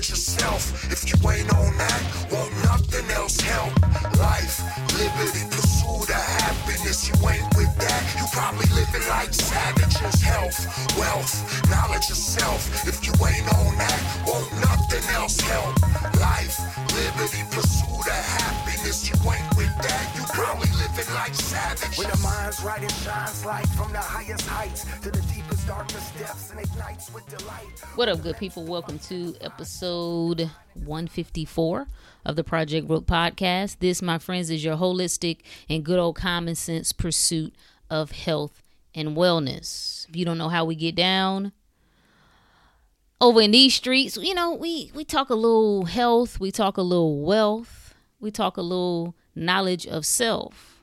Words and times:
knowledge 0.00 0.10
yourself. 0.10 0.92
If 0.92 1.04
you 1.08 1.30
ain't 1.30 1.52
on 1.52 1.76
that, 1.76 2.02
won't 2.32 2.52
nothing 2.64 3.10
else 3.10 3.38
help. 3.40 3.72
Life, 4.16 4.56
liberty, 4.96 5.44
pursuit 5.50 6.08
of 6.08 6.24
happiness. 6.40 7.08
You 7.08 7.14
ain't 7.28 7.44
with 7.56 7.72
that, 7.76 8.02
you 8.16 8.24
probably 8.32 8.66
living 8.72 9.06
like 9.08 9.34
savages. 9.34 10.22
Health, 10.22 10.56
wealth, 10.96 11.68
knowledge 11.68 12.08
yourself. 12.08 12.64
If 12.88 13.04
you 13.04 13.12
ain't 13.26 13.46
on 13.52 13.76
that, 13.76 14.00
won't 14.26 14.50
nothing 14.64 15.04
else 15.14 15.38
help. 15.40 15.76
Life, 16.16 16.56
liberty, 16.96 17.44
pursuit 17.52 18.06
of 18.08 18.24
happiness. 18.40 19.04
You 19.04 19.16
ain't 19.28 19.56
with 19.56 19.74
that, 19.84 20.04
you 20.16 20.24
probably 20.32 20.70
living 20.80 21.12
like 21.12 21.34
savages. 21.34 21.98
When 21.98 22.08
the 22.08 22.20
mind's 22.24 22.62
right, 22.62 22.82
it 22.82 22.92
shines 23.04 23.44
light 23.44 23.68
from 23.76 23.92
the 23.92 24.00
highest 24.00 24.46
heights 24.48 24.86
to 25.02 25.10
the 25.10 25.20
deepest 25.28 25.59
What 27.94 28.08
up, 28.08 28.22
good 28.22 28.36
people? 28.38 28.64
Welcome 28.64 28.98
to 29.00 29.36
episode 29.40 30.50
154 30.74 31.86
of 32.26 32.34
the 32.34 32.42
Project 32.42 32.90
Rook 32.90 33.06
podcast. 33.06 33.76
This, 33.78 34.02
my 34.02 34.18
friends, 34.18 34.50
is 34.50 34.64
your 34.64 34.76
holistic 34.76 35.42
and 35.68 35.84
good 35.84 36.00
old 36.00 36.16
common 36.16 36.56
sense 36.56 36.92
pursuit 36.92 37.54
of 37.88 38.10
health 38.10 38.64
and 38.96 39.16
wellness. 39.16 40.08
If 40.08 40.16
you 40.16 40.24
don't 40.24 40.38
know 40.38 40.48
how 40.48 40.64
we 40.64 40.74
get 40.74 40.96
down 40.96 41.52
over 43.20 43.40
in 43.40 43.52
these 43.52 43.72
streets, 43.72 44.16
you 44.16 44.34
know, 44.34 44.52
we 44.52 44.90
we 44.92 45.04
talk 45.04 45.30
a 45.30 45.36
little 45.36 45.84
health, 45.84 46.40
we 46.40 46.50
talk 46.50 46.78
a 46.78 46.82
little 46.82 47.22
wealth, 47.22 47.94
we 48.18 48.32
talk 48.32 48.56
a 48.56 48.62
little 48.62 49.14
knowledge 49.36 49.86
of 49.86 50.04
self. 50.04 50.82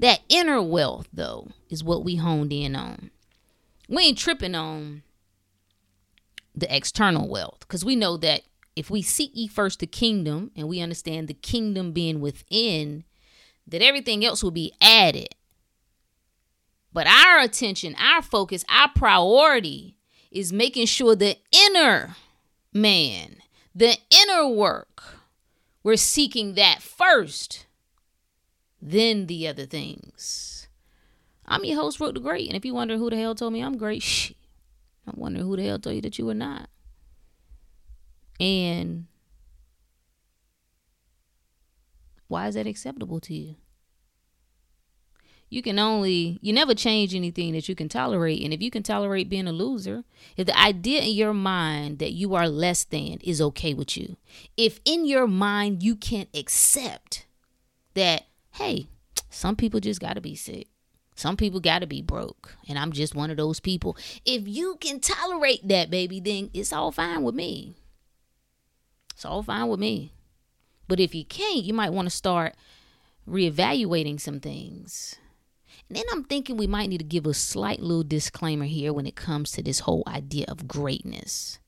That 0.00 0.22
inner 0.28 0.60
wealth, 0.60 1.06
though, 1.12 1.52
is 1.70 1.84
what 1.84 2.02
we 2.02 2.16
honed 2.16 2.52
in 2.52 2.74
on. 2.74 3.12
We 3.92 4.04
ain't 4.04 4.16
tripping 4.16 4.54
on 4.54 5.02
the 6.54 6.74
external 6.74 7.28
wealth 7.28 7.58
because 7.60 7.84
we 7.84 7.94
know 7.94 8.16
that 8.16 8.40
if 8.74 8.90
we 8.90 9.02
seek 9.02 9.32
ye 9.34 9.46
first 9.46 9.80
the 9.80 9.86
kingdom 9.86 10.50
and 10.56 10.66
we 10.66 10.80
understand 10.80 11.28
the 11.28 11.34
kingdom 11.34 11.92
being 11.92 12.22
within, 12.22 13.04
that 13.66 13.82
everything 13.82 14.24
else 14.24 14.42
will 14.42 14.50
be 14.50 14.72
added. 14.80 15.34
But 16.90 17.06
our 17.06 17.40
attention, 17.40 17.94
our 17.98 18.22
focus, 18.22 18.64
our 18.70 18.88
priority 18.94 19.98
is 20.30 20.54
making 20.54 20.86
sure 20.86 21.14
the 21.14 21.36
inner 21.52 22.16
man, 22.72 23.42
the 23.74 23.98
inner 24.10 24.48
work, 24.48 25.02
we're 25.82 25.96
seeking 25.96 26.54
that 26.54 26.80
first, 26.80 27.66
then 28.80 29.26
the 29.26 29.46
other 29.48 29.66
things. 29.66 30.51
I'm 31.46 31.64
your 31.64 31.76
host, 31.76 32.00
Rook 32.00 32.14
the 32.14 32.20
Great, 32.20 32.48
and 32.48 32.56
if 32.56 32.64
you 32.64 32.74
wonder 32.74 32.96
who 32.96 33.10
the 33.10 33.16
hell 33.16 33.34
told 33.34 33.52
me 33.52 33.62
I'm 33.62 33.76
great, 33.76 34.02
shit, 34.02 34.36
I'm 35.06 35.18
wondering 35.18 35.46
who 35.46 35.56
the 35.56 35.64
hell 35.64 35.78
told 35.78 35.96
you 35.96 36.02
that 36.02 36.18
you 36.18 36.26
were 36.26 36.34
not. 36.34 36.68
And 38.40 39.06
why 42.28 42.48
is 42.48 42.54
that 42.54 42.66
acceptable 42.66 43.20
to 43.20 43.34
you? 43.34 43.56
You 45.52 45.60
can 45.60 45.78
only, 45.78 46.38
you 46.40 46.50
never 46.54 46.74
change 46.74 47.14
anything 47.14 47.52
that 47.52 47.68
you 47.68 47.74
can 47.74 47.90
tolerate. 47.90 48.42
And 48.42 48.54
if 48.54 48.62
you 48.62 48.70
can 48.70 48.82
tolerate 48.82 49.28
being 49.28 49.46
a 49.46 49.52
loser, 49.52 50.02
if 50.34 50.46
the 50.46 50.58
idea 50.58 51.02
in 51.02 51.10
your 51.10 51.34
mind 51.34 51.98
that 51.98 52.12
you 52.12 52.34
are 52.34 52.48
less 52.48 52.84
than 52.84 53.18
is 53.22 53.38
okay 53.42 53.74
with 53.74 53.94
you, 53.98 54.16
if 54.56 54.80
in 54.86 55.04
your 55.04 55.26
mind 55.26 55.82
you 55.82 55.94
can't 55.94 56.30
accept 56.34 57.26
that, 57.92 58.22
hey, 58.52 58.86
some 59.28 59.54
people 59.54 59.78
just 59.78 60.00
got 60.00 60.14
to 60.14 60.22
be 60.22 60.34
sick. 60.34 60.68
Some 61.14 61.36
people 61.36 61.60
got 61.60 61.80
to 61.80 61.86
be 61.86 62.02
broke, 62.02 62.56
and 62.68 62.78
I'm 62.78 62.92
just 62.92 63.14
one 63.14 63.30
of 63.30 63.36
those 63.36 63.60
people. 63.60 63.96
If 64.24 64.48
you 64.48 64.76
can 64.80 65.00
tolerate 65.00 65.66
that, 65.68 65.90
baby, 65.90 66.20
then 66.20 66.50
it's 66.54 66.72
all 66.72 66.90
fine 66.90 67.22
with 67.22 67.34
me. 67.34 67.74
It's 69.14 69.24
all 69.24 69.42
fine 69.42 69.68
with 69.68 69.78
me. 69.78 70.12
But 70.88 71.00
if 71.00 71.14
you 71.14 71.24
can't, 71.24 71.64
you 71.64 71.74
might 71.74 71.92
want 71.92 72.06
to 72.06 72.14
start 72.14 72.54
reevaluating 73.28 74.20
some 74.20 74.40
things. 74.40 75.16
And 75.88 75.96
then 75.96 76.04
I'm 76.10 76.24
thinking 76.24 76.56
we 76.56 76.66
might 76.66 76.88
need 76.88 76.98
to 76.98 77.04
give 77.04 77.26
a 77.26 77.34
slight 77.34 77.80
little 77.80 78.02
disclaimer 78.02 78.64
here 78.64 78.92
when 78.92 79.06
it 79.06 79.14
comes 79.14 79.52
to 79.52 79.62
this 79.62 79.80
whole 79.80 80.02
idea 80.06 80.46
of 80.48 80.66
greatness. 80.66 81.58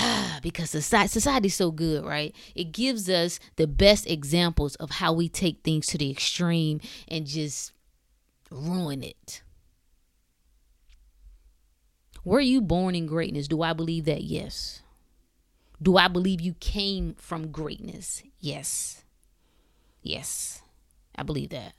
because 0.42 0.70
society, 0.70 1.08
society's 1.08 1.54
so 1.54 1.70
good, 1.70 2.04
right? 2.04 2.34
It 2.54 2.72
gives 2.72 3.08
us 3.08 3.38
the 3.56 3.66
best 3.66 4.08
examples 4.08 4.74
of 4.76 4.90
how 4.90 5.12
we 5.12 5.28
take 5.28 5.62
things 5.62 5.86
to 5.88 5.98
the 5.98 6.10
extreme 6.10 6.80
and 7.08 7.26
just 7.26 7.71
ruin 8.52 9.02
it. 9.02 9.42
Were 12.24 12.40
you 12.40 12.60
born 12.60 12.94
in 12.94 13.06
greatness? 13.06 13.48
Do 13.48 13.62
I 13.62 13.72
believe 13.72 14.04
that? 14.04 14.22
Yes. 14.22 14.82
Do 15.80 15.96
I 15.96 16.06
believe 16.06 16.40
you 16.40 16.54
came 16.54 17.14
from 17.14 17.50
greatness? 17.50 18.22
Yes. 18.38 19.02
Yes. 20.02 20.62
I 21.16 21.24
believe 21.24 21.50
that. 21.50 21.74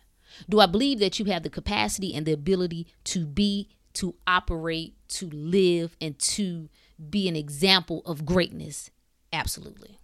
Do 0.50 0.60
I 0.60 0.66
believe 0.66 1.00
that 1.00 1.20
you 1.20 1.26
have 1.26 1.44
the 1.44 1.50
capacity 1.50 2.14
and 2.14 2.26
the 2.26 2.34
ability 2.34 2.88
to 3.06 3.26
be, 3.26 3.70
to 3.94 4.16
operate, 4.28 4.96
to 5.10 5.30
live, 5.30 5.96
and 6.02 6.18
to 6.20 6.70
be 7.10 7.30
an 7.30 7.36
example 7.36 8.02
of 8.06 8.26
greatness? 8.26 8.90
Absolutely. 9.32 10.00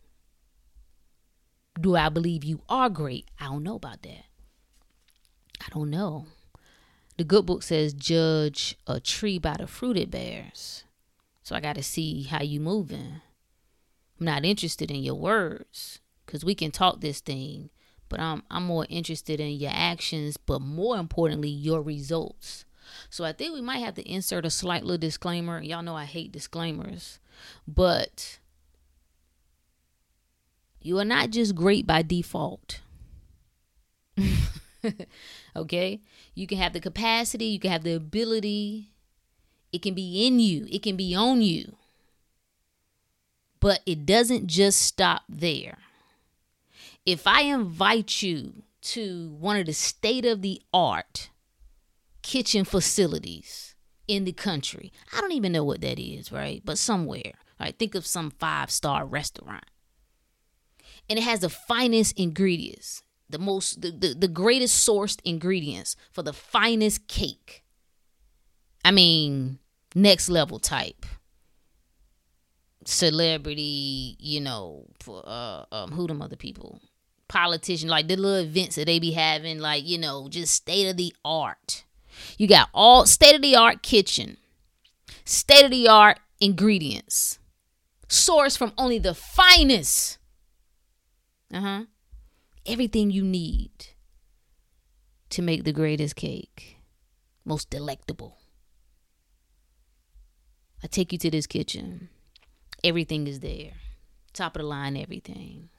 Do 1.80 1.96
I 1.96 2.10
believe 2.10 2.44
you 2.44 2.62
are 2.70 2.90
great? 2.90 3.30
I 3.40 3.46
don't 3.46 3.64
know 3.64 3.76
about 3.76 4.04
that. 4.04 4.26
I 5.62 5.68
don't 5.74 5.90
know. 5.90 6.28
The 7.20 7.26
good 7.26 7.46
book 7.46 7.64
says 7.64 7.92
judge 7.92 8.78
a 8.88 9.02
tree 9.02 9.40
by 9.40 9.58
the 9.58 9.68
fruit 9.68 9.98
it 9.98 10.10
bears. 10.10 10.86
So 11.44 11.54
I 11.54 11.60
got 11.60 11.76
to 11.76 11.84
see 11.84 12.24
how 12.24 12.42
you 12.42 12.62
moving. 12.62 13.20
I'm 14.18 14.26
not 14.26 14.46
interested 14.46 14.90
in 14.90 15.04
your 15.04 15.16
words 15.16 16.00
cuz 16.28 16.46
we 16.46 16.56
can 16.56 16.72
talk 16.72 17.02
this 17.02 17.20
thing, 17.20 17.72
but 18.08 18.22
I'm 18.22 18.44
I'm 18.50 18.64
more 18.64 18.88
interested 18.88 19.42
in 19.42 19.60
your 19.60 19.74
actions, 19.74 20.38
but 20.38 20.62
more 20.62 20.96
importantly 20.96 21.50
your 21.50 21.82
results. 21.82 22.64
So 23.10 23.26
I 23.26 23.34
think 23.34 23.54
we 23.54 23.60
might 23.60 23.80
have 23.80 23.96
to 23.96 24.10
insert 24.10 24.46
a 24.46 24.50
slight 24.50 24.84
little 24.84 24.98
disclaimer. 24.98 25.62
Y'all 25.62 25.84
know 25.84 25.98
I 25.98 26.06
hate 26.06 26.32
disclaimers, 26.32 27.20
but 27.68 28.40
you 30.80 30.98
are 31.00 31.04
not 31.04 31.32
just 31.32 31.54
great 31.54 31.86
by 31.86 32.02
default. 32.02 32.80
okay? 35.58 36.00
You 36.40 36.48
can 36.48 36.58
have 36.58 36.72
the 36.72 36.80
capacity, 36.80 37.48
you 37.48 37.60
can 37.60 37.70
have 37.70 37.84
the 37.84 37.96
ability. 37.96 38.94
It 39.74 39.82
can 39.82 39.94
be 39.94 40.26
in 40.26 40.40
you, 40.40 40.68
it 40.72 40.82
can 40.82 40.96
be 40.96 41.14
on 41.14 41.42
you. 41.42 41.76
But 43.60 43.82
it 43.86 44.06
doesn't 44.06 44.48
just 44.48 44.80
stop 44.80 45.24
there. 45.28 45.80
If 47.06 47.28
I 47.28 47.42
invite 47.42 48.22
you 48.22 48.64
to 48.84 49.36
one 49.38 49.58
of 49.58 49.66
the 49.66 49.74
state 49.74 50.24
of 50.24 50.42
the 50.42 50.62
art 50.74 51.30
kitchen 52.22 52.64
facilities 52.64 53.76
in 54.08 54.24
the 54.24 54.32
country, 54.32 54.94
I 55.14 55.20
don't 55.20 55.34
even 55.34 55.52
know 55.52 55.66
what 55.66 55.82
that 55.82 56.00
is, 56.00 56.32
right? 56.32 56.62
But 56.64 56.78
somewhere, 56.78 57.34
right? 57.60 57.78
Think 57.78 57.96
of 57.96 58.06
some 58.06 58.32
five 58.32 58.72
star 58.72 59.06
restaurant. 59.06 59.66
And 61.10 61.20
it 61.20 61.24
has 61.24 61.42
the 61.42 61.50
finest 61.50 62.18
ingredients 62.18 63.04
the 63.30 63.40
most 63.40 63.82
the, 63.82 63.92
the, 63.92 64.14
the 64.14 64.28
greatest 64.28 64.88
sourced 64.88 65.20
ingredients 65.24 65.96
for 66.12 66.24
the 66.24 66.34
finest 66.34 67.08
cake. 67.08 67.64
I 68.84 68.92
mean 68.92 69.60
next 69.96 70.30
level 70.30 70.60
type. 70.60 71.06
Celebrity 72.86 74.16
you 74.20 74.42
know 74.42 74.86
for, 75.00 75.24
uh 75.26 75.66
um 75.72 75.92
who 75.92 76.08
them 76.08 76.22
other 76.22 76.36
people? 76.36 76.82
Politician 77.28 77.90
like 77.90 78.08
the 78.08 78.16
little 78.16 78.40
events 78.40 78.76
that 78.76 78.86
they 78.86 79.00
be 79.00 79.12
having 79.12 79.60
like 79.60 79.86
you 79.86 79.98
know 79.98 80.28
just 80.30 80.54
state 80.54 80.90
of 80.90 80.98
the 80.98 81.14
art 81.24 81.84
you 82.38 82.48
got 82.48 82.70
all 82.74 83.06
state 83.06 83.36
of 83.36 83.42
the 83.42 83.56
art 83.56 83.84
kitchen 83.84 84.38
state 85.26 85.64
of 85.64 85.72
the 85.72 85.88
art 85.88 86.20
ingredients 86.42 87.38
sourced 88.08 88.58
from 88.58 88.74
only 88.78 88.98
the 88.98 89.14
finest. 89.14 90.18
Uh-huh 91.54 91.84
everything 92.70 93.10
you 93.10 93.24
need 93.24 93.72
to 95.32 95.42
make 95.42 95.64
the 95.64 95.74
greatest 95.74 96.16
cake, 96.16 96.78
most 97.44 97.70
delectable. 97.70 98.38
I 100.84 100.88
take 100.88 101.12
you 101.12 101.18
to 101.20 101.32
this 101.32 101.48
kitchen. 101.48 102.10
Everything 102.84 103.28
is 103.28 103.40
there. 103.40 103.72
Top 104.34 104.56
of 104.56 104.62
the 104.62 104.68
line, 104.68 104.96
everything. 104.96 105.70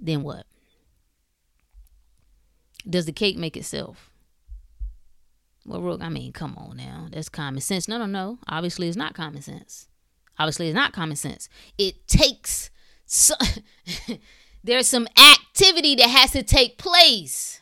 Then 0.00 0.22
what? 0.22 0.46
Does 2.88 3.04
the 3.04 3.12
cake 3.12 3.36
make 3.36 3.56
itself? 3.56 4.10
Well, 5.66 5.82
Rook, 5.82 6.00
I 6.00 6.08
mean, 6.08 6.32
come 6.32 6.56
on 6.56 6.78
now. 6.78 7.08
That's 7.10 7.28
common 7.28 7.60
sense. 7.60 7.86
No, 7.88 7.98
no, 7.98 8.06
no. 8.06 8.38
Obviously, 8.48 8.88
it's 8.88 8.96
not 8.96 9.14
common 9.14 9.42
sense. 9.42 9.88
Obviously, 10.38 10.68
it's 10.68 10.74
not 10.74 10.92
common 10.92 11.16
sense. 11.16 11.48
It 11.76 12.06
takes. 12.08 12.70
So 13.04 13.34
there's 14.62 14.86
some 14.86 15.08
activity 15.18 15.94
that 15.96 16.08
has 16.08 16.32
to 16.32 16.42
take 16.42 16.78
place. 16.78 17.60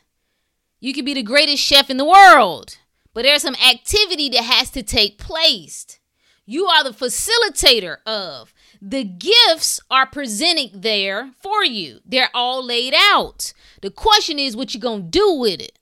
You 0.79 0.93
could 0.93 1.05
be 1.05 1.13
the 1.13 1.23
greatest 1.23 1.63
chef 1.63 1.89
in 1.89 1.97
the 1.97 2.05
world, 2.05 2.77
but 3.13 3.23
there's 3.23 3.41
some 3.41 3.55
activity 3.55 4.29
that 4.29 4.43
has 4.43 4.69
to 4.71 4.83
take 4.83 5.17
place. 5.17 5.99
You 6.45 6.65
are 6.65 6.83
the 6.83 6.91
facilitator 6.91 7.97
of. 8.05 8.53
The 8.81 9.03
gifts 9.03 9.81
are 9.91 10.05
presented 10.05 10.81
there 10.81 11.31
for 11.41 11.63
you. 11.63 11.99
They're 12.05 12.31
all 12.33 12.65
laid 12.65 12.93
out. 12.95 13.53
The 13.81 13.91
question 13.91 14.39
is 14.39 14.55
what 14.55 14.73
you 14.73 14.79
going 14.79 15.03
to 15.03 15.09
do 15.09 15.33
with 15.33 15.59
it. 15.59 15.77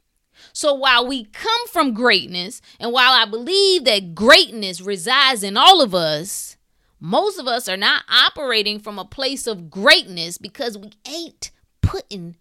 So 0.52 0.74
while 0.74 1.08
we 1.08 1.26
come 1.26 1.68
from 1.68 1.94
greatness 1.94 2.62
and 2.80 2.92
while 2.92 3.14
I 3.14 3.26
believe 3.30 3.86
that 3.86 4.16
greatness 4.16 4.82
resides 4.82 5.44
in 5.44 5.56
all 5.56 5.82
of 5.82 5.94
us, 5.94 6.57
most 7.00 7.38
of 7.40 7.48
us 7.48 7.70
are 7.70 7.78
not 7.78 8.04
operating 8.10 8.80
from 8.80 8.98
a 8.98 9.06
place 9.06 9.46
of 9.48 9.70
greatness 9.70 10.38
because 10.38 10.78
we 10.78 10.92
ain't 11.08 11.52
putting 11.82 12.36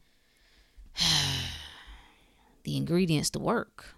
the 2.64 2.76
ingredients 2.76 3.30
to 3.30 3.38
work. 3.38 3.94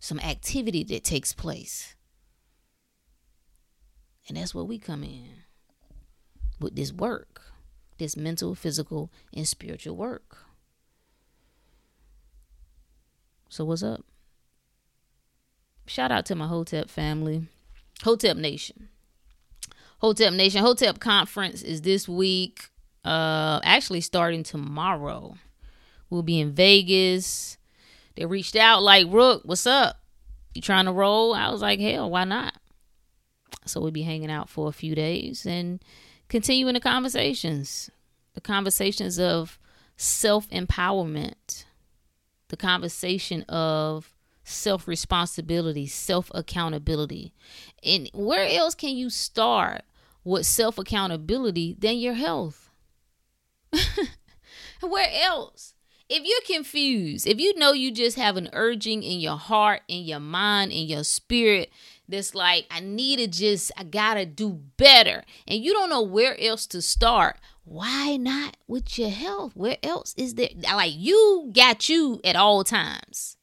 Some 0.00 0.18
activity 0.20 0.84
that 0.84 1.04
takes 1.04 1.32
place. 1.32 1.94
And 4.28 4.36
that's 4.36 4.54
where 4.54 4.64
we 4.64 4.78
come 4.78 5.04
in 5.04 5.44
with 6.60 6.76
this 6.76 6.92
work, 6.92 7.42
this 7.98 8.16
mental, 8.16 8.54
physical, 8.54 9.10
and 9.32 9.46
spiritual 9.46 9.96
work. 9.96 10.38
So, 13.48 13.64
what's 13.64 13.82
up? 13.82 14.04
Shout 15.86 16.10
out 16.10 16.26
to 16.26 16.34
my 16.34 16.48
Hotep 16.48 16.88
family, 16.88 17.46
Hotep 18.02 18.36
Nation. 18.36 18.88
Hotep 19.98 20.32
Nation, 20.32 20.62
Hotep 20.62 21.00
Conference 21.00 21.62
is 21.62 21.82
this 21.82 22.08
week, 22.08 22.68
uh, 23.04 23.60
actually 23.64 24.00
starting 24.00 24.42
tomorrow. 24.42 25.36
We'll 26.10 26.22
be 26.22 26.40
in 26.40 26.52
Vegas. 26.52 27.58
They 28.16 28.26
reached 28.26 28.56
out 28.56 28.82
like, 28.82 29.06
Rook, 29.08 29.42
what's 29.44 29.66
up? 29.66 29.96
You 30.54 30.62
trying 30.62 30.84
to 30.84 30.92
roll? 30.92 31.34
I 31.34 31.50
was 31.50 31.62
like, 31.62 31.80
hell, 31.80 32.10
why 32.10 32.24
not? 32.24 32.54
So 33.66 33.80
we'll 33.80 33.90
be 33.90 34.02
hanging 34.02 34.30
out 34.30 34.48
for 34.48 34.68
a 34.68 34.72
few 34.72 34.94
days 34.94 35.46
and 35.46 35.82
continuing 36.28 36.74
the 36.74 36.80
conversations. 36.80 37.90
The 38.34 38.40
conversations 38.40 39.18
of 39.18 39.58
self 39.96 40.48
empowerment, 40.50 41.64
the 42.48 42.56
conversation 42.56 43.42
of 43.48 44.13
self 44.44 44.86
responsibility, 44.86 45.86
self 45.86 46.30
accountability. 46.34 47.32
And 47.82 48.10
where 48.12 48.46
else 48.46 48.74
can 48.74 48.96
you 48.96 49.10
start 49.10 49.82
with 50.22 50.46
self 50.46 50.78
accountability 50.78 51.76
than 51.78 51.98
your 51.98 52.14
health? 52.14 52.70
where 54.80 55.08
else? 55.22 55.74
If 56.06 56.22
you're 56.24 56.56
confused, 56.56 57.26
if 57.26 57.40
you 57.40 57.58
know 57.58 57.72
you 57.72 57.90
just 57.90 58.18
have 58.18 58.36
an 58.36 58.50
urging 58.52 59.02
in 59.02 59.20
your 59.20 59.38
heart, 59.38 59.80
in 59.88 60.02
your 60.04 60.20
mind, 60.20 60.70
in 60.70 60.86
your 60.86 61.02
spirit 61.02 61.70
that's 62.06 62.34
like, 62.34 62.66
I 62.70 62.80
need 62.80 63.18
to 63.20 63.26
just, 63.26 63.72
I 63.78 63.84
gotta 63.84 64.26
do 64.26 64.60
better, 64.76 65.24
and 65.48 65.64
you 65.64 65.72
don't 65.72 65.88
know 65.88 66.02
where 66.02 66.38
else 66.38 66.66
to 66.68 66.82
start, 66.82 67.38
why 67.64 68.18
not 68.18 68.58
with 68.66 68.98
your 68.98 69.08
health? 69.08 69.52
Where 69.54 69.78
else 69.82 70.14
is 70.18 70.34
there? 70.34 70.50
Like, 70.62 70.92
you 70.94 71.50
got 71.54 71.88
you 71.88 72.20
at 72.22 72.36
all 72.36 72.62
times. 72.62 73.38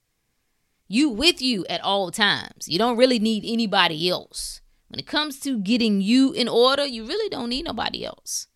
You 0.92 1.10
with 1.10 1.42
you 1.42 1.66
at 1.70 1.82
all 1.82 2.12
times. 2.12 2.68
You 2.68 2.78
don't 2.78 2.98
really 2.98 3.18
need 3.18 3.46
anybody 3.46 4.10
else. 4.10 4.60
When 4.90 5.00
it 5.00 5.08
comes 5.08 5.40
to 5.40 5.58
getting 5.58 6.02
you 6.02 6.34
in 6.34 6.50
order, 6.50 6.86
you 6.86 7.06
really 7.06 7.30
don't 7.30 7.48
need 7.48 7.64
nobody 7.64 8.04
else. 8.04 8.48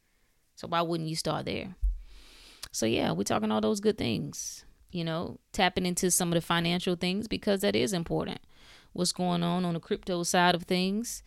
So 0.57 0.67
why 0.67 0.81
wouldn't 0.81 1.07
you 1.07 1.15
start 1.15 1.45
there? 1.45 1.75
So 2.73 2.85
yeah, 2.85 3.13
we're 3.13 3.23
talking 3.23 3.53
all 3.53 3.61
those 3.61 3.79
good 3.79 3.97
things. 3.97 4.65
You 4.91 5.05
know, 5.05 5.39
tapping 5.53 5.85
into 5.85 6.11
some 6.11 6.27
of 6.27 6.33
the 6.33 6.41
financial 6.41 6.97
things 6.97 7.29
because 7.29 7.61
that 7.61 7.73
is 7.73 7.93
important 7.93 8.41
what's 8.91 9.13
going 9.13 9.41
on 9.41 9.63
on 9.63 9.73
the 9.73 9.79
crypto 9.79 10.23
side 10.23 10.55
of 10.55 10.63
things. 10.63 11.23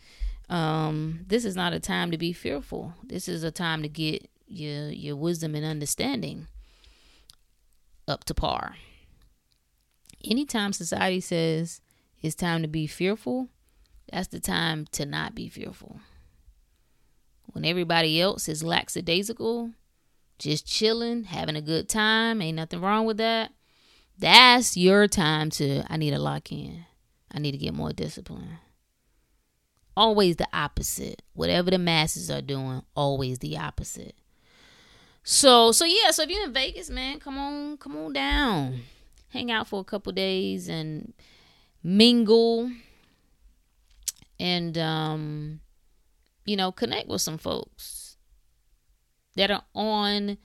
Um, 0.50 1.20
this 1.26 1.46
is 1.46 1.56
not 1.56 1.72
a 1.72 1.80
time 1.80 2.10
to 2.10 2.18
be 2.18 2.34
fearful. 2.34 2.92
This 3.02 3.28
is 3.28 3.42
a 3.44 3.50
time 3.50 3.80
to 3.82 3.88
get 3.88 4.28
your 4.46 4.90
your 4.90 5.16
wisdom 5.16 5.54
and 5.54 5.64
understanding 5.64 6.48
up 8.06 8.24
to 8.24 8.34
par. 8.34 8.76
Anytime 10.24 10.72
society 10.72 11.20
says 11.20 11.80
it's 12.20 12.34
time 12.34 12.62
to 12.62 12.68
be 12.68 12.86
fearful, 12.86 13.48
that's 14.12 14.28
the 14.28 14.40
time 14.40 14.86
to 14.92 15.06
not 15.06 15.34
be 15.34 15.48
fearful. 15.48 16.00
When 17.46 17.64
everybody 17.64 18.20
else 18.20 18.48
is 18.48 18.62
lackadaisical, 18.62 19.72
just 20.38 20.66
chilling, 20.66 21.24
having 21.24 21.56
a 21.56 21.60
good 21.60 21.88
time, 21.88 22.42
ain't 22.42 22.56
nothing 22.56 22.80
wrong 22.80 23.06
with 23.06 23.16
that. 23.18 23.52
That's 24.18 24.76
your 24.76 25.06
time 25.06 25.50
to 25.50 25.84
I 25.88 25.96
need 25.96 26.10
to 26.10 26.18
lock 26.18 26.50
in. 26.50 26.84
I 27.32 27.38
need 27.38 27.52
to 27.52 27.58
get 27.58 27.74
more 27.74 27.92
discipline. 27.92 28.58
Always 29.96 30.36
the 30.36 30.48
opposite. 30.52 31.22
Whatever 31.34 31.70
the 31.70 31.78
masses 31.78 32.30
are 32.30 32.42
doing, 32.42 32.82
always 32.94 33.38
the 33.38 33.56
opposite. 33.58 34.14
So 35.22 35.72
so 35.72 35.84
yeah, 35.84 36.10
so 36.10 36.22
if 36.22 36.30
you're 36.30 36.44
in 36.44 36.52
Vegas, 36.52 36.90
man, 36.90 37.20
come 37.20 37.38
on, 37.38 37.76
come 37.76 37.96
on 37.96 38.12
down. 38.12 38.80
Hang 39.30 39.50
out 39.50 39.68
for 39.68 39.80
a 39.80 39.84
couple 39.84 40.12
days 40.12 40.68
and 40.68 41.12
mingle 41.82 42.70
and 44.40 44.76
um 44.78 45.60
you 46.44 46.56
know, 46.56 46.72
connect 46.72 47.08
with 47.08 47.20
some 47.20 47.36
folks 47.36 48.16
that 49.36 49.50
are 49.50 49.64
on 49.74 50.38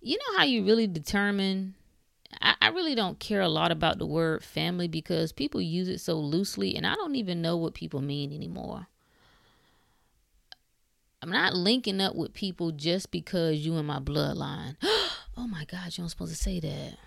you 0.00 0.18
know 0.18 0.38
how 0.38 0.44
you 0.44 0.64
really 0.64 0.86
determine 0.86 1.74
I, 2.40 2.54
I 2.60 2.68
really 2.68 2.94
don't 2.94 3.18
care 3.18 3.40
a 3.40 3.48
lot 3.48 3.72
about 3.72 3.98
the 3.98 4.06
word 4.06 4.44
family 4.44 4.88
because 4.88 5.32
people 5.32 5.60
use 5.60 5.88
it 5.88 6.00
so 6.00 6.14
loosely 6.14 6.76
and 6.76 6.86
I 6.86 6.94
don't 6.94 7.16
even 7.16 7.40
know 7.40 7.56
what 7.56 7.74
people 7.74 8.00
mean 8.00 8.32
anymore. 8.32 8.88
I'm 11.22 11.30
not 11.30 11.54
linking 11.54 12.00
up 12.00 12.14
with 12.14 12.34
people 12.34 12.70
just 12.70 13.10
because 13.10 13.64
you 13.64 13.76
in 13.78 13.86
my 13.86 13.98
bloodline. 13.98 14.76
oh 15.36 15.48
my 15.48 15.64
God, 15.64 15.96
you 15.96 16.02
aren't 16.02 16.10
supposed 16.10 16.36
to 16.36 16.40
say 16.40 16.60
that. 16.60 16.98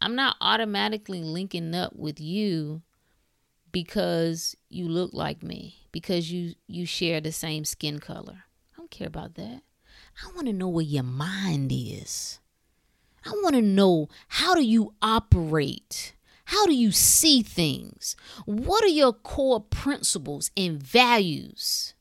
I'm 0.00 0.14
not 0.14 0.36
automatically 0.40 1.22
linking 1.22 1.74
up 1.74 1.94
with 1.94 2.20
you 2.20 2.82
because 3.72 4.56
you 4.68 4.88
look 4.88 5.12
like 5.12 5.42
me, 5.42 5.86
because 5.92 6.32
you 6.32 6.54
you 6.66 6.86
share 6.86 7.20
the 7.20 7.32
same 7.32 7.64
skin 7.64 7.98
color. 7.98 8.44
I 8.74 8.76
don't 8.78 8.90
care 8.90 9.08
about 9.08 9.34
that. 9.34 9.62
I 10.24 10.32
want 10.34 10.46
to 10.46 10.52
know 10.52 10.68
where 10.68 10.84
your 10.84 11.02
mind 11.02 11.70
is. 11.72 12.40
I 13.24 13.30
want 13.42 13.54
to 13.54 13.62
know 13.62 14.08
how 14.28 14.54
do 14.54 14.62
you 14.62 14.94
operate? 15.02 16.14
How 16.46 16.66
do 16.66 16.74
you 16.74 16.90
see 16.90 17.42
things? 17.42 18.16
What 18.44 18.82
are 18.82 18.88
your 18.88 19.12
core 19.12 19.60
principles 19.60 20.50
and 20.56 20.82
values? 20.82 21.94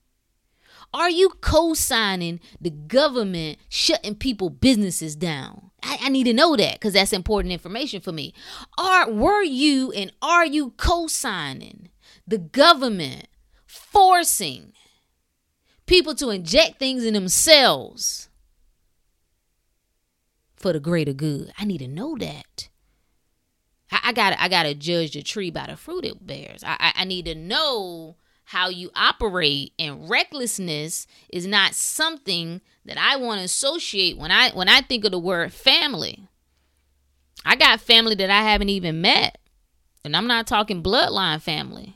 Are 0.93 1.09
you 1.09 1.29
co 1.41 1.73
signing 1.73 2.39
the 2.59 2.71
government 2.71 3.59
shutting 3.69 4.15
people 4.15 4.49
businesses 4.49 5.15
down? 5.15 5.71
I, 5.83 5.97
I 6.03 6.09
need 6.09 6.25
to 6.25 6.33
know 6.33 6.55
that 6.55 6.73
because 6.73 6.93
that's 6.93 7.13
important 7.13 7.53
information 7.53 8.01
for 8.01 8.11
me. 8.11 8.33
Are 8.77 9.09
were 9.09 9.43
you 9.43 9.91
and 9.91 10.11
are 10.21 10.45
you 10.45 10.71
co 10.77 11.07
signing 11.07 11.89
the 12.27 12.37
government 12.37 13.27
forcing 13.65 14.73
people 15.85 16.13
to 16.15 16.29
inject 16.29 16.79
things 16.79 17.03
in 17.03 17.13
themselves 17.13 18.29
for 20.55 20.73
the 20.73 20.79
greater 20.79 21.13
good. 21.13 21.51
I 21.57 21.65
need 21.65 21.79
to 21.79 21.87
know 21.87 22.15
that. 22.19 22.69
I, 23.91 23.99
I 24.05 24.13
gotta 24.13 24.41
I 24.41 24.49
gotta 24.49 24.75
judge 24.75 25.13
the 25.13 25.23
tree 25.23 25.49
by 25.49 25.67
the 25.67 25.75
fruit 25.75 26.05
it 26.05 26.25
bears. 26.25 26.63
I, 26.63 26.77
I, 26.79 26.93
I 26.97 27.05
need 27.05 27.25
to 27.25 27.35
know 27.35 28.17
how 28.49 28.67
you 28.67 28.89
operate 28.95 29.73
and 29.77 30.09
recklessness 30.09 31.05
is 31.31 31.45
not 31.45 31.75
something 31.75 32.61
that 32.83 32.97
I 32.97 33.15
want 33.15 33.37
to 33.37 33.45
associate 33.45 34.17
when 34.17 34.31
I 34.31 34.49
when 34.49 34.67
I 34.67 34.81
think 34.81 35.05
of 35.05 35.11
the 35.11 35.19
word 35.19 35.53
family. 35.53 36.27
I 37.45 37.55
got 37.55 37.79
family 37.79 38.15
that 38.15 38.31
I 38.31 38.41
haven't 38.41 38.69
even 38.69 39.01
met. 39.01 39.37
And 40.03 40.17
I'm 40.17 40.25
not 40.25 40.47
talking 40.47 40.81
bloodline 40.81 41.39
family. 41.39 41.95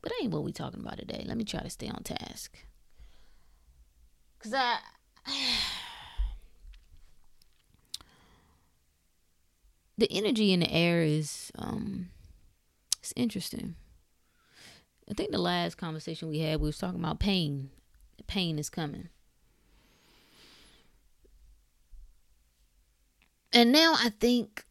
But 0.00 0.12
that 0.12 0.22
ain't 0.22 0.32
what 0.32 0.42
we 0.42 0.52
talking 0.52 0.80
about 0.80 0.96
today. 0.96 1.26
Let 1.26 1.36
me 1.36 1.44
try 1.44 1.60
to 1.60 1.68
stay 1.68 1.88
on 1.88 2.02
task. 2.02 2.56
Cause 4.38 4.54
I 4.54 4.78
the 9.98 10.10
energy 10.10 10.54
in 10.54 10.60
the 10.60 10.72
air 10.72 11.02
is 11.02 11.52
um 11.58 12.08
it's 13.02 13.12
interesting. 13.14 13.74
I 15.10 15.14
think 15.14 15.30
the 15.30 15.38
last 15.38 15.76
conversation 15.76 16.28
we 16.28 16.40
had 16.40 16.60
we 16.60 16.66
was 16.66 16.78
talking 16.78 17.00
about 17.00 17.18
pain. 17.20 17.70
Pain 18.26 18.58
is 18.58 18.68
coming. 18.68 19.08
And 23.52 23.72
now 23.72 23.94
I 23.94 24.10
think 24.20 24.66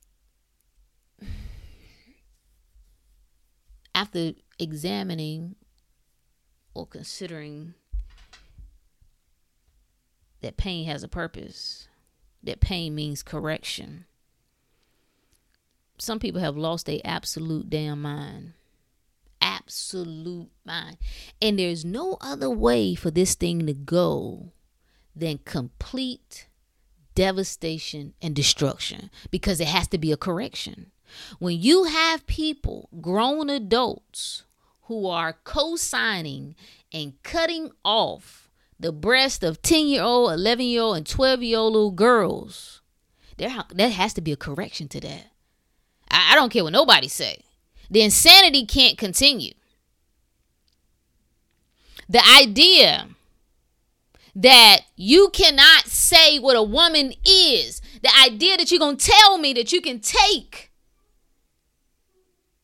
after 3.95 4.33
examining 4.59 5.55
or 6.75 6.85
considering 6.85 7.73
that 10.41 10.57
pain 10.57 10.85
has 10.85 11.01
a 11.01 11.07
purpose, 11.07 11.87
that 12.43 12.59
pain 12.59 12.93
means 12.93 13.23
correction 13.23 14.05
some 15.99 16.19
people 16.19 16.41
have 16.41 16.57
lost 16.57 16.85
their 16.85 16.99
absolute 17.03 17.69
damn 17.69 18.01
mind. 18.01 18.53
Absolute 19.47 20.49
mind. 20.65 20.97
And 21.41 21.57
there's 21.57 21.85
no 21.85 22.17
other 22.19 22.49
way 22.49 22.95
for 22.95 23.09
this 23.09 23.35
thing 23.35 23.65
to 23.65 23.73
go 23.73 24.51
than 25.15 25.39
complete 25.45 26.47
devastation 27.15 28.13
and 28.21 28.35
destruction 28.35 29.09
because 29.31 29.59
it 29.59 29.67
has 29.67 29.87
to 29.87 29.97
be 29.97 30.11
a 30.11 30.17
correction. 30.17 30.91
When 31.39 31.59
you 31.59 31.85
have 31.85 32.27
people, 32.27 32.89
grown 33.01 33.49
adults, 33.49 34.43
who 34.83 35.07
are 35.07 35.37
co 35.43 35.75
signing 35.75 36.55
and 36.93 37.21
cutting 37.23 37.71
off 37.83 38.49
the 38.79 38.91
breast 38.91 39.43
of 39.43 39.61
10 39.61 39.87
year 39.87 40.03
old, 40.03 40.31
11 40.31 40.65
year 40.65 40.81
old, 40.81 40.97
and 40.97 41.05
12 41.07 41.43
year 41.43 41.57
old 41.57 41.73
little 41.73 41.91
girls, 41.91 42.81
there, 43.37 43.63
there 43.73 43.89
has 43.89 44.13
to 44.13 44.21
be 44.21 44.31
a 44.31 44.37
correction 44.37 44.87
to 44.89 44.99
that. 45.01 45.31
I, 46.09 46.33
I 46.33 46.35
don't 46.35 46.51
care 46.51 46.63
what 46.63 46.73
nobody 46.73 47.07
say. 47.07 47.39
The 47.89 48.01
insanity 48.01 48.65
can't 48.65 48.97
continue. 48.97 49.53
The 52.09 52.25
idea 52.25 53.09
that 54.35 54.81
you 54.95 55.29
cannot 55.29 55.87
say 55.87 56.37
what 56.37 56.55
a 56.55 56.61
woman 56.61 57.13
is, 57.25 57.81
the 58.01 58.11
idea 58.23 58.57
that 58.57 58.69
you're 58.69 58.79
going 58.79 58.97
to 58.97 59.11
tell 59.11 59.37
me 59.37 59.53
that 59.53 59.71
you 59.71 59.81
can 59.81 59.99
take 59.99 60.71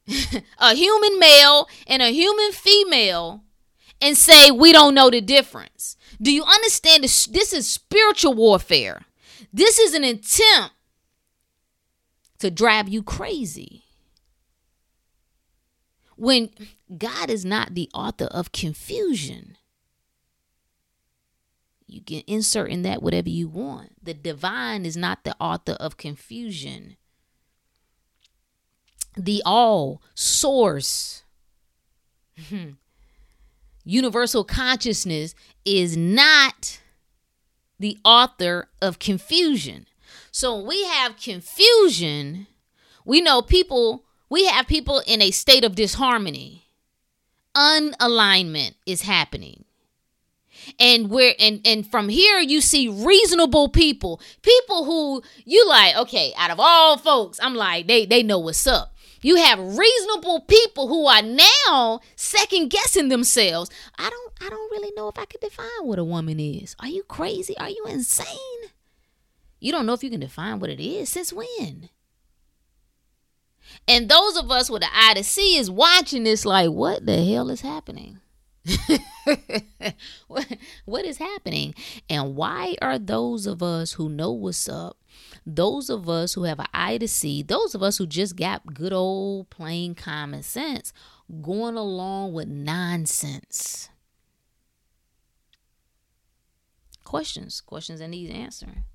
a 0.59 0.75
human 0.75 1.19
male 1.19 1.67
and 1.87 2.01
a 2.01 2.11
human 2.11 2.51
female 2.51 3.43
and 4.01 4.17
say 4.17 4.51
we 4.51 4.71
don't 4.71 4.93
know 4.93 5.09
the 5.09 5.21
difference. 5.21 5.97
Do 6.21 6.31
you 6.31 6.43
understand 6.43 7.03
this? 7.03 7.25
This 7.25 7.53
is 7.53 7.67
spiritual 7.69 8.33
warfare. 8.33 9.05
This 9.51 9.79
is 9.79 9.93
an 9.93 10.03
attempt 10.03 10.75
to 12.39 12.51
drive 12.51 12.87
you 12.89 13.01
crazy. 13.01 13.82
When 16.23 16.51
God 16.97 17.29
is 17.29 17.43
not 17.43 17.75
the 17.75 17.89
author 17.93 18.27
of 18.27 18.53
confusion, 18.53 19.57
you 21.85 21.99
can 22.01 22.23
insert 22.27 22.71
in 22.71 22.83
that 22.83 23.03
whatever 23.03 23.27
you 23.27 23.49
want. 23.49 23.91
The 24.01 24.13
divine 24.13 24.85
is 24.85 24.95
not 24.95 25.25
the 25.25 25.35
author 25.37 25.73
of 25.73 25.97
confusion. 25.97 26.95
The 29.17 29.43
all 29.45 30.01
source, 30.15 31.23
hmm, 32.47 32.69
universal 33.83 34.45
consciousness 34.45 35.35
is 35.65 35.97
not 35.97 36.79
the 37.79 37.97
author 38.05 38.69
of 38.81 38.97
confusion. 38.97 39.87
So 40.31 40.57
we 40.57 40.85
have 40.85 41.17
confusion. 41.17 42.47
We 43.03 43.19
know 43.19 43.41
people, 43.41 44.05
we 44.33 44.47
have 44.47 44.65
people 44.65 45.03
in 45.05 45.21
a 45.21 45.29
state 45.29 45.63
of 45.63 45.75
disharmony. 45.75 46.65
Unalignment 47.55 48.73
is 48.83 49.03
happening. 49.03 49.63
And 50.79 51.11
where 51.11 51.35
and 51.37 51.61
and 51.65 51.85
from 51.85 52.09
here 52.09 52.39
you 52.39 52.59
see 52.59 52.87
reasonable 52.87 53.69
people, 53.69 54.19
people 54.41 54.85
who 54.85 55.21
you 55.45 55.67
like, 55.67 55.95
okay, 55.97 56.33
out 56.35 56.49
of 56.49 56.59
all 56.59 56.97
folks, 56.97 57.39
I'm 57.43 57.53
like, 57.53 57.85
they 57.85 58.07
they 58.07 58.23
know 58.23 58.39
what's 58.39 58.65
up. 58.65 58.95
You 59.21 59.35
have 59.35 59.77
reasonable 59.77 60.41
people 60.41 60.87
who 60.87 61.05
are 61.05 61.21
now 61.21 61.99
second 62.15 62.71
guessing 62.71 63.09
themselves. 63.09 63.69
I 63.99 64.09
don't 64.09 64.33
I 64.41 64.49
don't 64.49 64.71
really 64.71 64.93
know 64.95 65.09
if 65.09 65.19
I 65.19 65.25
could 65.25 65.41
define 65.41 65.83
what 65.83 65.99
a 65.99 66.03
woman 66.03 66.39
is. 66.39 66.75
Are 66.79 66.87
you 66.87 67.03
crazy? 67.03 67.55
Are 67.59 67.69
you 67.69 67.85
insane? 67.87 68.71
You 69.59 69.71
don't 69.71 69.85
know 69.85 69.93
if 69.93 70.03
you 70.03 70.09
can 70.09 70.21
define 70.21 70.59
what 70.59 70.71
it 70.71 70.79
is. 70.79 71.09
Since 71.09 71.31
when? 71.33 71.89
And 73.87 74.09
those 74.09 74.37
of 74.37 74.49
us 74.49 74.69
with 74.69 74.83
an 74.83 74.89
eye 74.93 75.13
to 75.15 75.23
see 75.23 75.57
is 75.57 75.69
watching 75.69 76.23
this 76.23 76.45
like, 76.45 76.69
what 76.69 77.05
the 77.05 77.23
hell 77.23 77.49
is 77.49 77.61
happening? 77.61 78.19
what, 80.27 80.47
what 80.85 81.05
is 81.05 81.17
happening? 81.17 81.75
And 82.09 82.35
why 82.35 82.75
are 82.81 82.97
those 82.97 83.45
of 83.45 83.61
us 83.61 83.93
who 83.93 84.07
know 84.07 84.31
what's 84.31 84.69
up, 84.69 84.97
those 85.45 85.89
of 85.89 86.07
us 86.07 86.33
who 86.33 86.43
have 86.43 86.59
an 86.59 86.67
eye 86.73 86.97
to 86.97 87.07
see, 87.07 87.43
those 87.43 87.75
of 87.75 87.83
us 87.83 87.97
who 87.97 88.07
just 88.07 88.37
got 88.37 88.73
good 88.73 88.93
old 88.93 89.49
plain 89.49 89.95
common 89.95 90.43
sense, 90.43 90.93
going 91.41 91.75
along 91.75 92.31
with 92.31 92.47
nonsense? 92.47 93.89
Questions, 97.03 97.59
questions 97.59 97.99
that 97.99 98.07
need 98.07 98.31
answering. 98.31 98.85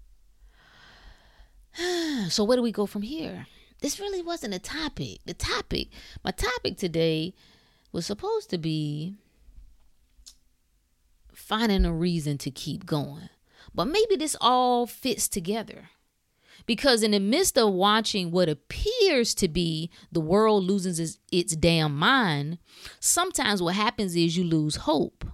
so 2.31 2.43
where 2.43 2.57
do 2.57 2.63
we 2.63 2.73
go 2.73 2.87
from 2.87 3.03
here? 3.03 3.47
This 3.81 4.01
really 4.01 4.23
wasn't 4.23 4.55
a 4.55 4.59
topic. 4.59 5.21
The 5.25 5.35
topic, 5.35 5.89
my 6.25 6.31
topic 6.31 6.77
today 6.77 7.35
was 7.93 8.07
supposed 8.07 8.51
to 8.51 8.59
be 8.59 9.15
finding 11.33 11.85
a 11.85 11.93
reason 11.93 12.39
to 12.39 12.51
keep 12.51 12.87
going. 12.87 13.29
But 13.75 13.87
maybe 13.87 14.17
this 14.17 14.37
all 14.41 14.87
fits 14.87 15.29
together. 15.29 15.91
Because 16.67 17.03
in 17.03 17.13
the 17.13 17.21
midst 17.21 17.57
of 17.57 17.73
watching 17.73 18.31
what 18.31 18.49
appears 18.49 19.33
to 19.35 19.49
be 19.49 19.91
the 20.11 20.21
world 20.21 20.65
loses 20.65 20.99
its, 20.99 21.19
its 21.31 21.57
damn 21.57 21.97
mind, 21.97 22.59
sometimes 22.99 23.63
what 23.63 23.75
happens 23.75 24.17
is 24.17 24.37
you 24.37 24.45
lose 24.45 24.77
hope. 24.77 25.25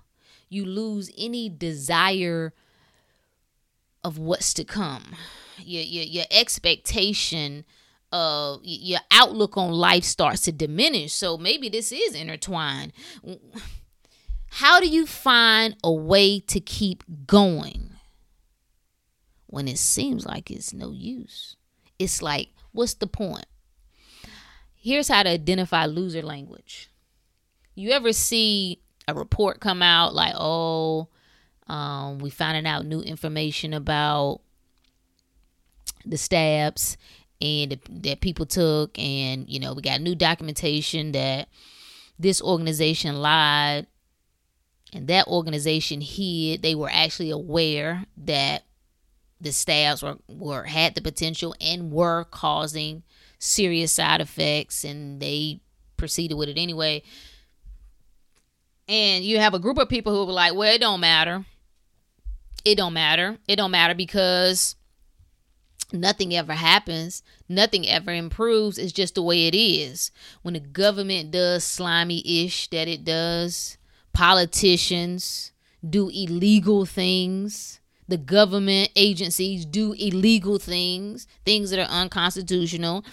You 0.49 0.67
lose 0.67 1.11
any 1.17 1.49
desire 1.49 2.53
of 4.05 4.19
what's 4.19 4.53
to 4.55 4.65
come 4.65 5.17
your 5.59 5.83
your, 5.83 6.05
your 6.05 6.25
expectation 6.31 7.65
of 8.15 8.61
your 8.63 9.01
outlook 9.11 9.57
on 9.57 9.73
life 9.73 10.05
starts 10.05 10.43
to 10.43 10.53
diminish. 10.53 11.13
So 11.13 11.37
maybe 11.37 11.69
this 11.69 11.91
is 11.91 12.15
intertwined. 12.15 12.93
How 14.51 14.79
do 14.79 14.87
you 14.87 15.05
find 15.05 15.77
a 15.83 15.93
way 15.93 16.39
to 16.39 16.61
keep 16.61 17.03
going 17.27 17.91
when 19.49 19.67
it 19.67 19.79
seems 19.79 20.25
like 20.25 20.49
it's 20.49 20.73
no 20.73 20.93
use? 20.93 21.57
It's 21.99 22.23
like, 22.23 22.51
what's 22.71 22.95
the 22.95 23.09
point? 23.09 23.47
Here's 24.77 25.09
how 25.09 25.25
to 25.25 25.31
identify 25.31 25.87
loser 25.87 26.23
language. 26.23 26.91
You 27.75 27.91
ever 27.91 28.13
see 28.13 28.81
a 29.09 29.15
report 29.15 29.59
come 29.59 29.83
out 29.83 30.15
like, 30.15 30.35
oh, 30.37 31.09
um, 31.67 32.21
we 32.21 32.31
finding 32.31 32.67
out 32.67 32.87
new 32.87 33.01
information 33.01 33.75
about 33.75 34.41
the 36.07 36.17
stabs 36.17 36.97
and 37.45 37.79
that 38.03 38.21
people 38.21 38.47
took. 38.47 38.99
And 38.99 39.49
you 39.49 39.61
know 39.61 39.75
we 39.75 39.83
got 39.83 40.01
new 40.01 40.15
documentation 40.15 41.13
that 41.13 41.49
this 42.19 42.41
organization 42.41 43.21
lied 43.21 43.87
and 44.93 45.09
that 45.09 45.27
organization 45.27 46.01
hid. 46.01 46.63
They 46.63 46.75
were 46.75 46.91
actually 46.91 47.31
aware 47.31 48.05
that 48.17 48.65
the 49.41 49.53
stabs 49.53 50.03
were, 50.03 50.17
were 50.29 50.65
had 50.65 50.95
the 50.95 51.03
potential 51.03 51.55
and 51.61 51.91
were 51.91 52.25
causing 52.25 53.03
serious 53.39 53.93
side 53.93 54.21
effects 54.21 54.85
and 54.85 55.21
they 55.21 55.61
proceeded 55.97 56.37
with 56.37 56.49
it 56.49 56.57
anyway. 56.57 57.03
And 58.89 59.25
you 59.25 59.39
have 59.39 59.55
a 59.55 59.59
group 59.59 59.79
of 59.79 59.89
people 59.89 60.15
who 60.15 60.25
were 60.25 60.33
like 60.33 60.55
well 60.55 60.75
it 60.75 60.81
don't 60.81 61.01
matter. 61.01 61.45
It 62.65 62.77
don't 62.77 62.95
matter. 62.95 63.37
It 63.47 63.57
don't 63.57 63.71
matter 63.71 63.95
because 63.95 64.77
nothing 65.93 66.35
ever 66.35 66.55
happens, 66.55 67.23
nothing 67.49 67.89
ever 67.89 68.13
improves. 68.13 68.79
It's 68.79 68.93
just 68.93 69.15
the 69.15 69.23
way 69.23 69.47
it 69.47 69.55
is. 69.55 70.11
When 70.43 70.55
the 70.55 70.61
government 70.61 71.31
does 71.31 71.65
slimy 71.65 72.45
ish 72.45 72.69
that 72.71 72.89
it 72.89 73.05
does, 73.05 73.77
politicians 74.13 75.53
do 75.89 76.09
illegal 76.09 76.85
things. 76.87 77.81
The 78.07 78.17
government 78.19 78.91
agencies 78.97 79.65
do 79.65 79.95
illegal 79.95 80.59
things, 80.59 81.27
things 81.45 81.71
that 81.71 81.79
are 81.79 81.91
unconstitutional. 81.91 83.05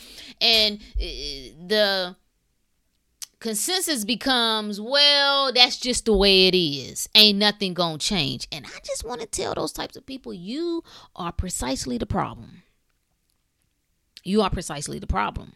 And 0.42 0.80
uh, 1.00 1.58
the 1.68 2.16
consensus 3.41 4.05
becomes, 4.05 4.79
well, 4.79 5.51
that's 5.51 5.77
just 5.77 6.05
the 6.05 6.15
way 6.15 6.48
it 6.48 6.55
is. 6.55 7.10
Ain't 7.13 7.38
nothing 7.38 7.74
gonna 7.74 7.98
change. 7.98 8.48
And 8.53 8.65
I 8.65 8.79
just 8.86 9.03
want 9.03 9.19
to 9.19 9.27
tell 9.27 9.53
those 9.53 9.74
types 9.74 9.98
of 9.98 10.05
people, 10.05 10.33
you 10.33 10.83
are 11.17 11.33
precisely 11.33 11.98
the 11.98 12.05
problem 12.05 12.62
you 14.24 14.41
are 14.41 14.50
precisely 14.50 15.00
the 15.00 15.07
problem. 15.07 15.53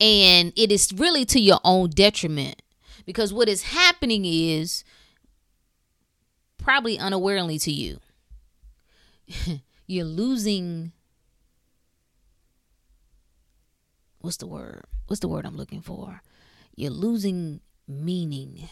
And 0.00 0.52
it 0.56 0.72
is 0.72 0.92
really 0.92 1.24
to 1.26 1.40
your 1.40 1.60
own 1.64 1.90
detriment 1.90 2.62
because 3.04 3.32
what 3.32 3.48
is 3.48 3.62
happening 3.62 4.24
is 4.24 4.84
probably 6.58 6.98
unawarely 6.98 7.58
to 7.60 7.70
you. 7.70 8.00
You're 9.86 10.04
losing 10.04 10.92
what's 14.20 14.36
the 14.36 14.46
word? 14.46 14.84
What's 15.06 15.20
the 15.20 15.28
word 15.28 15.44
I'm 15.44 15.56
looking 15.56 15.80
for? 15.80 16.22
You're 16.74 16.90
losing 16.90 17.60
meaning. 17.86 18.68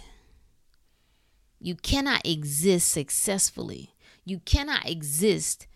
You 1.60 1.74
cannot 1.74 2.26
exist 2.26 2.90
successfully. 2.90 3.94
You 4.24 4.40
cannot 4.40 4.88
exist 4.88 5.66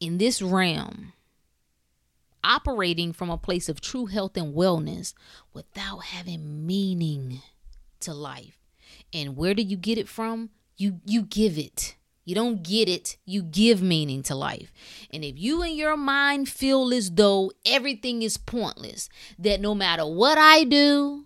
in 0.00 0.18
this 0.18 0.42
realm 0.42 1.12
operating 2.42 3.12
from 3.12 3.30
a 3.30 3.36
place 3.36 3.68
of 3.68 3.80
true 3.80 4.06
health 4.06 4.36
and 4.36 4.54
wellness 4.54 5.14
without 5.52 6.04
having 6.04 6.66
meaning. 6.66 7.42
to 8.00 8.14
life. 8.14 8.58
And 9.12 9.36
where 9.36 9.52
do 9.52 9.62
you 9.62 9.76
get 9.76 9.98
it 9.98 10.08
from? 10.08 10.50
You 10.76 11.00
you 11.04 11.22
give 11.22 11.58
it. 11.58 11.96
You 12.24 12.34
don't 12.34 12.62
get 12.62 12.88
it, 12.88 13.16
you 13.24 13.42
give 13.42 13.82
meaning 13.82 14.22
to 14.24 14.34
life. 14.34 14.72
And 15.10 15.24
if 15.24 15.38
you 15.38 15.62
in 15.62 15.74
your 15.74 15.96
mind 15.96 16.48
feel 16.48 16.92
as 16.92 17.10
though 17.10 17.50
everything 17.64 18.22
is 18.22 18.36
pointless, 18.36 19.08
that 19.38 19.60
no 19.60 19.74
matter 19.74 20.06
what 20.06 20.38
I 20.38 20.64
do, 20.64 21.24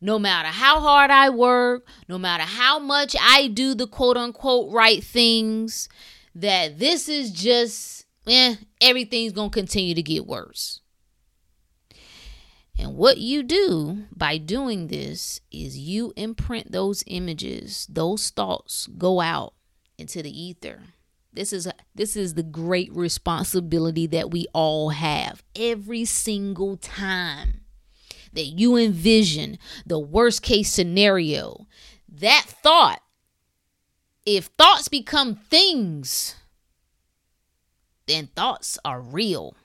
no 0.00 0.18
matter 0.18 0.48
how 0.48 0.80
hard 0.80 1.10
I 1.10 1.30
work, 1.30 1.86
no 2.08 2.18
matter 2.18 2.42
how 2.42 2.80
much 2.80 3.14
I 3.20 3.46
do 3.46 3.74
the 3.74 3.86
quote 3.86 4.16
unquote 4.16 4.72
right 4.72 5.02
things, 5.02 5.88
that 6.34 6.78
this 6.78 7.08
is 7.08 7.30
just, 7.30 8.04
eh, 8.26 8.56
everything's 8.80 9.32
to 9.32 9.48
continue 9.48 9.94
to 9.94 10.02
get 10.02 10.26
worse. 10.26 10.80
And 12.76 12.96
what 12.96 13.18
you 13.18 13.44
do 13.44 14.04
by 14.14 14.38
doing 14.38 14.88
this 14.88 15.40
is 15.52 15.78
you 15.78 16.12
imprint 16.16 16.72
those 16.72 17.04
images, 17.06 17.86
those 17.88 18.30
thoughts 18.30 18.88
go 18.98 19.20
out 19.20 19.54
into 19.98 20.22
the 20.22 20.30
ether. 20.30 20.80
This 21.32 21.52
is 21.52 21.66
a, 21.66 21.72
this 21.94 22.16
is 22.16 22.34
the 22.34 22.42
great 22.42 22.94
responsibility 22.94 24.06
that 24.08 24.30
we 24.30 24.46
all 24.52 24.90
have 24.90 25.42
every 25.56 26.04
single 26.04 26.76
time 26.76 27.62
that 28.32 28.44
you 28.44 28.76
envision 28.76 29.58
the 29.86 29.98
worst 29.98 30.42
case 30.42 30.70
scenario. 30.70 31.66
That 32.08 32.44
thought 32.46 33.02
if 34.24 34.46
thoughts 34.46 34.88
become 34.88 35.34
things, 35.34 36.36
then 38.06 38.28
thoughts 38.28 38.78
are 38.84 39.00
real. 39.00 39.56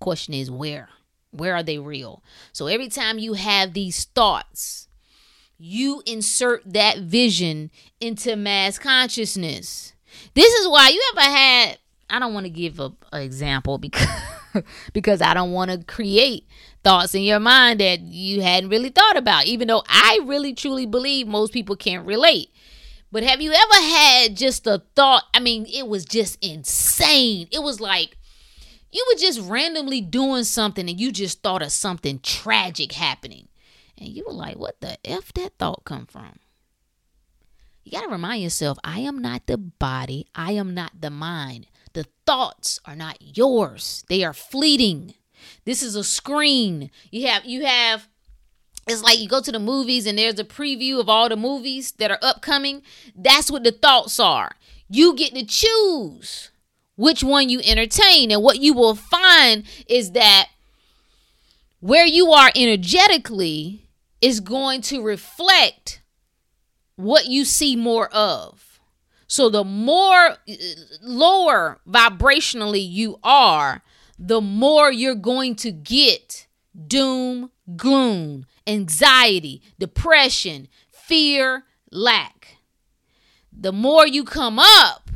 Question 0.00 0.34
is 0.34 0.50
where? 0.50 0.88
Where 1.30 1.54
are 1.54 1.62
they 1.62 1.78
real? 1.78 2.22
So 2.52 2.66
every 2.66 2.88
time 2.88 3.18
you 3.18 3.34
have 3.34 3.72
these 3.72 4.04
thoughts, 4.04 4.88
you 5.62 6.02
insert 6.06 6.62
that 6.66 6.98
vision 6.98 7.70
into 8.00 8.34
mass 8.34 8.78
consciousness. 8.78 9.92
This 10.34 10.52
is 10.54 10.68
why 10.68 10.88
you 10.88 11.02
ever 11.12 11.20
had 11.20 11.78
I 12.10 12.18
don't 12.18 12.34
want 12.34 12.44
to 12.44 12.50
give 12.50 12.78
a, 12.80 12.92
example 13.12 13.78
because 13.78 14.08
because 14.92 15.22
I 15.22 15.32
don't 15.34 15.52
want 15.52 15.70
to 15.70 15.78
create 15.84 16.46
thoughts 16.82 17.14
in 17.14 17.22
your 17.22 17.38
mind 17.40 17.80
that 17.80 18.00
you 18.00 18.42
hadn't 18.42 18.70
really 18.70 18.90
thought 18.90 19.16
about 19.16 19.46
even 19.46 19.68
though 19.68 19.84
I 19.88 20.20
really 20.24 20.52
truly 20.52 20.84
believe 20.84 21.28
most 21.28 21.52
people 21.52 21.76
can't 21.76 22.06
relate. 22.06 22.50
But 23.12 23.22
have 23.22 23.40
you 23.40 23.52
ever 23.52 23.86
had 23.86 24.36
just 24.36 24.66
a 24.66 24.82
thought? 24.96 25.24
I 25.32 25.38
mean, 25.38 25.66
it 25.66 25.86
was 25.86 26.04
just 26.04 26.42
insane. 26.44 27.46
It 27.52 27.62
was 27.62 27.78
like 27.78 28.16
you 28.90 29.06
were 29.10 29.18
just 29.18 29.40
randomly 29.40 30.00
doing 30.00 30.44
something 30.44 30.88
and 30.88 30.98
you 30.98 31.12
just 31.12 31.40
thought 31.40 31.62
of 31.62 31.70
something 31.70 32.18
tragic 32.20 32.92
happening. 32.92 33.48
And 34.02 34.10
you 34.10 34.24
were 34.26 34.32
like, 34.32 34.56
what 34.56 34.80
the 34.80 34.98
F 35.08 35.32
that 35.34 35.58
thought 35.58 35.84
come 35.84 36.06
from? 36.06 36.40
You 37.84 37.92
got 37.92 38.02
to 38.02 38.10
remind 38.10 38.42
yourself, 38.42 38.76
I 38.82 38.98
am 38.98 39.18
not 39.18 39.46
the 39.46 39.56
body. 39.56 40.26
I 40.34 40.52
am 40.52 40.74
not 40.74 41.00
the 41.00 41.10
mind. 41.10 41.68
The 41.92 42.06
thoughts 42.26 42.80
are 42.84 42.96
not 42.96 43.18
yours. 43.20 44.04
They 44.08 44.24
are 44.24 44.32
fleeting. 44.32 45.14
This 45.64 45.84
is 45.84 45.94
a 45.94 46.02
screen. 46.02 46.90
You 47.12 47.28
have 47.28 47.44
you 47.44 47.64
have 47.64 48.08
it's 48.88 49.04
like 49.04 49.20
you 49.20 49.28
go 49.28 49.40
to 49.40 49.52
the 49.52 49.60
movies 49.60 50.06
and 50.06 50.18
there's 50.18 50.40
a 50.40 50.44
preview 50.44 50.98
of 50.98 51.08
all 51.08 51.28
the 51.28 51.36
movies 51.36 51.92
that 51.92 52.10
are 52.10 52.18
upcoming. 52.22 52.82
That's 53.14 53.52
what 53.52 53.62
the 53.62 53.70
thoughts 53.70 54.18
are. 54.18 54.56
You 54.88 55.14
get 55.14 55.32
to 55.36 55.44
choose 55.44 56.50
which 56.96 57.22
one 57.22 57.48
you 57.48 57.60
entertain. 57.64 58.32
And 58.32 58.42
what 58.42 58.58
you 58.58 58.74
will 58.74 58.96
find 58.96 59.62
is 59.86 60.10
that 60.12 60.48
where 61.78 62.06
you 62.06 62.32
are 62.32 62.50
energetically 62.56 63.81
is 64.22 64.40
going 64.40 64.80
to 64.80 65.02
reflect 65.02 66.00
what 66.96 67.26
you 67.26 67.44
see 67.44 67.76
more 67.76 68.08
of. 68.14 68.80
So 69.26 69.48
the 69.48 69.64
more 69.64 70.36
lower 71.02 71.80
vibrationally 71.88 72.86
you 72.88 73.18
are, 73.24 73.82
the 74.18 74.40
more 74.40 74.92
you're 74.92 75.14
going 75.14 75.56
to 75.56 75.72
get 75.72 76.46
doom, 76.86 77.50
gloom, 77.76 78.46
anxiety, 78.66 79.62
depression, 79.78 80.68
fear, 80.90 81.64
lack. 81.90 82.58
The 83.52 83.72
more 83.72 84.06
you 84.06 84.24
come 84.24 84.58
up, 84.58 85.10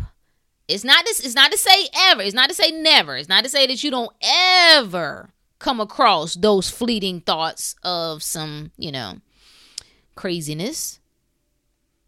it's 0.67 0.85
not 0.85 1.05
this 1.05 1.21
it's 1.21 1.35
not 1.35 1.53
to 1.53 1.59
say 1.59 1.89
ever, 2.09 2.23
it's 2.23 2.35
not 2.35 2.49
to 2.49 2.55
say 2.55 2.71
never, 2.71 3.17
it's 3.17 3.29
not 3.29 3.45
to 3.45 3.51
say 3.51 3.67
that 3.67 3.85
you 3.85 3.91
don't 3.91 4.13
ever 4.23 5.31
come 5.67 5.81
across 5.81 6.37
those 6.37 6.71
fleeting 6.71 7.21
thoughts 7.21 7.75
of 7.83 8.23
some, 8.23 8.71
you 8.79 8.93
know, 8.93 9.17
craziness, 10.15 11.01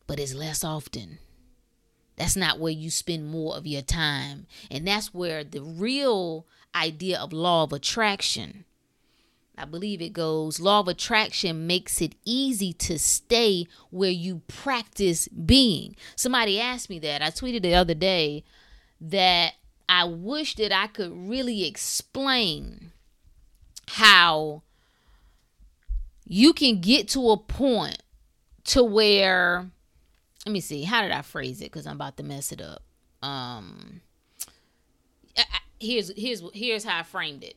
but 0.06 0.20
it's 0.20 0.32
less 0.32 0.62
often. 0.62 1.18
That's 2.14 2.36
not 2.36 2.60
where 2.60 2.72
you 2.72 2.88
spend 2.88 3.26
more 3.26 3.56
of 3.56 3.66
your 3.66 3.82
time. 3.82 4.46
And 4.70 4.86
that's 4.86 5.12
where 5.12 5.42
the 5.42 5.60
real 5.60 6.46
idea 6.72 7.18
of 7.18 7.32
law 7.32 7.64
of 7.64 7.72
attraction 7.72 8.64
I 9.60 9.64
believe 9.64 10.00
it 10.00 10.12
goes 10.12 10.60
law 10.60 10.78
of 10.78 10.86
attraction 10.86 11.66
makes 11.66 12.00
it 12.00 12.14
easy 12.24 12.72
to 12.74 12.96
stay 12.96 13.66
where 13.90 14.08
you 14.08 14.42
practice 14.46 15.26
being. 15.26 15.96
Somebody 16.14 16.60
asked 16.60 16.88
me 16.88 17.00
that. 17.00 17.22
I 17.22 17.30
tweeted 17.30 17.62
the 17.62 17.74
other 17.74 17.94
day 17.94 18.44
that 19.00 19.54
I 19.88 20.04
wish 20.04 20.54
that 20.56 20.70
I 20.70 20.86
could 20.86 21.10
really 21.12 21.66
explain 21.66 22.92
how 23.88 24.62
you 26.26 26.52
can 26.52 26.80
get 26.80 27.08
to 27.08 27.30
a 27.30 27.36
point 27.36 28.02
to 28.64 28.84
where 28.84 29.70
let 30.44 30.52
me 30.52 30.60
see 30.60 30.82
how 30.82 31.02
did 31.02 31.10
i 31.10 31.22
phrase 31.22 31.60
it? 31.60 31.72
Because 31.72 31.86
i'm 31.86 31.96
about 31.96 32.16
to 32.16 32.22
mess 32.22 32.52
it 32.52 32.60
up. 32.60 32.82
Um 33.22 34.00
here's 35.80 36.12
here's 36.16 36.42
here's 36.52 36.84
how 36.84 37.00
i 37.00 37.02
framed 37.02 37.42
it. 37.42 37.56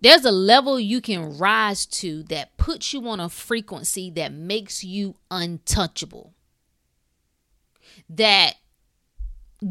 There's 0.00 0.24
a 0.24 0.32
level 0.32 0.80
you 0.80 1.02
can 1.02 1.36
rise 1.36 1.84
to 1.86 2.22
that 2.24 2.56
puts 2.56 2.94
you 2.94 3.06
on 3.06 3.20
a 3.20 3.28
frequency 3.28 4.10
that 4.12 4.32
makes 4.32 4.82
you 4.82 5.16
untouchable. 5.30 6.32
That 8.08 8.54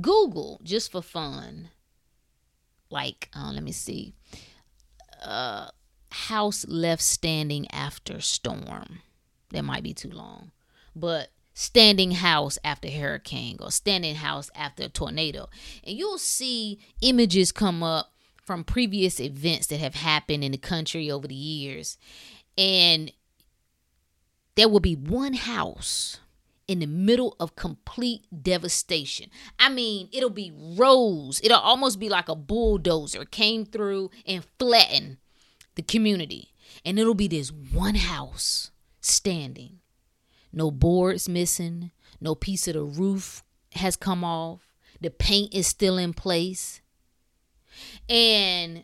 Google, 0.02 0.62
just 0.64 0.92
for 0.92 1.02
fun, 1.02 1.70
like, 2.92 3.30
uh, 3.36 3.52
let 3.54 3.64
me 3.64 3.72
see, 3.72 4.14
uh, 5.24 5.70
house 6.12 6.66
left 6.68 7.02
standing 7.02 7.68
after 7.72 8.22
storm. 8.22 9.00
That 9.52 9.64
might 9.64 9.84
be 9.84 9.94
too 9.94 10.12
long. 10.12 10.52
But 10.96 11.30
standing 11.54 12.12
house 12.12 12.58
after 12.64 12.90
hurricane 12.90 13.58
or 13.60 13.72
standing 13.72 14.16
house 14.16 14.50
after 14.56 14.88
tornado. 14.88 15.50
And 15.84 15.98
you'll 15.98 16.18
see 16.18 16.80
images 17.02 17.52
come 17.52 17.84
up 17.84 18.14
from 18.46 18.64
previous 18.64 19.20
events 19.20 19.68
that 19.68 19.80
have 19.80 19.96
happened 19.96 20.44
in 20.44 20.52
the 20.52 20.58
country 20.58 21.12
over 21.12 21.28
the 21.28 21.36
years. 21.36 21.98
And 22.58 23.12
there 24.56 24.70
will 24.70 24.80
be 24.80 24.96
one 24.96 25.34
house 25.34 26.20
in 26.70 26.78
the 26.80 26.86
middle 26.86 27.36
of 27.40 27.56
complete 27.56 28.28
devastation. 28.44 29.32
I 29.58 29.70
mean, 29.70 30.08
it'll 30.14 30.30
be 30.30 30.54
rows. 30.56 31.42
It'll 31.44 31.58
almost 31.58 32.00
be 32.00 32.10
like 32.10 32.30
a 32.30 32.36
bulldozer 32.36 33.26
came 33.26 33.66
through 33.66 34.12
and 34.28 34.46
flattened 34.60 35.18
the 35.74 35.82
community. 35.82 36.54
And 36.86 37.00
it'll 37.00 37.16
be 37.16 37.28
this 37.28 37.52
one 37.52 37.96
house 37.96 38.70
standing. 39.02 39.80
No 40.54 40.70
boards 40.70 41.28
missing, 41.28 41.90
no 42.22 42.36
piece 42.36 42.68
of 42.68 42.76
the 42.76 42.84
roof 42.84 43.44
has 43.74 43.96
come 43.96 44.24
off. 44.24 44.62
The 45.02 45.10
paint 45.10 45.56
is 45.56 45.66
still 45.66 45.98
in 45.98 46.14
place. 46.14 46.82
And 48.08 48.84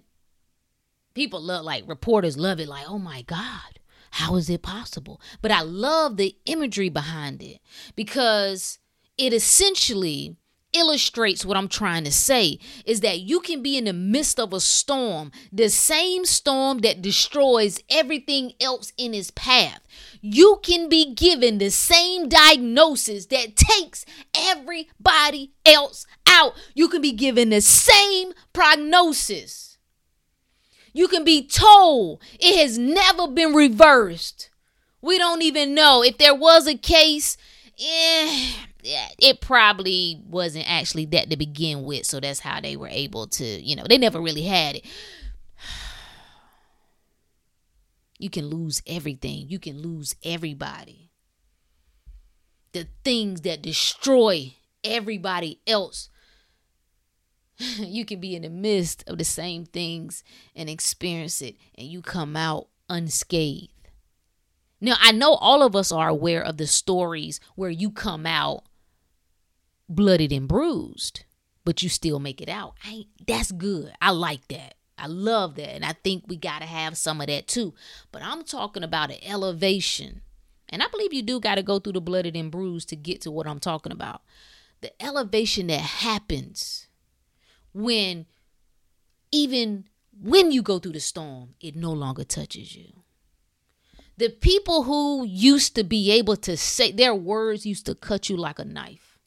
people 1.13 1.39
love 1.39 1.63
like 1.63 1.83
reporters 1.87 2.35
love 2.35 2.59
it 2.59 2.67
like, 2.67 2.89
"Oh 2.89 2.99
my 2.99 3.21
god, 3.21 3.74
how 4.15 4.35
is 4.35 4.49
it 4.49 4.61
possible?" 4.61 5.21
But 5.41 5.51
I 5.51 5.61
love 5.61 6.17
the 6.17 6.35
imagery 6.45 6.89
behind 6.89 7.41
it 7.41 7.59
because 7.95 8.79
it 9.17 9.33
essentially 9.33 10.37
illustrates 10.75 11.45
what 11.45 11.57
I'm 11.57 11.67
trying 11.67 12.03
to 12.03 12.11
say 12.11 12.59
is 12.85 12.99
that 13.01 13.21
you 13.21 13.39
can 13.39 13.63
be 13.63 13.77
in 13.77 13.85
the 13.85 13.93
midst 13.93 14.39
of 14.39 14.53
a 14.53 14.59
storm, 14.59 15.31
the 15.51 15.69
same 15.69 16.25
storm 16.25 16.79
that 16.79 17.01
destroys 17.01 17.79
everything 17.89 18.53
else 18.59 18.91
in 18.97 19.13
its 19.13 19.31
path. 19.31 19.81
You 20.21 20.59
can 20.63 20.89
be 20.89 21.13
given 21.13 21.57
the 21.57 21.71
same 21.71 22.27
diagnosis 22.27 23.27
that 23.27 23.55
takes 23.55 24.05
everybody 24.35 25.53
else 25.65 26.05
out. 26.27 26.53
You 26.73 26.89
can 26.89 27.01
be 27.01 27.13
given 27.13 27.49
the 27.49 27.61
same 27.61 28.33
prognosis. 28.53 29.74
You 30.95 31.09
can 31.09 31.25
be 31.25 31.45
told 31.45 32.21
it 32.39 32.57
has 32.57 32.77
never 32.77 33.27
been 33.27 33.53
reversed. 33.53 34.49
We 35.01 35.17
don't 35.17 35.41
even 35.41 35.75
know 35.75 36.01
if 36.01 36.17
there 36.17 36.33
was 36.33 36.67
a 36.67 36.77
case. 36.77 37.35
Eh, 37.77 38.53
it 39.19 39.41
probably 39.41 40.21
wasn't 40.25 40.71
actually 40.71 41.05
that 41.07 41.29
to 41.29 41.35
begin 41.35 41.83
with. 41.83 42.05
So 42.05 42.21
that's 42.21 42.39
how 42.39 42.61
they 42.61 42.77
were 42.77 42.87
able 42.87 43.27
to, 43.27 43.43
you 43.43 43.75
know, 43.75 43.83
they 43.89 43.97
never 43.97 44.21
really 44.21 44.43
had 44.43 44.77
it. 44.77 44.85
You 48.17 48.29
can 48.29 48.47
lose 48.47 48.81
everything. 48.87 49.49
You 49.49 49.59
can 49.59 49.81
lose 49.81 50.15
everybody. 50.23 51.11
The 52.71 52.87
things 53.03 53.41
that 53.41 53.61
destroy 53.61 54.53
everybody 54.85 55.59
else. 55.67 56.07
you 57.77 58.05
can 58.05 58.19
be 58.19 58.35
in 58.35 58.41
the 58.41 58.49
midst 58.49 59.03
of 59.07 59.17
the 59.17 59.23
same 59.23 59.65
things 59.65 60.23
and 60.55 60.69
experience 60.69 61.41
it, 61.41 61.55
and 61.77 61.87
you 61.87 62.01
come 62.01 62.35
out 62.35 62.67
unscathed. 62.89 63.71
Now, 64.81 64.95
I 64.99 65.11
know 65.11 65.35
all 65.35 65.63
of 65.63 65.75
us 65.75 65.91
are 65.91 66.09
aware 66.09 66.43
of 66.43 66.57
the 66.57 66.67
stories 66.67 67.39
where 67.55 67.69
you 67.69 67.89
come 67.89 68.25
out 68.25 68.63
bloodied 69.87 70.31
and 70.31 70.47
bruised, 70.47 71.23
but 71.63 71.81
you 71.81 71.89
still 71.89 72.19
make 72.19 72.41
it 72.41 72.49
out. 72.49 72.75
I, 72.83 73.05
that's 73.25 73.51
good. 73.51 73.93
I 74.01 74.11
like 74.11 74.47
that. 74.49 74.75
I 74.97 75.07
love 75.07 75.55
that. 75.55 75.75
And 75.75 75.85
I 75.85 75.93
think 75.93 76.25
we 76.27 76.37
got 76.37 76.59
to 76.59 76.65
have 76.65 76.97
some 76.97 77.21
of 77.21 77.27
that 77.27 77.47
too. 77.47 77.73
But 78.11 78.21
I'm 78.21 78.43
talking 78.43 78.83
about 78.83 79.11
an 79.11 79.17
elevation. 79.25 80.21
And 80.69 80.81
I 80.81 80.87
believe 80.87 81.13
you 81.13 81.21
do 81.21 81.39
got 81.39 81.55
to 81.55 81.63
go 81.63 81.79
through 81.79 81.93
the 81.93 82.01
blooded 82.01 82.35
and 82.35 82.51
bruised 82.51 82.89
to 82.89 82.95
get 82.95 83.21
to 83.21 83.31
what 83.31 83.47
I'm 83.47 83.59
talking 83.59 83.91
about. 83.91 84.21
The 84.81 84.91
elevation 85.03 85.67
that 85.67 85.81
happens 85.81 86.84
when 87.75 88.25
even 89.31 89.83
when 90.19 90.51
you 90.51 90.61
go 90.61 90.79
through 90.79 90.93
the 90.93 90.99
storm, 91.01 91.55
it 91.59 91.75
no 91.75 91.91
longer 91.91 92.23
touches 92.23 92.73
you. 92.75 93.03
The 94.17 94.29
people 94.29 94.83
who 94.83 95.25
used 95.25 95.75
to 95.75 95.83
be 95.83 96.09
able 96.11 96.37
to 96.37 96.55
say 96.55 96.93
their 96.93 97.13
words 97.13 97.65
used 97.65 97.85
to 97.87 97.95
cut 97.95 98.29
you 98.29 98.37
like 98.37 98.59
a 98.59 98.65
knife. 98.65 99.19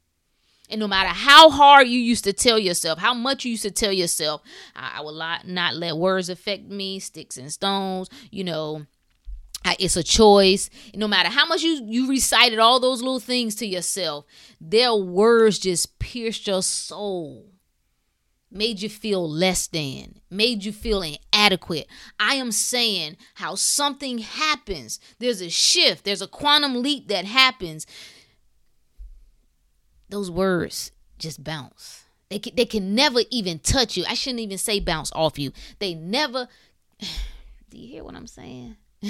And 0.70 0.80
no 0.80 0.88
matter 0.88 1.10
how 1.10 1.50
hard 1.50 1.88
you 1.88 2.00
used 2.00 2.24
to 2.24 2.32
tell 2.32 2.58
yourself, 2.58 2.98
how 2.98 3.12
much 3.12 3.44
you 3.44 3.50
used 3.50 3.64
to 3.64 3.70
tell 3.70 3.92
yourself, 3.92 4.40
I, 4.74 4.94
I 4.96 5.00
will 5.02 5.12
not, 5.12 5.74
let 5.74 5.96
words 5.98 6.30
affect 6.30 6.64
me, 6.64 7.00
sticks 7.00 7.36
and 7.36 7.52
stones, 7.52 8.08
you 8.30 8.44
know, 8.44 8.86
it's 9.78 9.96
a 9.96 10.02
choice. 10.02 10.70
No 10.94 11.06
matter 11.06 11.28
how 11.28 11.44
much 11.44 11.62
you, 11.62 11.84
you 11.84 12.08
recited 12.08 12.58
all 12.58 12.80
those 12.80 13.02
little 13.02 13.20
things 13.20 13.54
to 13.56 13.66
yourself, 13.66 14.24
their 14.58 14.94
words 14.94 15.58
just 15.58 15.98
pierced 15.98 16.46
your 16.46 16.62
soul 16.62 17.57
made 18.50 18.80
you 18.80 18.88
feel 18.88 19.28
less 19.28 19.66
than, 19.66 20.20
made 20.30 20.64
you 20.64 20.72
feel 20.72 21.02
inadequate. 21.02 21.86
I 22.18 22.34
am 22.36 22.50
saying 22.52 23.16
how 23.34 23.54
something 23.54 24.18
happens. 24.18 25.00
There's 25.18 25.42
a 25.42 25.50
shift, 25.50 26.04
there's 26.04 26.22
a 26.22 26.28
quantum 26.28 26.82
leap 26.82 27.08
that 27.08 27.24
happens 27.24 27.86
those 30.08 30.30
words 30.30 30.92
just 31.18 31.44
bounce. 31.44 32.04
They 32.30 32.38
can, 32.38 32.54
they 32.54 32.66
can 32.66 32.94
never 32.94 33.20
even 33.30 33.58
touch 33.58 33.96
you. 33.96 34.04
I 34.06 34.14
shouldn't 34.14 34.40
even 34.40 34.58
say 34.58 34.80
bounce 34.80 35.10
off 35.12 35.38
you. 35.38 35.52
They 35.78 35.94
never. 35.94 36.48
Do 37.70 37.78
you 37.78 37.88
hear 37.88 38.04
what 38.04 38.14
I'm 38.14 38.26
saying? 38.26 38.76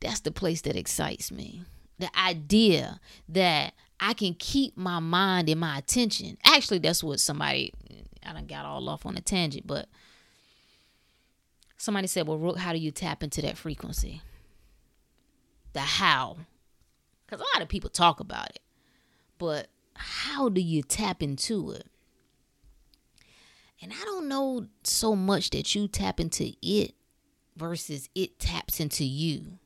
That's 0.00 0.20
the 0.20 0.32
place 0.32 0.62
that 0.62 0.76
excites 0.76 1.30
me. 1.30 1.62
The 1.98 2.10
idea 2.18 3.00
that 3.28 3.74
I 4.02 4.14
can 4.14 4.34
keep 4.34 4.76
my 4.76 4.98
mind 4.98 5.48
and 5.48 5.60
my 5.60 5.78
attention. 5.78 6.36
Actually, 6.44 6.80
that's 6.80 7.04
what 7.04 7.20
somebody. 7.20 7.72
I 8.26 8.32
done 8.32 8.46
got 8.46 8.66
all 8.66 8.88
off 8.88 9.06
on 9.06 9.16
a 9.16 9.20
tangent, 9.20 9.66
but 9.66 9.88
somebody 11.76 12.08
said, 12.08 12.26
"Well, 12.26 12.38
Rook, 12.38 12.58
how 12.58 12.72
do 12.72 12.78
you 12.78 12.90
tap 12.90 13.22
into 13.22 13.40
that 13.42 13.56
frequency?" 13.56 14.20
The 15.72 15.80
how 15.80 16.36
because 17.32 17.40
a 17.40 17.56
lot 17.56 17.62
of 17.62 17.68
people 17.68 17.88
talk 17.88 18.20
about 18.20 18.50
it. 18.50 18.60
But 19.38 19.68
how 19.94 20.48
do 20.48 20.60
you 20.60 20.82
tap 20.82 21.22
into 21.22 21.70
it? 21.70 21.86
And 23.80 23.92
I 23.92 24.04
don't 24.04 24.28
know 24.28 24.66
so 24.84 25.16
much 25.16 25.50
that 25.50 25.74
you 25.74 25.88
tap 25.88 26.20
into 26.20 26.52
it 26.60 26.94
versus 27.56 28.08
it 28.14 28.38
taps 28.38 28.80
into 28.80 29.04
you. 29.04 29.58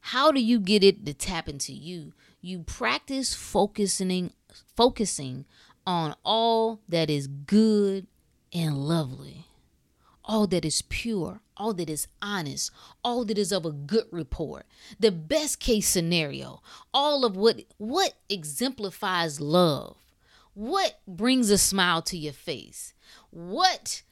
How 0.00 0.32
do 0.32 0.40
you 0.40 0.58
get 0.58 0.82
it 0.82 1.04
to 1.04 1.12
tap 1.12 1.48
into 1.48 1.72
you? 1.72 2.14
You 2.40 2.60
practice 2.60 3.34
focusing 3.34 4.32
focusing 4.74 5.44
on 5.86 6.14
all 6.24 6.80
that 6.88 7.10
is 7.10 7.26
good 7.26 8.06
and 8.52 8.76
lovely. 8.76 9.46
All 10.24 10.46
that 10.46 10.64
is 10.64 10.82
pure, 10.82 11.40
all 11.56 11.74
that 11.74 11.90
is 11.90 12.06
honest, 12.22 12.70
all 13.02 13.24
that 13.24 13.38
is 13.38 13.52
of 13.52 13.64
a 13.64 13.72
good 13.72 14.04
report, 14.10 14.64
the 14.98 15.10
best 15.10 15.58
case 15.58 15.88
scenario, 15.88 16.62
all 16.94 17.24
of 17.24 17.36
what 17.36 17.62
what 17.78 18.14
exemplifies 18.28 19.40
love, 19.40 19.96
what 20.54 21.00
brings 21.08 21.50
a 21.50 21.58
smile 21.58 22.02
to 22.02 22.16
your 22.16 22.32
face, 22.32 22.94
what 23.30 24.02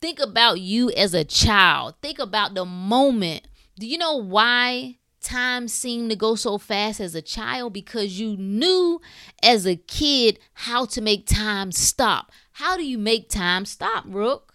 think 0.00 0.18
about 0.18 0.60
you 0.60 0.90
as 0.92 1.14
a 1.14 1.24
child, 1.24 1.94
think 2.00 2.18
about 2.18 2.54
the 2.54 2.64
moment. 2.64 3.46
Do 3.78 3.86
you 3.86 3.98
know 3.98 4.16
why 4.16 4.99
time 5.20 5.68
seemed 5.68 6.10
to 6.10 6.16
go 6.16 6.34
so 6.34 6.58
fast 6.58 7.00
as 7.00 7.14
a 7.14 7.22
child? 7.22 7.72
Because 7.72 8.18
you 8.18 8.36
knew 8.36 9.00
as 9.42 9.66
a 9.66 9.76
kid 9.76 10.38
how 10.54 10.84
to 10.86 11.00
make 11.00 11.26
time 11.26 11.72
stop. 11.72 12.32
How 12.52 12.76
do 12.76 12.84
you 12.84 12.98
make 12.98 13.28
time 13.28 13.64
stop, 13.64 14.04
Rook? 14.06 14.54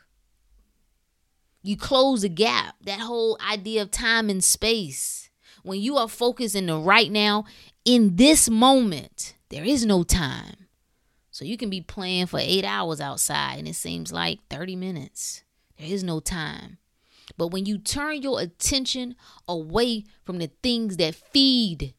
You 1.64 1.78
close 1.78 2.24
a 2.24 2.30
gap. 2.30 2.76
That 2.84 3.00
whole 3.00 3.40
idea 3.42 3.82
of 3.82 3.92
time 3.92 4.30
and 4.30 4.44
space. 4.44 5.30
When 5.64 5.82
you 5.82 5.98
are 5.98 6.08
focused 6.08 6.56
in 6.56 6.68
the 6.68 6.78
right 6.78 7.12
now, 7.12 7.46
in 7.86 8.18
this 8.18 8.50
moment, 8.50 9.36
there 9.50 9.64
is 9.64 9.86
no 9.86 10.04
time. 10.04 10.68
So 11.32 11.44
you 11.44 11.58
can 11.58 11.70
be 11.70 11.82
playing 11.82 12.28
for 12.28 12.40
eight 12.40 12.64
hours 12.64 13.02
outside 13.02 13.60
and 13.60 13.68
it 13.68 13.76
seems 13.76 14.12
like 14.12 14.40
30 14.50 14.76
minutes. 14.76 15.44
There 15.78 15.88
is 15.88 16.04
no 16.04 16.20
time. 16.20 16.78
But 17.38 17.48
when 17.48 17.66
you 17.66 17.78
turn 17.78 18.22
your 18.22 18.40
attention 18.40 19.16
away 19.48 20.04
from 20.24 20.38
the 20.38 20.52
things 20.62 20.98
that 20.98 21.16
feed 21.16 21.94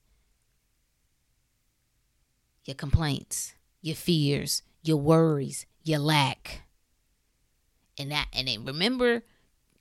your 2.65 2.75
complaints, 2.75 3.55
your 3.81 3.97
fears, 3.97 4.63
your 4.83 4.97
worries, 4.97 5.67
your 5.83 5.99
lack, 5.99 6.63
and 7.99 8.11
that, 8.11 8.29
and 8.33 8.49
then 8.49 8.65
remember 8.65 9.23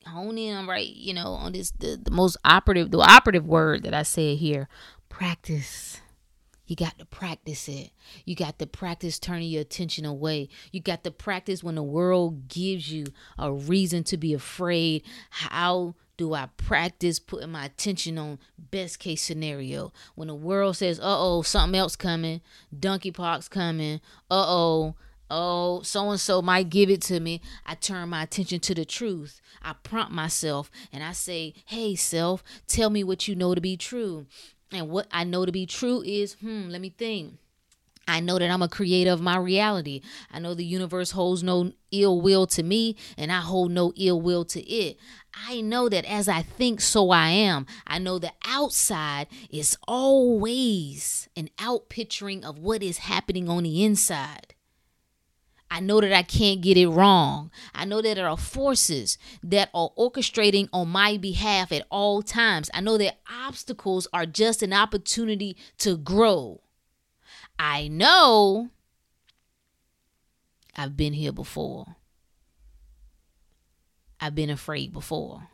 hone 0.08 0.38
in 0.38 0.55
on 0.55 0.67
right, 0.67 0.88
you 0.88 1.13
know, 1.13 1.34
on 1.34 1.53
this 1.53 1.71
the, 1.71 1.99
the 2.01 2.12
most 2.12 2.38
operative 2.45 2.91
the 2.91 2.99
operative 2.99 3.45
word 3.45 3.84
that 3.84 3.93
I 3.93 4.03
said 4.03 4.38
here. 4.38 4.67
Practice. 5.10 6.01
You 6.67 6.75
got 6.75 6.97
to 6.99 7.06
practice 7.06 7.67
it. 7.67 7.91
You 8.25 8.36
got 8.36 8.60
to 8.60 8.67
practice 8.67 9.19
turning 9.19 9.49
your 9.49 9.62
attention 9.62 10.06
away. 10.06 10.49
You 10.71 10.82
got 10.82 11.04
to 11.04 11.12
practice 11.12 11.63
when 11.63 11.75
the 11.75 11.84
world 11.84 12.47
gives 12.47 12.91
you 12.91 13.06
a 13.38 13.51
reason 13.51 14.04
to 14.06 14.17
be 14.17 14.34
afraid. 14.34 15.04
How 15.30 15.95
do 16.17 16.34
I 16.34 16.49
practice 16.58 17.19
putting 17.19 17.51
my 17.51 17.65
attention 17.65 18.17
on 18.17 18.39
best 18.58 18.99
case 18.99 19.21
scenario? 19.21 19.93
When 20.15 20.28
the 20.28 20.36
world 20.36 20.78
says, 20.78 20.99
uh 20.99 21.04
oh, 21.06 21.41
something 21.41 21.78
else 21.78 21.95
coming, 21.95 22.41
donkey 22.78 23.12
pox 23.12 23.47
coming, 23.47 24.01
uh 24.32 24.45
oh, 24.47 24.95
oh, 25.30 25.82
so 25.82 26.10
and 26.10 26.19
so 26.19 26.41
might 26.41 26.69
give 26.69 26.89
it 26.89 27.01
to 27.04 27.19
me. 27.19 27.41
I 27.65 27.75
turn 27.75 28.10
my 28.10 28.23
attention 28.23 28.60
to 28.62 28.73
the 28.73 28.86
truth. 28.86 29.41
I 29.62 29.73
prompt 29.73 30.12
myself 30.12 30.71
and 30.91 31.04
I 31.04 31.12
say, 31.12 31.54
hey, 31.65 31.95
self, 31.95 32.43
tell 32.67 32.89
me 32.89 33.04
what 33.04 33.28
you 33.28 33.36
know 33.36 33.54
to 33.54 33.62
be 33.62 33.78
true. 33.78 34.25
And 34.71 34.89
what 34.89 35.08
I 35.12 35.23
know 35.23 35.45
to 35.45 35.51
be 35.51 35.65
true 35.65 36.01
is, 36.01 36.34
hmm, 36.34 36.69
let 36.69 36.82
me 36.82 36.89
think. 36.89 37.36
I 38.08 38.19
know 38.19 38.38
that 38.38 38.51
I'm 38.51 38.62
a 38.62 38.67
creator 38.67 39.12
of 39.12 39.21
my 39.21 39.38
reality. 39.38 40.01
I 40.32 40.39
know 40.39 40.54
the 40.54 40.65
universe 40.65 41.12
holds 41.12 41.41
no 41.41 41.71
ill 41.91 42.21
will 42.21 42.45
to 42.47 42.62
me, 42.62 42.95
and 43.17 43.32
I 43.32 43.39
hold 43.39 43.71
no 43.71 43.93
ill 43.95 44.21
will 44.21 44.45
to 44.45 44.62
it. 44.62 44.97
I 45.47 45.62
know 45.62 45.89
that 45.89 46.06
as 46.06 46.28
I 46.28 46.43
think, 46.43 46.82
so 46.82 47.10
I 47.10 47.30
am. 47.30 47.65
I 47.88 47.97
know 47.99 48.19
the 48.19 48.32
outside 48.45 49.28
is 49.49 49.75
always 49.88 51.28
an 51.36 51.49
outpicturing 51.58 52.43
of 52.43 52.60
what 52.60 52.84
is 52.84 52.99
happening 52.99 53.49
on 53.49 53.63
the 53.63 53.84
inside. 53.84 54.54
I 55.69 55.80
know 55.80 55.99
that 55.99 56.13
I 56.13 56.23
can't 56.23 56.62
get 56.62 56.78
it 56.78 56.88
wrong. 56.88 57.51
I 57.73 57.86
know 57.86 58.01
that 58.01 58.15
there 58.15 58.30
are 58.30 58.38
forces 58.38 59.17
that 59.43 59.69
are 59.73 59.89
orchestrating 59.97 60.69
on 60.71 60.89
my 60.89 61.17
behalf 61.17 61.71
at 61.71 61.86
all 61.89 62.21
times. 62.21 62.69
I 62.73 62.82
know 62.82 62.97
that 62.97 63.19
obstacles 63.30 64.08
are 64.13 64.25
just 64.25 64.62
an 64.63 64.73
opportunity 64.73 65.58
to 65.80 65.97
grow. 65.97 66.62
I 67.58 67.88
know 67.88 68.69
I've 70.75 70.95
been 70.95 71.13
here 71.13 71.32
before. 71.32 71.95
I've 74.19 74.36
been 74.36 74.49
afraid 74.49 74.93
before. 74.93 75.49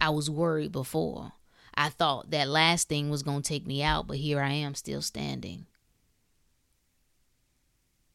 I 0.00 0.10
was 0.10 0.30
worried 0.30 0.72
before. 0.72 1.32
I 1.74 1.90
thought 1.90 2.30
that 2.30 2.48
last 2.48 2.88
thing 2.88 3.10
was 3.10 3.22
going 3.22 3.42
to 3.42 3.48
take 3.48 3.66
me 3.66 3.82
out, 3.82 4.06
but 4.06 4.16
here 4.16 4.40
I 4.40 4.52
am 4.52 4.74
still 4.74 5.02
standing. 5.02 5.66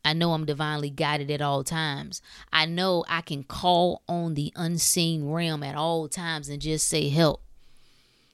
I 0.04 0.14
know 0.14 0.34
I'm 0.34 0.46
divinely 0.46 0.90
guided 0.90 1.30
at 1.30 1.42
all 1.42 1.64
times. 1.64 2.22
I 2.52 2.66
know 2.66 3.06
I 3.08 3.22
can 3.22 3.44
call 3.44 4.02
on 4.08 4.34
the 4.34 4.52
unseen 4.56 5.30
realm 5.30 5.62
at 5.64 5.76
all 5.76 6.08
times 6.08 6.50
and 6.50 6.62
just 6.62 6.88
say, 6.88 7.10
Help. 7.10 7.42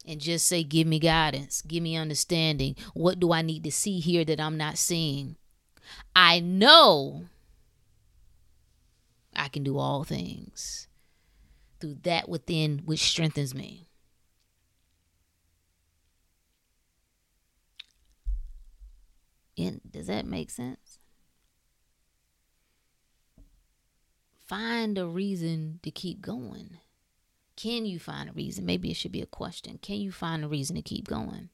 And 0.05 0.21
just 0.21 0.47
say, 0.47 0.63
Give 0.63 0.87
me 0.87 0.99
guidance, 0.99 1.61
give 1.61 1.83
me 1.83 1.97
understanding. 1.97 2.75
What 2.93 3.19
do 3.19 3.33
I 3.33 3.41
need 3.41 3.63
to 3.65 3.71
see 3.71 3.99
here 3.99 4.23
that 4.25 4.39
I'm 4.39 4.57
not 4.57 4.77
seeing? 4.77 5.35
I 6.15 6.39
know 6.39 7.25
I 9.35 9.49
can 9.49 9.63
do 9.63 9.77
all 9.77 10.03
things 10.03 10.87
through 11.79 11.97
that 12.03 12.27
within 12.27 12.81
which 12.85 13.01
strengthens 13.01 13.53
me. 13.53 13.87
And 19.57 19.81
does 19.89 20.07
that 20.07 20.25
make 20.25 20.49
sense? 20.51 20.86
Find 24.47 24.97
a 24.97 25.05
reason 25.05 25.79
to 25.83 25.91
keep 25.91 26.21
going. 26.21 26.77
Can 27.57 27.85
you 27.85 27.99
find 27.99 28.29
a 28.29 28.33
reason? 28.33 28.65
Maybe 28.65 28.91
it 28.91 28.95
should 28.95 29.11
be 29.11 29.21
a 29.21 29.25
question. 29.25 29.79
Can 29.81 29.97
you 29.97 30.11
find 30.11 30.43
a 30.43 30.47
reason 30.47 30.75
to 30.75 30.81
keep 30.81 31.07
going? 31.07 31.49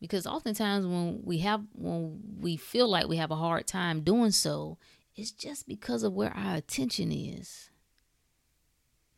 Because 0.00 0.26
oftentimes 0.26 0.86
when 0.86 1.22
we 1.24 1.38
have 1.38 1.62
when 1.74 2.20
we 2.38 2.56
feel 2.56 2.88
like 2.88 3.08
we 3.08 3.16
have 3.16 3.30
a 3.30 3.36
hard 3.36 3.66
time 3.66 4.02
doing 4.02 4.30
so, 4.30 4.78
it's 5.16 5.32
just 5.32 5.66
because 5.66 6.02
of 6.02 6.12
where 6.12 6.34
our 6.36 6.56
attention 6.56 7.10
is. 7.10 7.70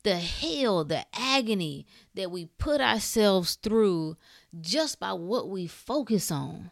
The 0.05 0.17
hell, 0.17 0.85
the 0.85 1.05
agony 1.12 1.87
that 2.15 2.31
we 2.31 2.47
put 2.47 2.81
ourselves 2.81 3.55
through 3.57 4.17
just 4.61 4.99
by 4.99 5.12
what 5.12 5.49
we 5.49 5.67
focus 5.67 6.31
on. 6.31 6.71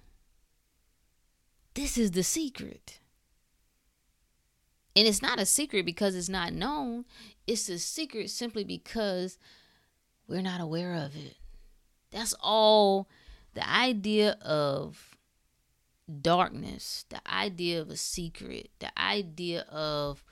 This 1.74 1.98
is 1.98 2.10
the 2.12 2.24
secret. 2.24 2.99
And 4.96 5.06
it's 5.06 5.22
not 5.22 5.38
a 5.38 5.46
secret 5.46 5.86
because 5.86 6.14
it's 6.14 6.28
not 6.28 6.52
known. 6.52 7.04
It's 7.46 7.68
a 7.68 7.78
secret 7.78 8.30
simply 8.30 8.64
because 8.64 9.38
we're 10.26 10.42
not 10.42 10.60
aware 10.60 10.94
of 10.94 11.14
it. 11.14 11.36
That's 12.10 12.34
all 12.40 13.08
the 13.54 13.68
idea 13.68 14.36
of 14.42 15.16
darkness, 16.20 17.04
the 17.08 17.20
idea 17.32 17.80
of 17.80 17.88
a 17.88 17.96
secret, 17.96 18.70
the 18.80 18.90
idea 18.98 19.64
of 19.70 20.24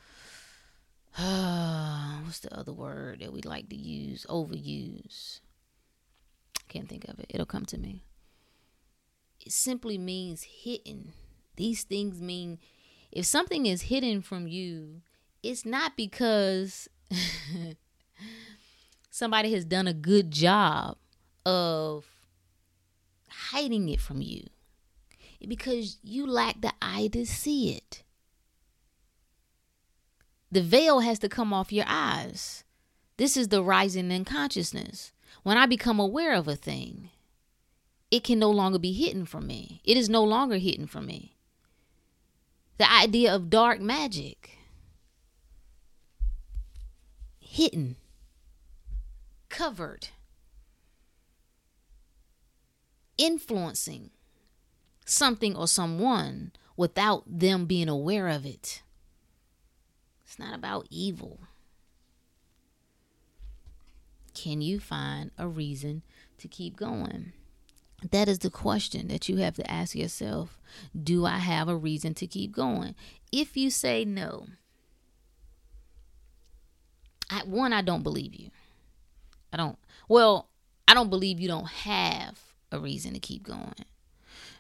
uh, 1.17 2.19
what's 2.25 2.41
the 2.41 2.57
other 2.57 2.73
word 2.73 3.21
that 3.21 3.33
we 3.33 3.43
like 3.43 3.69
to 3.69 3.77
use? 3.77 4.27
Overuse. 4.29 5.41
Can't 6.69 6.89
think 6.89 7.05
of 7.09 7.19
it. 7.19 7.27
It'll 7.31 7.47
come 7.47 7.65
to 7.67 7.79
me. 7.79 8.05
It 9.45 9.53
simply 9.53 9.99
means 9.99 10.43
hidden. 10.43 11.13
These 11.57 11.85
things 11.85 12.21
mean 12.21 12.59
if 13.11 13.27
something 13.27 13.67
is 13.67 13.83
hidden 13.83 14.23
from 14.23 14.47
you, 14.47 15.03
it's 15.43 15.65
not 15.65 15.97
because 15.97 16.89
somebody 19.11 19.53
has 19.53 19.65
done 19.65 19.87
a 19.87 19.95
good 19.95 20.31
job 20.31 20.97
of 21.47 22.05
hiding 23.29 23.89
it 23.89 24.01
from 24.01 24.21
you. 24.21 24.45
Because 25.47 25.99
you 26.03 26.27
lack 26.27 26.61
the 26.61 26.73
eye 26.83 27.09
to 27.13 27.25
see 27.25 27.73
it. 27.73 28.03
The 30.51 30.63
veil 30.63 31.01
has 31.01 31.19
to 31.21 31.29
come 31.29 31.53
off 31.53 31.73
your 31.73 31.85
eyes. 31.87 32.65
This 33.19 33.37
is 33.37 33.49
the 33.49 33.63
rising 33.63 34.11
in 34.11 34.25
consciousness. 34.25 35.13
When 35.43 35.57
I 35.57 35.67
become 35.67 36.01
aware 36.01 36.35
of 36.35 36.49
a 36.49 36.57
thing, 36.57 37.11
it 38.11 38.25
can 38.25 38.39
no 38.39 38.51
longer 38.51 38.79
be 38.79 38.93
hidden 38.93 39.27
from 39.27 39.47
me. 39.47 39.81
It 39.85 39.97
is 39.97 40.09
no 40.09 40.25
longer 40.25 40.57
hidden 40.57 40.87
from 40.87 41.07
me. 41.07 41.38
The 42.79 42.91
idea 42.91 43.35
of 43.35 43.51
dark 43.51 43.81
magic 43.81 44.59
hidden, 47.41 47.97
covered, 49.49 50.09
influencing 53.17 54.11
something 55.05 55.57
or 55.57 55.67
someone 55.67 56.53
without 56.77 57.25
them 57.27 57.67
being 57.67 57.89
aware 57.89 58.29
of 58.29 58.47
it. 58.47 58.83
It's 60.25 60.39
not 60.39 60.55
about 60.55 60.87
evil. 60.89 61.41
Can 64.35 64.61
you 64.61 64.79
find 64.79 65.33
a 65.37 65.49
reason 65.49 66.03
to 66.39 66.47
keep 66.47 66.77
going? 66.77 67.33
That 68.11 68.29
is 68.29 68.39
the 68.39 68.51
question 68.51 69.09
that 69.09 69.29
you 69.29 69.39
have 69.39 69.57
to 69.57 69.71
ask 69.71 69.95
yourself. 69.95 70.61
Do 71.01 71.27
I 71.27 71.39
have 71.39 71.69
a 71.69 71.77
reason 71.77 72.15
to 72.15 72.27
keep 72.27 72.53
going? 72.53 72.95
If 73.33 73.57
you 73.57 73.71
say 73.71 74.05
no, 74.05 74.47
I, 77.31 77.41
one, 77.45 77.73
I 77.73 77.83
don't 77.83 78.03
believe 78.03 78.35
you. 78.35 78.51
I 79.53 79.57
don't, 79.57 79.79
well, 80.09 80.49
I 80.87 80.95
don't 80.95 81.11
believe 81.11 81.41
you 81.41 81.49
don't 81.49 81.69
have 81.69 82.39
a 82.71 82.79
reason 82.79 83.15
to 83.15 83.21
keep 83.21 83.43
going. 83.43 83.85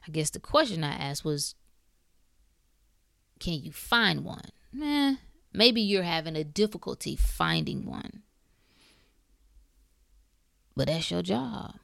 I 0.06 0.10
guess 0.10 0.30
the 0.30 0.40
question 0.40 0.82
I 0.82 0.94
asked 0.94 1.24
was, 1.24 1.54
can 3.38 3.54
you 3.54 3.70
find 3.70 4.24
one? 4.24 4.50
Meh, 4.72 5.16
maybe 5.52 5.80
you're 5.80 6.02
having 6.02 6.34
a 6.34 6.44
difficulty 6.44 7.14
finding 7.14 7.86
one. 7.86 8.22
But 10.74 10.88
that's 10.88 11.10
your 11.10 11.22
job. 11.22 11.76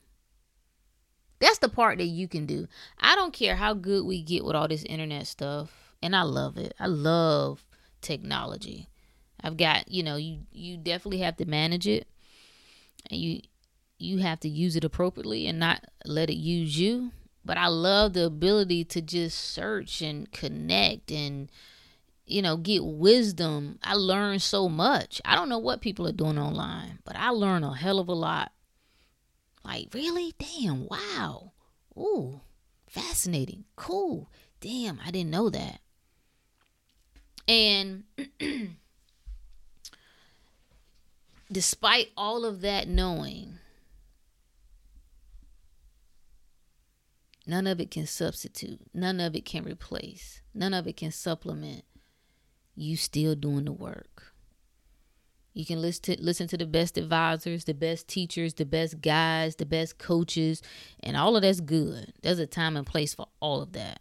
That's 1.40 1.59
the 1.59 1.68
part 1.68 1.99
that 1.99 2.05
you 2.05 2.29
can 2.29 2.47
do. 2.47 2.68
I 2.99 3.14
don't 3.14 3.33
care 3.33 3.57
how 3.57 3.75
good 3.75 4.05
we 4.05 4.23
get 4.23 4.44
with 4.44 4.57
all 4.57 4.68
this 4.68 4.85
internet 4.85 5.27
stuff, 5.27 5.94
and 6.03 6.14
I 6.14 6.23
love 6.23 6.57
it. 6.57 6.75
I 6.79 6.87
love 6.87 7.64
technology. 8.01 8.88
I've 9.42 9.57
got, 9.57 9.90
you 9.90 10.03
know, 10.03 10.16
you 10.16 10.40
you 10.53 10.77
definitely 10.77 11.18
have 11.18 11.37
to 11.37 11.44
manage 11.44 11.87
it. 11.87 12.07
And 13.11 13.20
you 13.20 13.40
you 13.99 14.18
have 14.18 14.40
to 14.40 14.49
use 14.49 14.77
it 14.77 14.85
appropriately 14.85 15.47
and 15.47 15.59
not 15.59 15.85
let 16.07 16.31
it 16.31 16.37
use 16.37 16.79
you. 16.79 17.12
But 17.44 17.59
I 17.59 17.66
love 17.66 18.14
the 18.14 18.25
ability 18.25 18.85
to 18.87 19.03
just 19.03 19.38
search 19.38 20.01
and 20.01 20.31
connect 20.33 21.11
and 21.11 21.51
you 22.27 22.40
know, 22.40 22.57
get 22.57 22.83
wisdom. 22.83 23.79
I 23.83 23.94
learn 23.94 24.38
so 24.38 24.66
much. 24.66 25.20
I 25.27 25.35
don't 25.35 25.51
know 25.51 25.59
what 25.59 25.83
people 25.83 26.07
are 26.07 26.12
doing 26.12 26.38
online, 26.38 26.99
but 27.05 27.16
I 27.16 27.29
learn 27.29 27.62
a 27.62 27.77
hell 27.77 27.99
of 27.99 28.09
a 28.09 28.14
lot 28.14 28.53
like, 29.64 29.88
really? 29.92 30.35
Damn, 30.38 30.87
wow. 30.87 31.53
Ooh, 31.96 32.40
fascinating. 32.88 33.64
Cool. 33.77 34.31
Damn, 34.61 35.00
I 35.05 35.11
didn't 35.11 35.31
know 35.31 35.50
that. 35.50 35.81
And 37.46 38.05
despite 41.53 42.11
all 42.16 42.44
of 42.44 42.61
that 42.62 42.88
knowing, 42.88 43.59
none 47.46 47.66
of 47.66 47.81
it 47.81 47.90
can 47.90 48.07
substitute, 48.07 48.81
none 48.92 49.20
of 49.20 49.35
it 49.35 49.44
can 49.44 49.64
replace, 49.64 50.40
none 50.55 50.74
of 50.74 50.87
it 50.87 50.96
can 50.96 51.12
supplement 51.12 51.85
you 52.74 52.96
still 52.96 53.35
doing 53.35 53.66
the 53.66 53.72
work. 53.72 54.34
You 55.55 55.64
can 55.64 55.81
listen 55.81 56.03
to, 56.03 56.21
listen 56.21 56.49
to 56.49 56.57
the 56.57 56.67
best 56.67 56.99
advisors, 56.99 57.64
the 57.64 57.75
best 57.75 58.09
teachers, 58.09 58.55
the 58.55 58.64
best 58.64 59.01
guys, 59.01 59.55
the 59.55 59.64
best 59.64 59.99
coaches, 59.99 60.61
and 61.01 61.17
all 61.17 61.37
of 61.37 61.43
that's 61.43 61.61
good. 61.61 62.12
There's 62.23 62.40
a 62.40 62.47
time 62.47 62.77
and 62.77 62.85
place 62.85 63.14
for 63.14 63.29
all 63.38 63.62
of 63.62 63.73
that. 63.73 64.01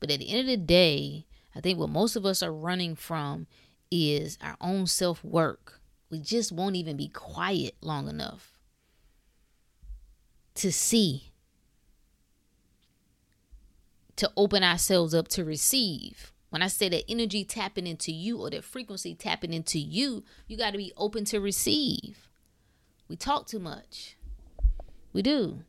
But 0.00 0.10
at 0.10 0.18
the 0.18 0.28
end 0.28 0.40
of 0.40 0.46
the 0.46 0.56
day, 0.56 1.26
I 1.54 1.60
think 1.60 1.78
what 1.78 1.90
most 1.90 2.16
of 2.16 2.26
us 2.26 2.42
are 2.42 2.52
running 2.52 2.96
from 2.96 3.46
is 3.90 4.36
our 4.42 4.56
own 4.60 4.88
self 4.88 5.22
work. 5.24 5.80
We 6.10 6.18
just 6.18 6.50
won't 6.50 6.76
even 6.76 6.96
be 6.96 7.08
quiet 7.08 7.76
long 7.80 8.08
enough 8.08 8.58
to 10.56 10.72
see, 10.72 11.30
to 14.16 14.28
open 14.36 14.64
ourselves 14.64 15.14
up 15.14 15.28
to 15.28 15.44
receive 15.44 16.32
when 16.50 16.62
I 16.62 16.68
say 16.68 16.88
that 16.88 17.04
energy 17.08 17.44
tapping 17.44 17.86
into 17.86 18.12
you 18.12 18.38
or 18.40 18.50
that 18.50 18.64
frequency 18.64 19.14
tapping 19.14 19.52
into 19.52 19.78
you, 19.78 20.24
you 20.46 20.56
got 20.56 20.72
to 20.72 20.78
be 20.78 20.92
open 20.96 21.24
to 21.26 21.40
receive. 21.40 22.28
We 23.08 23.16
talk 23.16 23.46
too 23.46 23.58
much. 23.58 24.16
We 25.12 25.22
do. 25.22 25.60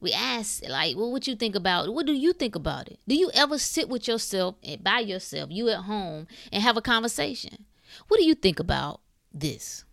We 0.00 0.12
ask, 0.12 0.62
like, 0.68 0.96
well, 0.96 1.10
what 1.10 1.26
you 1.26 1.36
think 1.36 1.54
about? 1.54 1.92
What 1.92 2.06
do 2.06 2.12
you 2.12 2.32
think 2.32 2.54
about 2.54 2.88
it? 2.88 2.98
Do 3.08 3.14
you 3.14 3.30
ever 3.32 3.58
sit 3.58 3.88
with 3.88 4.06
yourself 4.06 4.56
and 4.62 4.84
by 4.84 5.00
yourself, 5.00 5.50
you 5.50 5.68
at 5.70 5.84
home, 5.84 6.26
and 6.52 6.62
have 6.62 6.76
a 6.76 6.82
conversation? 6.82 7.64
What 8.08 8.18
do 8.18 8.24
you 8.24 8.34
think 8.34 8.60
about 8.60 9.00
this? 9.32 9.84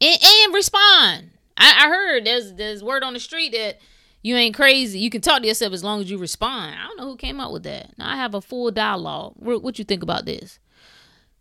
And, 0.00 0.18
and 0.20 0.54
respond. 0.54 1.30
I, 1.56 1.84
I 1.84 1.88
heard 1.88 2.26
there's 2.26 2.54
there's 2.54 2.82
word 2.82 3.02
on 3.02 3.14
the 3.14 3.20
street 3.20 3.52
that 3.52 3.78
you 4.26 4.34
ain't 4.34 4.56
crazy. 4.56 4.98
You 4.98 5.08
can 5.08 5.20
talk 5.20 5.42
to 5.42 5.46
yourself 5.46 5.72
as 5.72 5.84
long 5.84 6.00
as 6.00 6.10
you 6.10 6.18
respond. 6.18 6.74
I 6.74 6.88
don't 6.88 6.96
know 6.96 7.04
who 7.04 7.16
came 7.16 7.38
up 7.38 7.52
with 7.52 7.62
that. 7.62 7.96
Now 7.96 8.10
I 8.10 8.16
have 8.16 8.34
a 8.34 8.40
full 8.40 8.72
dialogue. 8.72 9.34
What 9.36 9.78
you 9.78 9.84
think 9.84 10.02
about 10.02 10.24
this? 10.24 10.58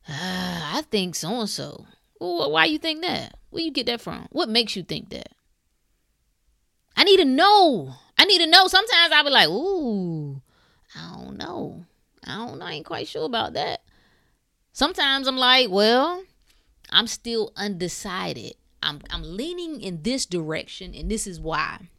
Uh, 0.08 0.14
I 0.14 0.84
think 0.92 1.16
so 1.16 1.40
and 1.40 1.50
so. 1.50 1.88
Why 2.20 2.66
you 2.66 2.78
think 2.78 3.02
that? 3.02 3.40
Where 3.50 3.64
you 3.64 3.72
get 3.72 3.88
that 3.88 4.02
from? 4.02 4.28
What 4.32 4.50
makes 4.50 4.76
you 4.76 4.84
think 4.84 5.10
that? 5.10 5.30
I 6.96 7.06
need 7.06 7.18
to 7.18 7.26
know. 7.26 7.96
I 8.20 8.26
need 8.26 8.38
to 8.42 8.48
know. 8.48 8.68
Sometimes 8.68 9.12
I'll 9.12 9.24
be 9.24 9.32
like, 9.32 9.50
ooh, 9.50 10.40
I 10.96 11.16
don't 11.16 11.38
know. 11.38 11.86
I 12.24 12.36
don't 12.36 12.60
know. 12.60 12.66
I 12.66 12.74
ain't 12.74 12.86
quite 12.86 13.08
sure 13.08 13.26
about 13.26 13.54
that. 13.54 13.82
Sometimes 14.74 15.26
I'm 15.26 15.38
like, 15.38 15.72
well, 15.72 16.24
I'm 16.92 17.08
still 17.08 17.52
undecided. 17.56 18.54
I'm 18.84 19.02
I'm 19.10 19.24
leaning 19.24 19.82
in 19.82 20.04
this 20.04 20.28
direction, 20.28 20.94
and 20.94 21.10
this 21.10 21.26
is 21.26 21.40
why. 21.40 21.90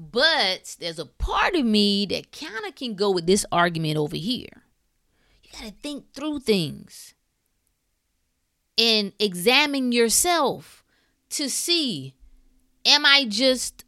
But 0.00 0.76
there's 0.80 0.98
a 0.98 1.04
part 1.06 1.54
of 1.54 1.66
me 1.66 2.06
that 2.06 2.32
kind 2.32 2.64
of 2.66 2.74
can 2.74 2.94
go 2.94 3.10
with 3.10 3.26
this 3.26 3.44
argument 3.52 3.98
over 3.98 4.16
here. 4.16 4.64
You 5.42 5.50
got 5.52 5.64
to 5.68 5.72
think 5.82 6.14
through 6.14 6.40
things. 6.40 7.14
and 8.78 9.12
examine 9.18 9.92
yourself 9.92 10.84
to 11.30 11.48
see 11.50 12.14
am 12.86 13.04
I 13.04 13.26
just 13.28 13.84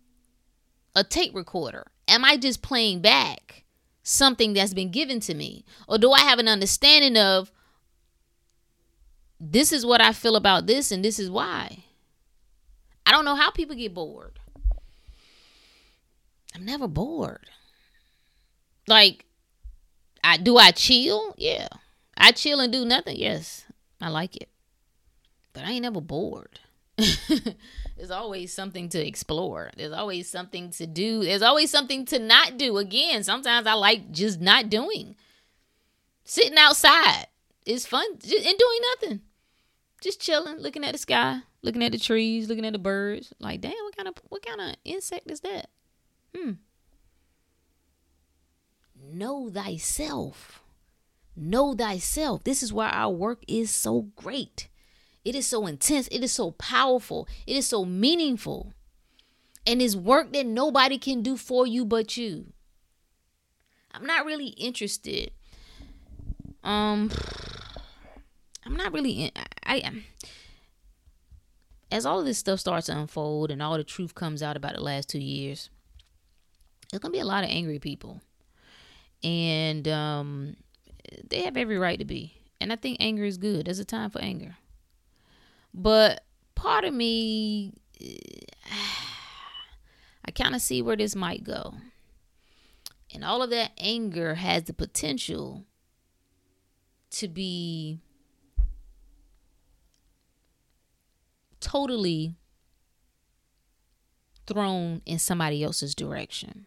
a 0.95 1.03
tape 1.05 1.35
recorder? 1.35 1.87
Am 2.09 2.25
I 2.25 2.37
just 2.37 2.63
playing 2.63 3.01
back 3.01 3.65
something 4.03 4.53
that's 4.53 4.75
been 4.75 4.91
given 4.91 5.21
to 5.21 5.35
me? 5.35 5.65
Or 5.89 5.99
do 5.99 6.13
I 6.13 6.21
have 6.21 6.39
an 6.39 6.49
understanding 6.49 7.17
of 7.17 7.51
this 9.41 9.73
is 9.73 9.87
what 9.87 10.01
I 10.03 10.13
feel 10.13 10.37
about 10.37 10.67
this 10.67 10.93
and 10.93 11.05
this 11.05 11.19
is 11.19 11.31
why? 11.31 11.85
I 13.07 13.13
don't 13.13 13.25
know 13.25 13.37
how 13.37 13.51
people 13.51 13.77
get 13.77 13.95
bored. 13.95 14.39
I'm 16.55 16.65
never 16.65 16.89
bored. 16.89 17.47
Like, 18.87 19.25
I 20.23 20.37
do 20.37 20.57
I 20.59 20.71
chill? 20.71 21.35
Yeah. 21.39 21.69
I 22.17 22.33
chill 22.33 22.61
and 22.61 22.73
do 22.73 22.85
nothing. 22.85 23.17
Yes. 23.17 23.65
I 24.01 24.09
like 24.09 24.37
it. 24.37 24.49
But 25.53 25.65
I 25.65 25.73
ain't 25.73 25.83
never 25.83 26.01
bored. 26.01 26.61
There's 27.97 28.11
always 28.11 28.53
something 28.53 28.89
to 28.91 29.07
explore. 29.07 29.71
There's 29.77 29.93
always 29.93 30.29
something 30.29 30.71
to 30.73 30.87
do. 30.87 31.25
There's 31.25 31.43
always 31.43 31.71
something 31.71 32.05
to 32.07 32.19
not 32.19 32.59
do. 32.59 32.79
Again, 32.79 33.23
sometimes 33.23 33.67
I 33.67 33.75
like 33.75 34.13
just 34.13 34.41
not 34.41 34.71
doing. 34.71 35.17
Sitting 36.25 36.59
outside 36.59 37.27
is 37.67 37.87
fun 37.87 38.07
and 38.13 38.21
doing 38.21 38.81
nothing. 38.91 39.21
Just 40.01 40.21
chilling, 40.21 40.59
looking 40.59 40.85
at 40.85 40.93
the 40.93 40.99
sky, 40.99 41.43
looking 41.63 41.83
at 41.83 41.93
the 41.93 41.99
trees, 41.99 42.49
looking 42.49 42.67
at 42.67 42.73
the 42.73 42.79
birds. 42.79 43.33
Like, 43.39 43.61
damn, 43.61 43.73
what 43.73 43.97
kind 43.97 44.09
of 44.09 44.15
what 44.29 44.45
kind 44.45 44.61
of 44.61 44.77
insect 44.85 45.31
is 45.31 45.41
that? 45.41 45.69
Hmm. 46.35 46.53
Know 49.03 49.51
thyself. 49.51 50.63
Know 51.37 51.75
thyself. 51.75 52.45
This 52.45 52.63
is 52.63 52.73
why 52.73 52.91
our 52.91 53.11
work 53.11 53.43
is 53.49 53.71
so 53.71 54.09
great. 54.17 54.69
It 55.25 55.35
is 55.35 55.47
so 55.47 55.67
intense. 55.67 56.09
It 56.09 56.23
is 56.23 56.33
so 56.33 56.53
powerful. 56.53 57.29
It 57.47 57.57
is 57.57 57.67
so 57.67 57.85
meaningful. 57.85 58.73
And 59.67 59.81
it's 59.81 59.95
work 59.95 60.33
that 60.33 60.47
nobody 60.47 60.99
can 60.99 61.23
do 61.23 61.37
for 61.37 61.67
you 61.67 61.85
but 61.85 62.17
you. 62.17 62.53
I'm 63.95 64.07
not 64.07 64.27
really 64.27 64.49
interested. 64.49 65.31
Um 66.65 67.11
I'm 68.65 68.77
not 68.77 68.93
really 68.93 69.25
in, 69.25 69.31
I 69.65 69.77
am 69.79 70.05
as 71.91 72.07
all 72.07 72.21
of 72.21 72.25
this 72.25 72.39
stuff 72.39 72.59
starts 72.59 72.87
to 72.87 72.99
unfold 72.99 73.51
and 73.51 73.63
all 73.63 73.77
the 73.77 73.85
truth 73.85 74.15
comes 74.15 74.43
out 74.43 74.57
about 74.57 74.75
the 74.75 74.83
last 74.83 75.11
2 75.11 75.19
years. 75.19 75.69
There's 76.93 77.01
to 77.01 77.11
be 77.11 77.21
a 77.21 77.25
lot 77.25 77.43
of 77.43 77.51
angry 77.51 77.79
people. 77.79 78.21
And 79.25 79.89
um 79.89 80.57
they 81.29 81.43
have 81.43 81.57
every 81.57 81.79
right 81.79 81.99
to 81.99 82.05
be. 82.05 82.35
And 82.61 82.73
I 82.73 82.77
think 82.77 82.99
anger 83.01 83.25
is 83.25 83.39
good. 83.39 83.67
There's 83.67 83.79
a 83.79 83.85
time 83.85 84.11
for 84.11 84.21
anger. 84.21 84.57
But 85.75 86.25
part 86.55 86.85
of 86.85 86.93
me, 86.95 87.73
I 90.25 90.31
kind 90.31 90.55
of 90.55 90.61
see 90.61 90.83
where 90.83 90.97
this 90.97 91.17
might 91.17 91.43
go. 91.43 91.75
And 93.15 93.25
all 93.25 93.43
of 93.43 93.51
that 93.51 93.73
anger 93.79 94.37
has 94.37 94.65
the 94.65 94.73
potential 94.73 95.65
to 97.11 97.29
be 97.29 97.99
totally 101.61 102.35
thrown 104.47 105.03
in 105.07 105.19
somebody 105.19 105.63
else's 105.63 105.95
direction. 105.95 106.67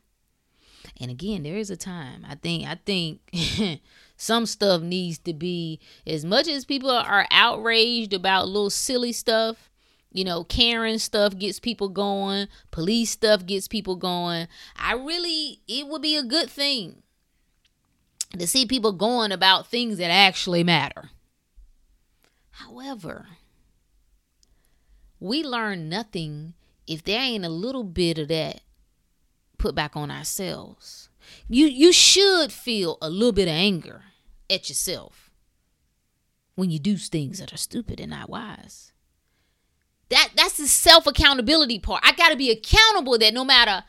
And 1.00 1.12
again, 1.12 1.44
there 1.44 1.58
is 1.58 1.70
a 1.70 1.78
time. 1.78 2.26
I 2.28 2.36
think 2.36 2.68
I 2.68 2.76
think 2.86 3.82
some 4.18 4.46
stuff 4.46 4.82
needs 4.82 5.18
to 5.20 5.34
be 5.34 5.80
as 6.08 6.24
much 6.24 6.48
as 6.48 6.66
people 6.66 6.90
are 6.90 7.28
outraged 7.32 8.14
about 8.14 8.48
little 8.48 8.70
silly 8.70 9.12
stuff 9.12 9.70
you 10.16 10.24
know 10.24 10.46
karen 10.46 10.98
stuff 10.98 11.38
gets 11.38 11.60
people 11.60 11.90
going 11.90 12.48
police 12.72 13.12
stuff 13.12 13.46
gets 13.46 13.68
people 13.68 13.98
going 13.98 14.48
i 14.78 14.94
really 14.94 15.60
it 15.68 15.86
would 15.88 16.02
be 16.02 16.16
a 16.16 16.24
good 16.24 16.50
thing 16.50 17.04
to 18.32 18.48
see 18.48 18.66
people 18.66 18.94
going 18.94 19.32
about 19.32 19.68
things 19.68 19.98
that 19.98 20.10
actually 20.10 20.64
matter 20.64 21.10
however 22.52 23.28
we 25.20 25.44
learn 25.44 25.90
nothing 25.90 26.54
if 26.88 27.04
there 27.04 27.20
ain't 27.20 27.46
a 27.46 27.50
little 27.50 27.84
bit 27.84 28.18
of 28.18 28.30
that 28.30 28.62
put 29.58 29.76
back 29.76 29.96
on 29.96 30.12
ourselves 30.12 31.10
you 31.48 31.68
you 31.68 31.92
should 31.92 32.52
feel 32.52 32.98
a 33.02 33.10
little 33.10 33.32
bit 33.32 33.48
of 33.48 33.54
anger 33.54 34.04
at 34.50 34.70
yourself 34.70 35.32
when 36.56 36.70
you 36.70 36.80
do 36.80 36.98
things 36.98 37.40
that 37.40 37.54
are 37.54 37.58
stupid 37.58 38.00
and 38.00 38.12
not 38.12 38.30
wise. 38.30 38.92
That 40.10 40.30
that's 40.36 40.58
the 40.58 40.68
self 40.68 41.08
accountability 41.08 41.80
part. 41.80 42.04
I 42.06 42.14
got 42.14 42.30
to 42.30 42.36
be 42.36 42.52
accountable 42.52 43.18
that 43.18 43.34
no 43.34 43.44
matter 43.44 43.84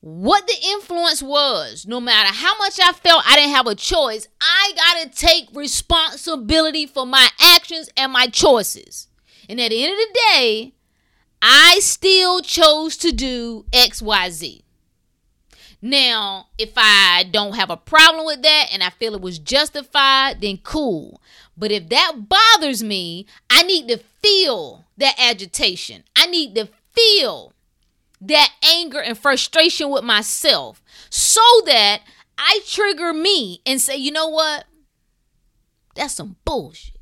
what 0.00 0.46
the 0.46 0.56
influence 0.72 1.22
was, 1.22 1.86
no 1.86 2.00
matter 2.00 2.32
how 2.32 2.56
much 2.58 2.78
I 2.80 2.92
felt 2.92 3.24
I 3.26 3.36
didn't 3.36 3.54
have 3.54 3.66
a 3.66 3.74
choice, 3.74 4.28
I 4.40 4.72
got 4.76 5.12
to 5.12 5.18
take 5.18 5.48
responsibility 5.54 6.86
for 6.86 7.06
my 7.06 7.28
actions 7.40 7.88
and 7.96 8.12
my 8.12 8.26
choices. 8.26 9.08
And 9.48 9.60
at 9.60 9.70
the 9.70 9.82
end 9.82 9.92
of 9.92 9.98
the 9.98 10.18
day, 10.32 10.74
I 11.40 11.78
still 11.80 12.40
chose 12.40 12.96
to 12.98 13.10
do 13.10 13.64
XYZ. 13.72 14.65
Now, 15.86 16.48
if 16.58 16.72
I 16.76 17.28
don't 17.30 17.54
have 17.54 17.70
a 17.70 17.76
problem 17.76 18.26
with 18.26 18.42
that 18.42 18.70
and 18.72 18.82
I 18.82 18.90
feel 18.90 19.14
it 19.14 19.20
was 19.20 19.38
justified, 19.38 20.40
then 20.40 20.58
cool. 20.64 21.22
But 21.56 21.70
if 21.70 21.88
that 21.90 22.28
bothers 22.28 22.82
me, 22.82 23.24
I 23.48 23.62
need 23.62 23.86
to 23.86 23.98
feel 24.20 24.84
that 24.96 25.14
agitation. 25.16 26.02
I 26.16 26.26
need 26.26 26.56
to 26.56 26.68
feel 26.92 27.52
that 28.20 28.52
anger 28.64 29.00
and 29.00 29.16
frustration 29.16 29.88
with 29.90 30.02
myself 30.02 30.82
so 31.08 31.40
that 31.66 32.00
I 32.36 32.62
trigger 32.66 33.12
me 33.12 33.60
and 33.64 33.80
say, 33.80 33.96
you 33.96 34.10
know 34.10 34.26
what? 34.26 34.64
That's 35.94 36.14
some 36.14 36.34
bullshit. 36.44 36.98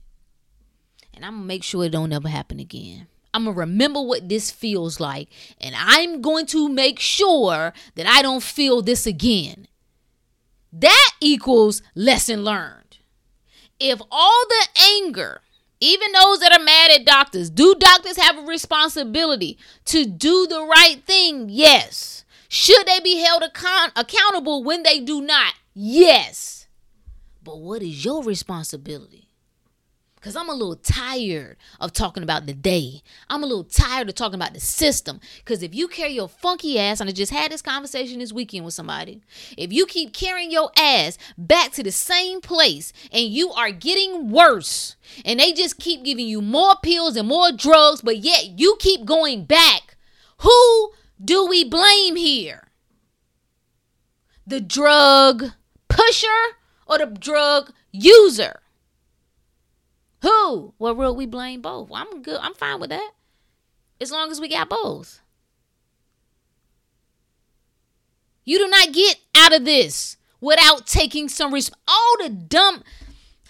And 1.14 1.24
I'm 1.24 1.36
gonna 1.36 1.46
make 1.46 1.64
sure 1.64 1.84
it 1.84 1.92
don't 1.92 2.12
ever 2.12 2.28
happen 2.28 2.60
again. 2.60 3.06
I'm 3.34 3.44
going 3.44 3.54
to 3.56 3.60
remember 3.60 4.00
what 4.00 4.28
this 4.28 4.50
feels 4.50 5.00
like. 5.00 5.28
And 5.60 5.74
I'm 5.76 6.22
going 6.22 6.46
to 6.46 6.68
make 6.68 7.00
sure 7.00 7.72
that 7.96 8.06
I 8.06 8.22
don't 8.22 8.42
feel 8.42 8.80
this 8.80 9.06
again. 9.06 9.66
That 10.72 11.10
equals 11.20 11.82
lesson 11.94 12.44
learned. 12.44 12.98
If 13.80 14.00
all 14.10 14.44
the 14.48 14.80
anger, 15.02 15.40
even 15.80 16.12
those 16.12 16.38
that 16.38 16.52
are 16.52 16.64
mad 16.64 16.92
at 16.92 17.04
doctors, 17.04 17.50
do 17.50 17.74
doctors 17.74 18.16
have 18.16 18.38
a 18.38 18.42
responsibility 18.42 19.58
to 19.86 20.06
do 20.06 20.46
the 20.46 20.62
right 20.64 21.02
thing? 21.04 21.48
Yes. 21.48 22.24
Should 22.48 22.86
they 22.86 23.00
be 23.00 23.18
held 23.18 23.42
account- 23.42 23.92
accountable 23.96 24.62
when 24.62 24.84
they 24.84 25.00
do 25.00 25.20
not? 25.20 25.54
Yes. 25.74 26.68
But 27.42 27.58
what 27.58 27.82
is 27.82 28.04
your 28.04 28.22
responsibility? 28.22 29.28
Because 30.24 30.37
I'm 30.37 30.48
a 30.48 30.54
little 30.54 30.76
tired 30.76 31.58
of 31.78 31.92
talking 31.92 32.22
about 32.22 32.46
the 32.46 32.54
day. 32.54 33.02
I'm 33.28 33.42
a 33.42 33.46
little 33.46 33.62
tired 33.62 34.08
of 34.08 34.14
talking 34.14 34.37
about 34.37 34.54
the 34.54 34.60
system. 34.60 35.20
Because 35.37 35.62
if 35.62 35.74
you 35.74 35.87
carry 35.87 36.12
your 36.12 36.30
funky 36.30 36.78
ass, 36.78 36.98
and 36.98 37.10
I 37.10 37.12
just 37.12 37.30
had 37.30 37.52
this 37.52 37.60
conversation 37.60 38.20
this 38.20 38.32
weekend 38.32 38.64
with 38.64 38.72
somebody, 38.72 39.20
if 39.58 39.70
you 39.70 39.84
keep 39.84 40.14
carrying 40.14 40.50
your 40.50 40.70
ass 40.78 41.18
back 41.37 41.72
to 41.72 41.82
the 41.82 41.92
same 41.92 42.40
place 42.40 42.90
and 43.12 43.26
you 43.26 43.52
are 43.52 43.70
getting 43.70 44.30
worse, 44.30 44.96
and 45.26 45.40
they 45.40 45.52
just 45.52 45.78
keep 45.78 46.02
giving 46.02 46.26
you 46.26 46.40
more 46.40 46.76
pills 46.82 47.16
and 47.16 47.28
more 47.28 47.52
drugs, 47.52 48.00
but 48.00 48.16
yet 48.16 48.58
you 48.58 48.78
keep 48.80 49.04
going 49.04 49.44
back, 49.44 49.98
who 50.38 50.92
do 51.22 51.46
we 51.46 51.64
blame 51.64 52.16
here? 52.16 52.68
The 54.46 54.62
drug 54.62 55.50
pusher 55.88 56.56
or 56.87 56.96
the 56.96 57.08
drug 57.08 57.75
user? 57.92 58.62
Who? 60.25 60.72
Well, 60.79 60.94
will 60.94 61.14
we 61.14 61.27
blame 61.27 61.60
both? 61.60 61.90
Well, 61.90 62.02
I'm 62.02 62.22
good. 62.22 62.38
I'm 62.40 62.54
fine 62.54 62.81
with 62.81 62.88
that. 62.88 63.10
As 64.00 64.10
long 64.10 64.31
as 64.31 64.40
we 64.40 64.48
got 64.48 64.70
both. 64.70 65.20
You 68.46 68.58
do 68.58 68.66
not 68.66 68.92
get 68.92 69.18
out 69.37 69.54
of 69.54 69.66
this 69.66 70.16
without 70.40 70.87
taking 70.87 71.29
some 71.29 71.52
risk. 71.52 71.75
All 71.87 72.16
the 72.22 72.31
dumb. 72.31 72.83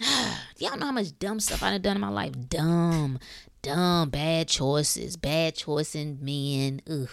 Y'all 0.57 0.77
know 0.77 0.87
how 0.87 0.91
much 0.91 1.17
dumb 1.17 1.39
stuff 1.39 1.63
I've 1.63 1.81
done 1.81 1.95
in 1.95 2.01
my 2.01 2.09
life. 2.09 2.33
Dumb, 2.49 3.19
dumb, 3.61 4.09
bad 4.09 4.49
choices. 4.49 5.15
Bad 5.15 5.55
choice 5.55 5.95
in 5.95 6.19
men. 6.21 6.81
Ugh. 6.91 7.09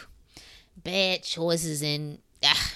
Bad 0.76 1.22
choices 1.22 1.82
in. 1.82 2.18
Ah, 2.44 2.72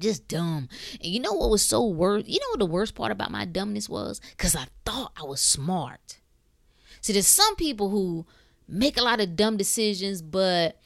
just 0.00 0.28
dumb. 0.28 0.68
And 0.94 1.12
you 1.12 1.20
know 1.20 1.32
what 1.32 1.50
was 1.50 1.62
so 1.62 1.86
worse? 1.86 2.24
You 2.26 2.40
know 2.40 2.46
what 2.50 2.58
the 2.58 2.66
worst 2.66 2.94
part 2.94 3.12
about 3.12 3.30
my 3.30 3.44
dumbness 3.44 3.88
was? 3.88 4.20
Because 4.30 4.56
I 4.56 4.66
thought 4.84 5.12
I 5.16 5.24
was 5.24 5.40
smart. 5.40 6.18
See, 7.00 7.12
there's 7.12 7.26
some 7.26 7.56
people 7.56 7.90
who 7.90 8.26
make 8.68 8.96
a 8.96 9.02
lot 9.02 9.20
of 9.20 9.36
dumb 9.36 9.56
decisions, 9.56 10.22
but 10.22 10.80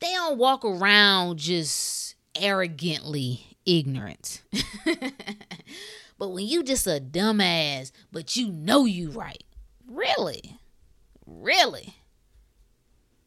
they 0.00 0.12
don't 0.12 0.38
walk 0.38 0.64
around 0.64 1.38
just 1.38 2.14
arrogantly 2.34 3.58
ignorant. 3.64 4.42
But 6.18 6.30
when 6.30 6.46
you 6.46 6.62
just 6.62 6.86
a 6.86 7.00
dumbass, 7.00 7.92
but 8.10 8.36
you 8.36 8.50
know 8.50 8.84
you 8.84 9.10
right. 9.10 9.44
Really? 9.86 10.58
Really? 11.26 11.96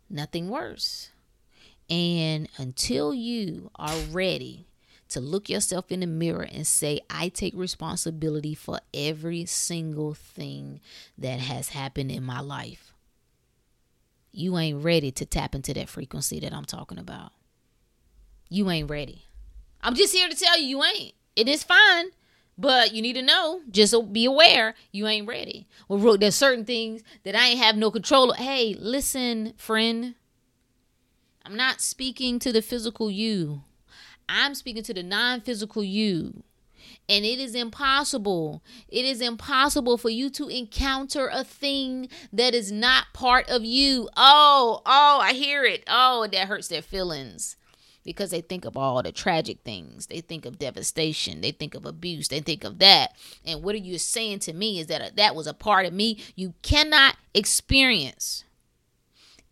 Nothing 0.09 0.49
worse. 0.49 1.09
And 1.89 2.47
until 2.57 3.13
you 3.13 3.71
are 3.75 3.97
ready 4.11 4.67
to 5.09 5.19
look 5.19 5.49
yourself 5.49 5.91
in 5.91 6.01
the 6.01 6.07
mirror 6.07 6.47
and 6.51 6.67
say, 6.67 6.99
I 7.09 7.29
take 7.29 7.53
responsibility 7.55 8.53
for 8.53 8.79
every 8.93 9.45
single 9.45 10.13
thing 10.13 10.81
that 11.17 11.39
has 11.39 11.69
happened 11.69 12.11
in 12.11 12.23
my 12.23 12.41
life, 12.41 12.93
you 14.31 14.57
ain't 14.57 14.83
ready 14.83 15.11
to 15.11 15.25
tap 15.25 15.55
into 15.55 15.73
that 15.73 15.89
frequency 15.89 16.39
that 16.41 16.53
I'm 16.53 16.65
talking 16.65 16.99
about. 16.99 17.31
You 18.49 18.69
ain't 18.69 18.89
ready. 18.89 19.25
I'm 19.81 19.95
just 19.95 20.13
here 20.13 20.29
to 20.29 20.35
tell 20.35 20.59
you, 20.59 20.67
you 20.67 20.83
ain't. 20.83 21.13
It 21.35 21.47
is 21.47 21.63
fine. 21.63 22.11
But 22.59 22.93
you 22.93 23.01
need 23.01 23.13
to 23.13 23.21
know, 23.21 23.61
just 23.71 23.95
be 24.11 24.25
aware, 24.25 24.75
you 24.91 25.07
ain't 25.07 25.25
ready. 25.25 25.65
Well, 25.87 26.17
there's 26.17 26.35
certain 26.35 26.65
things 26.65 27.03
that 27.23 27.33
I 27.33 27.47
ain't 27.47 27.61
have 27.61 27.77
no 27.77 27.89
control 27.89 28.31
of. 28.31 28.37
Hey, 28.37 28.75
listen, 28.77 29.53
friend. 29.55 30.15
I'm 31.49 31.57
not 31.57 31.81
speaking 31.81 32.37
to 32.39 32.51
the 32.51 32.61
physical 32.61 33.09
you. 33.09 33.63
I'm 34.27 34.53
speaking 34.53 34.83
to 34.83 34.93
the 34.93 35.01
non 35.01 35.41
physical 35.41 35.83
you. 35.83 36.43
And 37.09 37.25
it 37.25 37.39
is 37.39 37.55
impossible. 37.55 38.61
It 38.87 39.03
is 39.03 39.19
impossible 39.19 39.97
for 39.97 40.11
you 40.11 40.29
to 40.29 40.47
encounter 40.47 41.27
a 41.27 41.43
thing 41.43 42.07
that 42.31 42.53
is 42.53 42.71
not 42.71 43.13
part 43.13 43.49
of 43.49 43.65
you. 43.65 44.09
Oh, 44.15 44.83
oh, 44.85 45.19
I 45.23 45.33
hear 45.33 45.65
it. 45.65 45.83
Oh, 45.87 46.27
that 46.31 46.47
hurts 46.47 46.67
their 46.67 46.83
feelings 46.83 47.57
because 48.03 48.29
they 48.29 48.41
think 48.41 48.63
of 48.63 48.77
all 48.77 49.01
the 49.01 49.11
tragic 49.11 49.61
things. 49.65 50.05
They 50.05 50.21
think 50.21 50.45
of 50.45 50.59
devastation. 50.59 51.41
They 51.41 51.51
think 51.51 51.73
of 51.73 51.83
abuse. 51.83 52.27
They 52.27 52.41
think 52.41 52.63
of 52.63 52.77
that. 52.77 53.15
And 53.43 53.63
what 53.63 53.73
are 53.73 53.79
you 53.79 53.97
saying 53.97 54.39
to 54.39 54.53
me 54.53 54.79
is 54.79 54.85
that 54.87 55.15
that 55.15 55.35
was 55.35 55.47
a 55.47 55.55
part 55.55 55.87
of 55.87 55.93
me 55.93 56.19
you 56.35 56.53
cannot 56.61 57.15
experience 57.33 58.43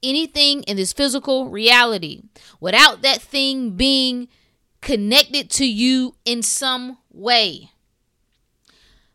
anything 0.03 0.63
in 0.63 0.77
this 0.77 0.93
physical 0.93 1.49
reality 1.49 2.23
without 2.59 3.01
that 3.01 3.21
thing 3.21 3.71
being 3.71 4.27
connected 4.81 5.49
to 5.49 5.65
you 5.65 6.15
in 6.25 6.41
some 6.41 6.97
way. 7.11 7.71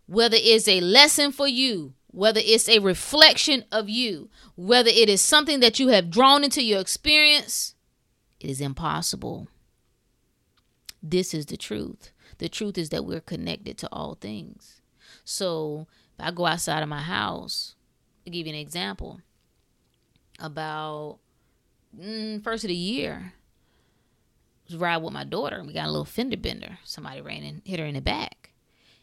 Whether 0.07 0.37
it's 0.39 0.69
a 0.69 0.81
lesson 0.81 1.33
for 1.33 1.49
you, 1.49 1.95
whether 2.09 2.41
it's 2.45 2.69
a 2.69 2.81
reflection 2.81 3.65
of 3.73 3.89
you, 3.89 4.29
whether 4.57 4.91
it 4.91 5.09
is 5.09 5.23
something 5.23 5.61
that 5.61 5.79
you 5.79 5.89
have 5.89 6.11
drawn 6.11 6.45
into 6.45 6.63
your 6.63 6.81
experience, 6.81 7.75
it 8.41 8.51
is 8.51 8.61
impossible. 8.61 9.49
This 11.03 11.33
is 11.33 11.47
the 11.47 11.57
truth. 11.57 12.13
The 12.39 12.49
truth 12.49 12.77
is 12.77 12.91
that 12.91 13.05
we're 13.05 13.21
connected 13.21 13.79
to 13.79 13.89
all 13.91 14.17
things. 14.17 14.81
So 15.25 15.87
if 16.19 16.25
I 16.25 16.31
go 16.31 16.47
outside 16.47 16.83
of 16.83 16.89
my 16.89 17.01
house, 17.01 17.75
I'll 18.27 18.33
give 18.33 18.47
you 18.47 18.53
an 18.53 18.59
example. 18.59 19.21
About 20.43 21.21
mm, 21.99 22.43
first 22.43 22.65
of 22.65 22.69
the 22.69 22.75
year, 22.75 23.33
was 24.67 24.77
riding 24.77 25.05
with 25.05 25.13
my 25.13 25.25
daughter 25.25 25.57
and 25.57 25.67
we 25.67 25.73
got 25.73 25.87
a 25.87 25.91
little 25.91 26.05
fender 26.05 26.37
bender. 26.37 26.79
Somebody 26.85 27.21
ran 27.21 27.43
and 27.43 27.63
hit 27.65 27.81
her 27.81 27.87
in 27.87 27.95
the 27.95 28.01
back. 28.01 28.51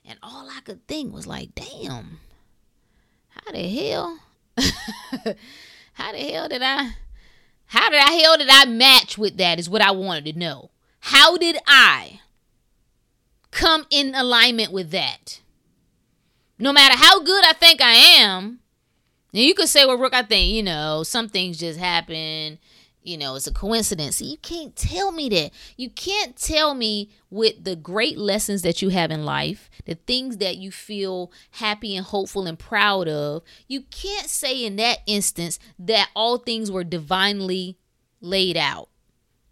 And 0.05 0.17
all 0.23 0.49
I 0.49 0.61
could 0.61 0.85
think 0.87 1.13
was 1.13 1.27
like, 1.27 1.55
damn, 1.55 2.19
how 3.29 3.51
the 3.51 3.67
hell? 3.67 4.19
how 5.93 6.11
the 6.11 6.17
hell 6.17 6.49
did 6.49 6.61
I 6.61 6.91
how 7.67 7.89
did 7.89 7.99
I 7.99 8.11
hell 8.13 8.37
did 8.37 8.49
I 8.49 8.65
match 8.65 9.17
with 9.17 9.37
that 9.37 9.59
is 9.59 9.69
what 9.69 9.81
I 9.81 9.91
wanted 9.91 10.25
to 10.25 10.39
know. 10.39 10.71
How 11.01 11.37
did 11.37 11.57
I 11.67 12.21
come 13.51 13.85
in 13.89 14.15
alignment 14.15 14.71
with 14.71 14.89
that? 14.91 15.39
No 16.57 16.73
matter 16.73 16.97
how 16.97 17.21
good 17.21 17.45
I 17.45 17.53
think 17.53 17.79
I 17.79 17.93
am, 17.93 18.59
and 19.33 19.43
you 19.43 19.53
could 19.53 19.69
say, 19.69 19.85
well, 19.85 19.97
Rook, 19.97 20.13
I 20.13 20.23
think, 20.23 20.53
you 20.53 20.63
know, 20.63 21.03
some 21.03 21.29
things 21.29 21.57
just 21.57 21.79
happen 21.79 22.59
you 23.01 23.17
know, 23.17 23.35
it's 23.35 23.47
a 23.47 23.53
coincidence. 23.53 24.21
You 24.21 24.37
can't 24.37 24.75
tell 24.75 25.11
me 25.11 25.29
that. 25.29 25.51
You 25.77 25.89
can't 25.89 26.35
tell 26.35 26.73
me 26.73 27.09
with 27.29 27.63
the 27.63 27.75
great 27.75 28.17
lessons 28.17 28.61
that 28.63 28.81
you 28.81 28.89
have 28.89 29.09
in 29.09 29.25
life, 29.25 29.69
the 29.85 29.95
things 29.95 30.37
that 30.37 30.57
you 30.57 30.71
feel 30.71 31.31
happy 31.51 31.95
and 31.95 32.05
hopeful 32.05 32.45
and 32.45 32.59
proud 32.59 33.07
of. 33.07 33.43
You 33.67 33.81
can't 33.89 34.27
say 34.27 34.65
in 34.65 34.75
that 34.77 34.99
instance 35.07 35.59
that 35.79 36.09
all 36.15 36.37
things 36.37 36.69
were 36.69 36.83
divinely 36.83 37.77
laid 38.21 38.57
out, 38.57 38.89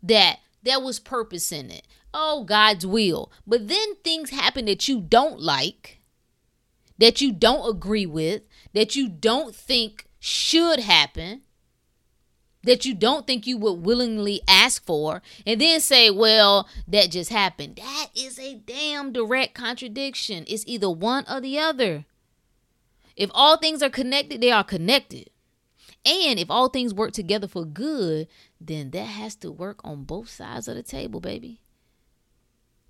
that 0.04 0.40
there 0.62 0.80
was 0.80 1.00
purpose 1.00 1.52
in 1.52 1.72
it. 1.72 1.88
Oh, 2.14 2.44
God's 2.44 2.86
will. 2.86 3.32
But 3.46 3.68
then 3.68 3.96
things 4.04 4.30
happen 4.30 4.66
that 4.66 4.88
you 4.88 5.00
don't 5.00 5.40
like, 5.40 6.02
that 6.98 7.22
you 7.22 7.32
don't 7.32 7.70
agree 7.70 8.06
with, 8.06 8.42
that 8.78 8.96
you 8.96 9.10
don't 9.10 9.56
think 9.56 10.06
should 10.20 10.80
happen 10.80 11.42
that 12.64 12.86
you 12.86 12.94
don't 12.94 13.26
think 13.26 13.48
you 13.48 13.58
would 13.58 13.86
willingly 13.86 14.42
ask 14.48 14.86
for 14.86 15.22
and 15.46 15.60
then 15.60 15.80
say, 15.80 16.12
well, 16.12 16.68
that 16.88 17.10
just 17.10 17.32
happened. 17.32 17.78
That 17.78 18.10
is 18.14 18.38
a 18.38 18.56
damn 18.56 19.14
direct 19.14 19.56
contradiction. 19.56 20.44
It's 20.48 20.66
either 20.68 20.90
one 20.90 21.26
or 21.32 21.40
the 21.40 21.58
other. 21.58 22.06
If 23.16 23.32
all 23.34 23.58
things 23.58 23.82
are 23.82 23.90
connected, 23.90 24.42
they 24.42 24.52
are 24.52 24.66
connected. 24.66 25.30
And 26.06 26.38
if 26.38 26.52
all 26.52 26.68
things 26.68 26.94
work 26.94 27.14
together 27.14 27.48
for 27.48 27.66
good, 27.66 28.28
then 28.60 28.92
that 28.92 29.06
has 29.06 29.36
to 29.38 29.52
work 29.52 29.80
on 29.86 30.04
both 30.04 30.30
sides 30.30 30.68
of 30.68 30.76
the 30.76 30.84
table, 30.84 31.22
baby. 31.22 31.62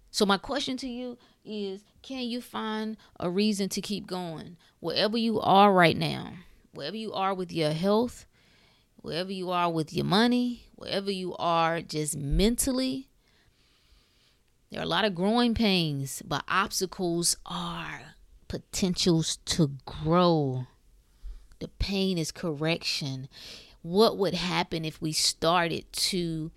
So, 0.10 0.26
my 0.26 0.38
question 0.38 0.78
to 0.78 0.88
you 0.88 1.18
is 1.46 1.84
can 2.02 2.24
you 2.24 2.42
find 2.42 2.98
a 3.20 3.30
reason 3.30 3.70
to 3.70 3.82
keep 3.82 4.08
going? 4.08 4.58
Wherever 4.80 5.18
you 5.18 5.40
are 5.40 5.74
right 5.74 5.98
now, 5.98 6.34
wherever 6.74 6.96
you 6.96 7.12
are 7.14 7.34
with 7.34 7.52
your 7.52 7.72
health, 7.72 8.26
wherever 8.98 9.32
you 9.32 9.50
are 9.50 9.72
with 9.72 9.94
your 9.94 10.06
money, 10.06 10.66
wherever 10.76 11.10
you 11.10 11.36
are 11.38 11.82
just 11.82 12.16
mentally. 12.16 13.10
There 14.70 14.80
are 14.80 14.84
a 14.84 14.88
lot 14.88 15.06
of 15.06 15.16
growing 15.16 15.56
pains, 15.56 16.22
but 16.26 16.44
obstacles 16.48 17.38
are 17.46 18.16
potentials 18.48 19.38
to 19.46 19.72
grow. 19.86 20.68
The 21.60 21.70
pain 21.70 22.18
is 22.18 22.32
correction. 22.32 23.30
What 23.82 24.18
would 24.18 24.34
happen 24.34 24.86
if 24.86 25.02
we 25.02 25.12
started 25.12 25.92
to 25.94 26.52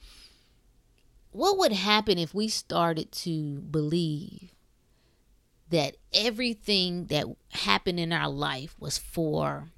what 1.33 1.57
would 1.59 1.73
happen 1.73 2.19
if 2.19 2.35
we 2.35 2.49
started 2.49 3.13
to 3.13 3.61
believe 3.61 4.53
that 5.71 5.97
everything 6.13 7.07
that 7.07 7.27
happened 7.51 7.99
in 7.99 8.13
our 8.13 8.29
life 8.29 8.77
was 8.79 8.99
for 8.99 9.71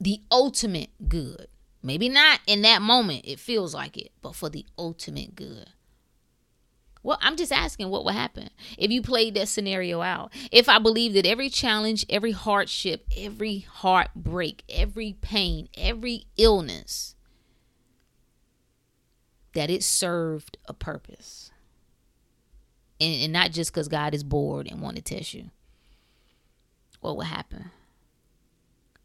the 0.00 0.20
ultimate 0.30 0.90
good. 1.08 1.48
Maybe 1.82 2.08
not 2.08 2.40
in 2.46 2.62
that 2.62 2.82
moment, 2.82 3.22
it 3.24 3.38
feels 3.38 3.74
like 3.74 3.96
it, 3.96 4.10
but 4.22 4.34
for 4.34 4.48
the 4.48 4.66
ultimate 4.76 5.34
good. 5.34 5.70
Well, 7.02 7.18
I'm 7.22 7.36
just 7.36 7.52
asking 7.52 7.88
what 7.90 8.04
would 8.04 8.14
happen 8.14 8.50
if 8.76 8.90
you 8.90 9.00
played 9.02 9.34
that 9.34 9.48
scenario 9.48 10.02
out. 10.02 10.32
If 10.50 10.68
I 10.68 10.78
believe 10.78 11.14
that 11.14 11.26
every 11.26 11.48
challenge, 11.48 12.04
every 12.10 12.32
hardship, 12.32 13.06
every 13.16 13.60
heartbreak, 13.60 14.64
every 14.68 15.16
pain, 15.20 15.68
every 15.76 16.26
illness, 16.36 17.14
that 19.54 19.70
it 19.70 19.82
served 19.82 20.58
a 20.66 20.74
purpose. 20.74 21.47
And, 23.00 23.22
and 23.22 23.32
not 23.32 23.52
just 23.52 23.72
because 23.72 23.88
God 23.88 24.14
is 24.14 24.24
bored 24.24 24.68
and 24.70 24.80
want 24.80 24.96
to 24.96 25.02
test 25.02 25.34
you. 25.34 25.50
What 27.00 27.16
would 27.16 27.26
happen? 27.26 27.70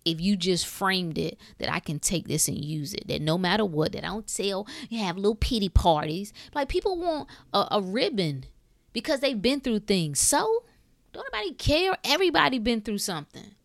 if 0.05 0.19
you 0.19 0.35
just 0.35 0.67
framed 0.67 1.17
it 1.17 1.37
that 1.59 1.71
I 1.71 1.79
can 1.79 1.99
take 1.99 2.27
this 2.27 2.47
and 2.47 2.63
use 2.63 2.93
it, 2.93 3.07
that 3.07 3.21
no 3.21 3.37
matter 3.37 3.65
what, 3.65 3.93
that 3.93 4.03
I 4.03 4.07
don't 4.07 4.27
tell, 4.27 4.67
you 4.89 4.99
have 4.99 5.15
little 5.15 5.35
pity 5.35 5.69
parties. 5.69 6.33
Like 6.53 6.69
people 6.69 6.97
want 6.97 7.29
a, 7.53 7.67
a 7.71 7.81
ribbon 7.81 8.45
because 8.91 9.19
they've 9.21 9.41
been 9.41 9.61
through 9.61 9.79
things. 9.79 10.19
So 10.19 10.63
don't 11.11 11.27
nobody 11.31 11.53
care. 11.53 11.97
Everybody 12.03 12.59
been 12.59 12.81
through 12.81 12.97
something. 12.97 13.55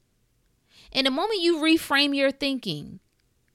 And 0.93 1.07
the 1.07 1.11
moment 1.11 1.43
you 1.43 1.59
reframe 1.59 2.17
your 2.17 2.31
thinking, 2.31 3.01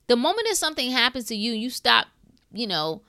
the 0.08 0.16
moment 0.16 0.48
that 0.50 0.58
something 0.58 0.92
happens 0.92 1.26
to 1.26 1.36
you, 1.36 1.54
you 1.54 1.70
stop, 1.70 2.08
you 2.52 2.68
know, 2.68 3.02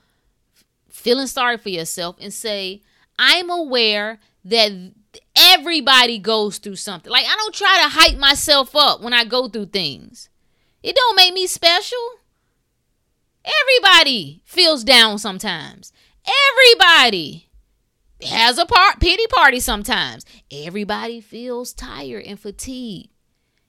feeling 0.88 1.26
sorry 1.26 1.58
for 1.58 1.68
yourself 1.68 2.16
and 2.20 2.32
say, 2.32 2.82
I'm 3.18 3.50
aware 3.50 4.20
that 4.44 4.72
everybody 5.36 6.18
goes 6.18 6.58
through 6.58 6.76
something. 6.76 7.10
Like 7.10 7.26
I 7.26 7.34
don't 7.36 7.54
try 7.54 7.80
to 7.82 7.88
hype 7.88 8.18
myself 8.18 8.74
up 8.74 9.00
when 9.00 9.12
I 9.12 9.24
go 9.24 9.48
through 9.48 9.66
things. 9.66 10.28
It 10.82 10.96
don't 10.96 11.16
make 11.16 11.32
me 11.32 11.46
special. 11.46 11.98
Everybody 13.44 14.42
feels 14.44 14.84
down 14.84 15.18
sometimes. 15.18 15.92
Everybody 16.56 17.50
has 18.22 18.58
a 18.58 18.66
part 18.66 19.00
pity 19.00 19.26
party 19.26 19.60
sometimes. 19.60 20.24
Everybody 20.50 21.20
feels 21.20 21.72
tired 21.72 22.24
and 22.24 22.38
fatigued. 22.38 23.10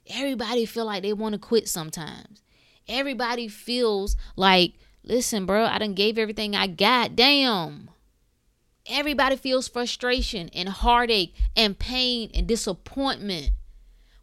Everybody 0.08 0.66
feel 0.66 0.86
like 0.86 1.04
they 1.04 1.14
want 1.14 1.34
to 1.34 1.40
quit 1.40 1.68
sometimes. 1.68 2.44
Everybody 2.88 3.48
feels 3.48 4.16
like, 4.36 4.74
listen, 5.04 5.46
bro, 5.46 5.66
I 5.66 5.80
done 5.80 5.94
gave 5.94 6.18
everything 6.18 6.56
I 6.56 6.68
got. 6.68 7.16
Damn. 7.16 7.90
Everybody 8.88 9.36
feels 9.36 9.68
frustration 9.68 10.50
and 10.54 10.70
heartache 10.70 11.36
and 11.56 11.78
pain 11.78 12.30
and 12.34 12.48
disappointment. 12.48 13.52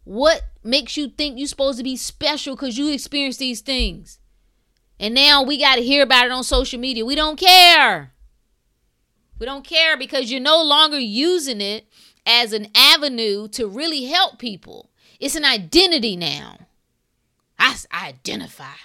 What 0.05 0.43
makes 0.63 0.95
you 0.97 1.09
think 1.09 1.37
you're 1.37 1.47
supposed 1.47 1.77
to 1.77 1.83
be 1.83 1.97
special 1.97 2.55
because 2.55 2.77
you 2.77 2.91
experience 2.91 3.37
these 3.37 3.61
things? 3.61 4.19
And 4.99 5.13
now 5.13 5.43
we 5.43 5.59
got 5.59 5.75
to 5.75 5.81
hear 5.81 6.03
about 6.03 6.25
it 6.25 6.31
on 6.31 6.43
social 6.43 6.79
media. 6.79 7.05
We 7.05 7.15
don't 7.15 7.39
care. 7.39 8.13
We 9.39 9.45
don't 9.45 9.65
care 9.65 9.97
because 9.97 10.31
you're 10.31 10.39
no 10.39 10.61
longer 10.63 10.99
using 10.99 11.59
it 11.59 11.87
as 12.25 12.53
an 12.53 12.67
avenue 12.75 13.47
to 13.49 13.67
really 13.67 14.05
help 14.05 14.39
people. 14.39 14.91
It's 15.19 15.35
an 15.35 15.45
identity 15.45 16.15
now. 16.15 16.57
I, 17.59 17.75
I 17.91 18.07
identify. 18.09 18.75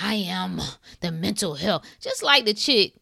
I 0.00 0.14
am 0.14 0.60
the 1.00 1.10
mental 1.12 1.54
health. 1.54 1.84
Just 2.00 2.22
like 2.22 2.44
the 2.44 2.54
chick 2.54 2.94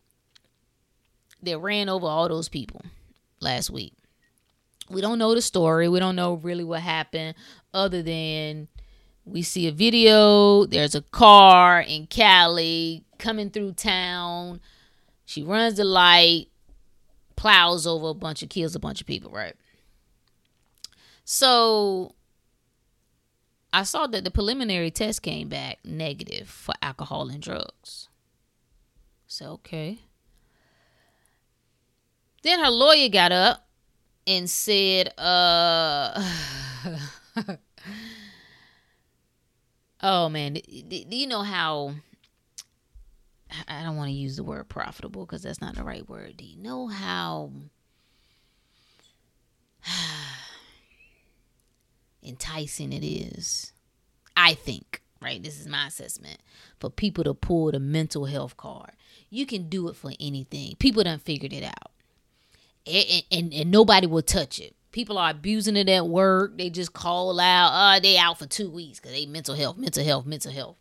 that 1.44 1.58
ran 1.58 1.88
over 1.88 2.06
all 2.06 2.28
those 2.28 2.48
people 2.48 2.82
last 3.40 3.70
week. 3.70 3.94
We 4.90 5.00
don't 5.00 5.18
know 5.18 5.34
the 5.34 5.42
story. 5.42 5.88
We 5.88 6.00
don't 6.00 6.16
know 6.16 6.34
really 6.34 6.64
what 6.64 6.80
happened 6.80 7.34
other 7.72 8.02
than 8.02 8.68
we 9.24 9.42
see 9.42 9.66
a 9.66 9.72
video. 9.72 10.66
There's 10.66 10.94
a 10.94 11.02
car 11.02 11.80
in 11.80 12.06
Cali 12.06 13.04
coming 13.18 13.50
through 13.50 13.72
town. 13.72 14.60
She 15.24 15.42
runs 15.42 15.76
the 15.76 15.84
light, 15.84 16.48
plows 17.36 17.86
over 17.86 18.08
a 18.08 18.14
bunch 18.14 18.42
of, 18.42 18.50
kills 18.50 18.74
a 18.74 18.80
bunch 18.80 19.00
of 19.00 19.06
people, 19.06 19.30
right? 19.30 19.54
So 21.24 22.14
I 23.72 23.82
saw 23.84 24.06
that 24.06 24.24
the 24.24 24.30
preliminary 24.30 24.90
test 24.90 25.22
came 25.22 25.48
back 25.48 25.78
negative 25.84 26.48
for 26.48 26.74
alcohol 26.82 27.28
and 27.30 27.42
drugs. 27.42 28.08
So, 29.26 29.52
okay. 29.52 30.00
Then 32.44 32.60
her 32.60 32.70
lawyer 32.70 33.08
got 33.08 33.32
up 33.32 33.66
and 34.26 34.48
said, 34.48 35.18
uh, 35.18 36.22
oh 40.02 40.28
man, 40.28 40.52
do 40.52 40.62
you 41.10 41.26
know 41.26 41.40
how? 41.40 41.94
I 43.66 43.82
don't 43.82 43.96
want 43.96 44.08
to 44.08 44.14
use 44.14 44.36
the 44.36 44.44
word 44.44 44.68
profitable 44.68 45.24
because 45.24 45.42
that's 45.42 45.62
not 45.62 45.74
the 45.74 45.84
right 45.84 46.06
word. 46.06 46.36
Do 46.36 46.44
you 46.44 46.58
know 46.58 46.86
how 46.86 47.50
enticing 52.22 52.92
it 52.92 53.06
is? 53.06 53.72
I 54.36 54.52
think, 54.52 55.00
right? 55.22 55.42
This 55.42 55.58
is 55.58 55.66
my 55.66 55.86
assessment 55.86 56.40
for 56.78 56.90
people 56.90 57.24
to 57.24 57.32
pull 57.32 57.72
the 57.72 57.80
mental 57.80 58.26
health 58.26 58.58
card. 58.58 58.90
You 59.30 59.46
can 59.46 59.70
do 59.70 59.88
it 59.88 59.96
for 59.96 60.12
anything. 60.20 60.74
People 60.78 61.04
done 61.04 61.20
figured 61.20 61.54
it 61.54 61.64
out 61.64 61.93
and, 62.86 63.22
and, 63.30 63.54
and 63.54 63.70
nobody 63.70 64.06
will 64.06 64.22
touch 64.22 64.58
it. 64.58 64.74
People 64.92 65.18
are 65.18 65.30
abusing 65.30 65.76
it 65.76 65.88
at 65.88 66.06
work. 66.06 66.56
They 66.56 66.70
just 66.70 66.92
call 66.92 67.40
out, 67.40 67.70
oh, 67.72 68.00
they 68.00 68.16
out 68.16 68.38
for 68.38 68.46
two 68.46 68.70
weeks 68.70 69.00
because 69.00 69.12
they 69.12 69.26
mental 69.26 69.54
health, 69.54 69.76
mental 69.76 70.04
health, 70.04 70.26
mental 70.26 70.52
health. 70.52 70.76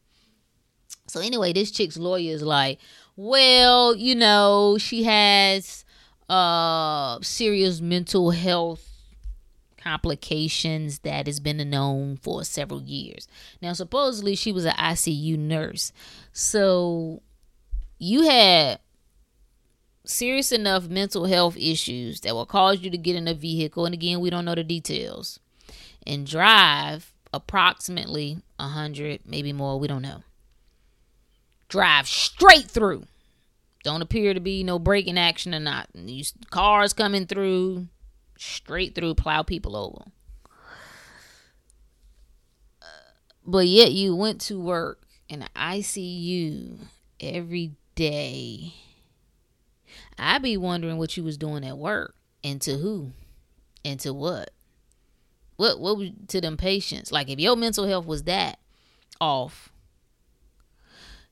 So 1.08 1.20
anyway, 1.20 1.54
this 1.54 1.72
chick's 1.72 1.97
lawyer 1.97 2.32
is 2.32 2.43
like, 2.43 2.80
well, 3.16 3.95
you 3.95 4.16
know, 4.16 4.78
she 4.80 5.04
has 5.04 5.86
uh 6.30 7.20
serious 7.22 7.82
mental 7.82 8.32
health 8.32 8.89
complications 9.84 10.99
that 10.99 11.28
has 11.28 11.39
been 11.39 11.70
known 11.70 12.18
for 12.18 12.43
several 12.43 12.82
years. 12.82 13.28
Now, 13.62 13.74
supposedly 13.74 14.36
she 14.36 14.51
was 14.51 14.66
an 14.66 14.74
ICU 14.74 15.38
nurse. 15.38 15.91
So 16.32 17.22
you 17.99 18.24
had 18.24 18.80
serious 20.06 20.51
enough 20.51 20.88
mental 20.88 21.26
health 21.26 21.56
issues 21.58 22.22
that 22.22 22.36
will 22.36 22.45
cause 22.45 22.82
you 22.82 22.89
to 22.89 22.97
get 22.97 23.16
in 23.16 23.28
a 23.28 23.34
vehicle, 23.34 23.86
and 23.86 23.93
again, 23.93 24.20
we 24.20 24.30
don't 24.30 24.45
know 24.45 24.56
the 24.56 24.64
details, 24.64 25.39
and 26.06 26.28
drive 26.28 27.14
approximately 27.34 28.38
100, 28.58 29.22
maybe 29.26 29.54
more, 29.54 29.80
we 29.80 29.88
don't 29.88 30.01
know. 30.01 30.24
Drive 31.68 32.08
straight 32.08 32.70
through. 32.70 33.06
Don't 33.84 34.01
appear 34.01 34.34
to 34.34 34.39
be 34.39 34.64
no 34.64 34.80
braking 34.80 35.18
action 35.18 35.54
or 35.54 35.60
not. 35.60 35.89
These 35.93 36.34
cars 36.51 36.93
coming 36.93 37.26
through, 37.26 37.88
straight 38.38 38.95
through, 38.95 39.16
plow 39.16 39.43
people 39.43 39.76
over. 39.76 40.12
But 43.45 43.68
yet 43.68 43.91
you 43.91 44.16
went 44.16 44.39
to 44.41 44.60
work 44.60 45.04
in 45.28 45.41
the 45.41 45.49
ICU 45.56 46.78
every 47.20 47.72
day 47.95 48.74
I 50.18 50.38
be 50.38 50.57
wondering 50.57 50.97
what 50.97 51.16
you 51.18 51.24
was 51.24 51.38
doing 51.38 51.66
at 51.66 51.78
work 51.78 52.16
and 52.43 52.61
to 52.61 52.78
who 52.78 53.11
and 53.84 53.99
to 54.01 54.14
what. 54.14 54.51
What 55.55 55.80
what 55.80 55.97
was 55.97 56.09
to 56.30 56.41
them 56.41 56.57
patients? 56.57 57.11
Like 57.11 57.30
if 57.30 57.39
your 57.39 57.55
mental 57.55 57.88
health 57.88 58.05
was 58.05 58.24
that 58.24 58.59
off. 59.20 59.70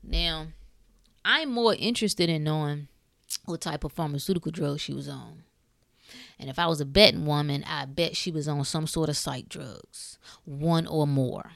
Now, 0.03 0.47
I'm 1.23 1.51
more 1.51 1.75
interested 1.75 2.29
in 2.29 2.43
knowing 2.43 2.88
what 3.45 3.61
type 3.61 3.84
of 3.84 3.91
pharmaceutical 3.91 4.51
drug 4.51 4.79
she 4.79 4.93
was 4.93 5.07
on. 5.07 5.43
And 6.39 6.49
if 6.49 6.57
I 6.57 6.65
was 6.67 6.82
a 6.82 6.86
betting 6.86 7.25
woman, 7.25 7.63
I 7.67 7.86
bet 7.86 8.17
she 8.17 8.32
was 8.32 8.47
on 8.47 8.65
some 8.65 8.88
sort 8.88 9.09
of 9.09 9.17
psych 9.17 9.47
drugs, 9.47 10.17
one 10.43 10.88
or 10.88 11.05
more. 11.05 11.51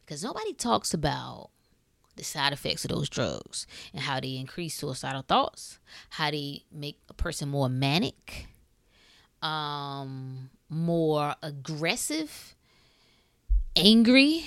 Because 0.00 0.22
nobody 0.22 0.52
talks 0.52 0.92
about 0.92 1.50
the 2.20 2.24
side 2.24 2.52
effects 2.52 2.84
of 2.84 2.90
those 2.90 3.08
drugs 3.08 3.66
and 3.92 4.02
how 4.02 4.20
they 4.20 4.36
increase 4.36 4.74
suicidal 4.74 5.22
thoughts, 5.22 5.78
how 6.10 6.30
they 6.30 6.62
make 6.70 6.98
a 7.08 7.14
person 7.14 7.48
more 7.48 7.68
manic, 7.68 8.46
um, 9.40 10.50
more 10.68 11.34
aggressive, 11.42 12.54
angry, 13.74 14.44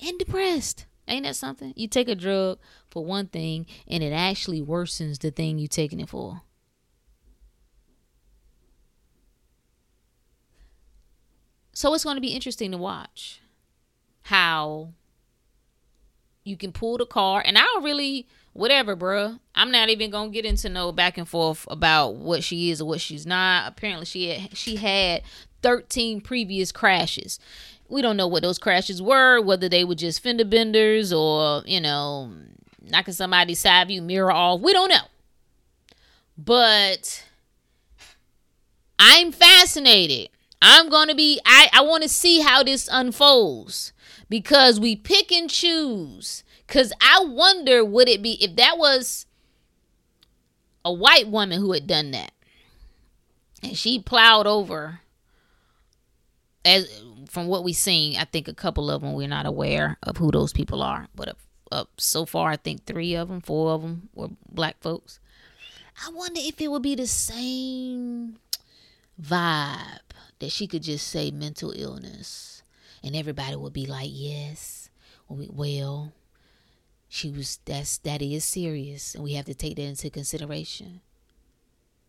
and 0.00 0.16
depressed. 0.16 0.86
Ain't 1.08 1.24
that 1.24 1.34
something? 1.34 1.74
You 1.76 1.88
take 1.88 2.08
a 2.08 2.14
drug 2.14 2.58
for 2.88 3.04
one 3.04 3.26
thing 3.26 3.66
and 3.88 4.04
it 4.04 4.12
actually 4.12 4.62
worsens 4.62 5.18
the 5.18 5.32
thing 5.32 5.58
you're 5.58 5.66
taking 5.66 5.98
it 5.98 6.08
for. 6.08 6.42
So 11.74 11.92
it's 11.94 12.04
going 12.04 12.16
to 12.16 12.20
be 12.20 12.34
interesting 12.34 12.70
to 12.70 12.78
watch 12.78 13.40
how 14.22 14.92
you 16.44 16.56
can 16.56 16.72
pull 16.72 16.98
the 16.98 17.06
car 17.06 17.42
and 17.44 17.56
I'll 17.56 17.80
really 17.80 18.26
whatever, 18.52 18.96
bruh. 18.96 19.38
I'm 19.54 19.70
not 19.70 19.88
even 19.88 20.10
gonna 20.10 20.30
get 20.30 20.44
into 20.44 20.68
no 20.68 20.92
back 20.92 21.18
and 21.18 21.28
forth 21.28 21.66
about 21.70 22.16
what 22.16 22.44
she 22.44 22.70
is 22.70 22.80
or 22.80 22.88
what 22.88 23.00
she's 23.00 23.26
not. 23.26 23.68
Apparently, 23.68 24.06
she 24.06 24.28
had, 24.28 24.56
she 24.56 24.76
had 24.76 25.22
13 25.62 26.20
previous 26.20 26.72
crashes. 26.72 27.38
We 27.88 28.02
don't 28.02 28.16
know 28.16 28.26
what 28.26 28.42
those 28.42 28.58
crashes 28.58 29.02
were, 29.02 29.40
whether 29.40 29.68
they 29.68 29.84
were 29.84 29.94
just 29.94 30.22
fender 30.22 30.44
benders 30.44 31.12
or 31.12 31.62
you 31.66 31.80
know 31.80 32.32
knocking 32.82 33.14
somebody's 33.14 33.60
side 33.60 33.88
view 33.88 34.02
mirror 34.02 34.32
off. 34.32 34.60
We 34.60 34.72
don't 34.72 34.88
know, 34.88 35.06
but 36.36 37.24
I'm 38.98 39.32
fascinated. 39.32 40.30
I'm 40.60 40.88
gonna 40.88 41.14
be. 41.14 41.40
I 41.44 41.68
I 41.72 41.82
want 41.82 42.02
to 42.02 42.08
see 42.08 42.40
how 42.40 42.62
this 42.62 42.88
unfolds 42.90 43.92
because 44.28 44.80
we 44.80 44.96
pick 44.96 45.30
and 45.32 45.48
choose. 45.48 46.44
Because 46.66 46.92
I 47.00 47.24
wonder 47.24 47.84
would 47.84 48.08
it 48.08 48.22
be 48.22 48.42
if 48.42 48.56
that 48.56 48.78
was 48.78 49.26
a 50.84 50.92
white 50.92 51.28
woman 51.28 51.60
who 51.60 51.72
had 51.72 51.86
done 51.86 52.10
that 52.10 52.32
and 53.62 53.76
she 53.76 53.98
plowed 53.98 54.46
over 54.46 55.00
as 56.64 57.02
from 57.28 57.46
what 57.46 57.64
we've 57.64 57.76
seen 57.76 58.16
i 58.18 58.24
think 58.24 58.48
a 58.48 58.54
couple 58.54 58.90
of 58.90 59.02
them 59.02 59.14
we're 59.14 59.28
not 59.28 59.46
aware 59.46 59.96
of 60.02 60.16
who 60.16 60.30
those 60.30 60.52
people 60.52 60.82
are 60.82 61.08
but 61.14 61.28
up, 61.28 61.38
up 61.70 61.90
so 61.98 62.24
far 62.24 62.50
i 62.50 62.56
think 62.56 62.84
three 62.84 63.14
of 63.14 63.28
them 63.28 63.40
four 63.40 63.72
of 63.72 63.82
them 63.82 64.08
were 64.14 64.28
black 64.50 64.76
folks 64.80 65.20
i 66.04 66.10
wonder 66.10 66.40
if 66.42 66.60
it 66.60 66.70
would 66.70 66.82
be 66.82 66.94
the 66.94 67.06
same 67.06 68.36
vibe 69.20 69.98
that 70.38 70.50
she 70.50 70.66
could 70.66 70.82
just 70.82 71.06
say 71.06 71.30
mental 71.30 71.72
illness 71.76 72.51
and 73.02 73.16
everybody 73.16 73.56
would 73.56 73.72
be 73.72 73.86
like, 73.86 74.10
"Yes, 74.12 74.90
well, 75.28 76.12
she 77.08 77.30
was. 77.30 77.58
That's 77.64 77.98
that 77.98 78.22
is 78.22 78.44
serious, 78.44 79.14
and 79.14 79.24
we 79.24 79.34
have 79.34 79.46
to 79.46 79.54
take 79.54 79.76
that 79.76 79.82
into 79.82 80.10
consideration." 80.10 81.00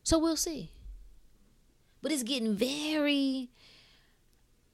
So 0.04 0.20
we'll 0.20 0.36
see. 0.36 0.72
But 2.02 2.12
it's 2.12 2.24
getting 2.24 2.56
very 2.56 3.50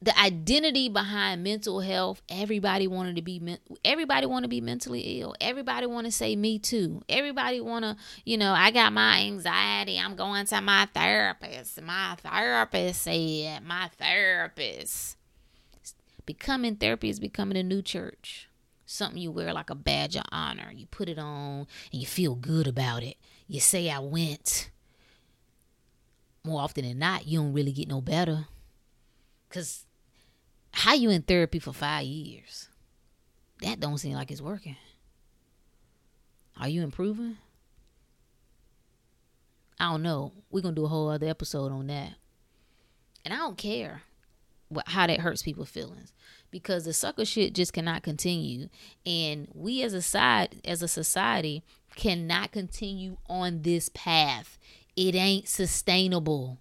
the 0.01 0.17
identity 0.17 0.87
behind 0.87 1.43
mental 1.43 1.81
health 1.81 2.21
everybody 2.29 2.87
wanted 2.87 3.17
to 3.17 3.21
be 3.21 3.57
everybody 3.83 4.25
want 4.25 4.43
to 4.43 4.49
be 4.49 4.61
mentally 4.61 5.19
ill 5.19 5.35
everybody 5.41 5.85
want 5.85 6.05
to 6.05 6.11
say 6.11 6.35
me 6.35 6.57
too 6.57 7.01
everybody 7.09 7.59
want 7.59 7.83
to 7.83 7.97
you 8.23 8.37
know 8.37 8.53
i 8.53 8.71
got 8.71 8.93
my 8.93 9.19
anxiety 9.19 9.99
i'm 9.99 10.15
going 10.15 10.45
to 10.45 10.61
my 10.61 10.87
therapist 10.93 11.81
my 11.81 12.15
therapist 12.23 13.01
said 13.01 13.61
my 13.65 13.89
therapist 13.97 15.17
Becoming 16.29 16.75
therapy 16.75 17.09
is 17.09 17.19
becoming 17.19 17.57
a 17.57 17.63
new 17.63 17.81
church. 17.81 18.47
Something 18.85 19.19
you 19.19 19.31
wear 19.31 19.51
like 19.51 19.71
a 19.71 19.75
badge 19.75 20.15
of 20.15 20.25
honor. 20.31 20.71
You 20.71 20.85
put 20.85 21.09
it 21.09 21.17
on 21.17 21.65
and 21.91 21.99
you 21.99 22.05
feel 22.05 22.35
good 22.35 22.67
about 22.67 23.01
it. 23.01 23.17
You 23.47 23.59
say, 23.59 23.89
I 23.89 23.97
went. 23.97 24.69
more 26.43 26.61
often 26.61 26.85
than 26.85 26.99
not, 26.99 27.25
you 27.25 27.39
don't 27.39 27.53
really 27.53 27.71
get 27.71 27.87
no 27.87 27.99
better. 27.99 28.45
Cause 29.49 29.87
how 30.71 30.93
you 30.93 31.09
in 31.09 31.23
therapy 31.23 31.57
for 31.57 31.73
five 31.73 32.03
years? 32.03 32.69
That 33.63 33.79
don't 33.79 33.97
seem 33.97 34.13
like 34.13 34.29
it's 34.29 34.39
working. 34.39 34.77
Are 36.59 36.69
you 36.69 36.83
improving? 36.83 37.37
I 39.79 39.89
don't 39.89 40.03
know. 40.03 40.33
We're 40.51 40.61
gonna 40.61 40.75
do 40.75 40.85
a 40.85 40.89
whole 40.89 41.09
other 41.09 41.27
episode 41.27 41.71
on 41.71 41.87
that. 41.87 42.13
And 43.25 43.33
I 43.33 43.37
don't 43.37 43.57
care 43.57 44.03
how 44.87 45.07
that 45.07 45.19
hurts 45.19 45.41
people's 45.41 45.69
feelings 45.69 46.13
because 46.51 46.85
the 46.85 46.93
sucker 46.93 47.25
shit 47.25 47.53
just 47.53 47.73
cannot 47.73 48.03
continue. 48.03 48.69
And 49.05 49.47
we 49.53 49.83
as 49.83 49.93
a 49.93 50.01
side, 50.01 50.61
as 50.65 50.81
a 50.81 50.87
society, 50.87 51.63
cannot 51.95 52.51
continue 52.51 53.17
on 53.27 53.61
this 53.61 53.89
path. 53.89 54.57
It 54.95 55.15
ain't 55.15 55.47
sustainable. 55.47 56.59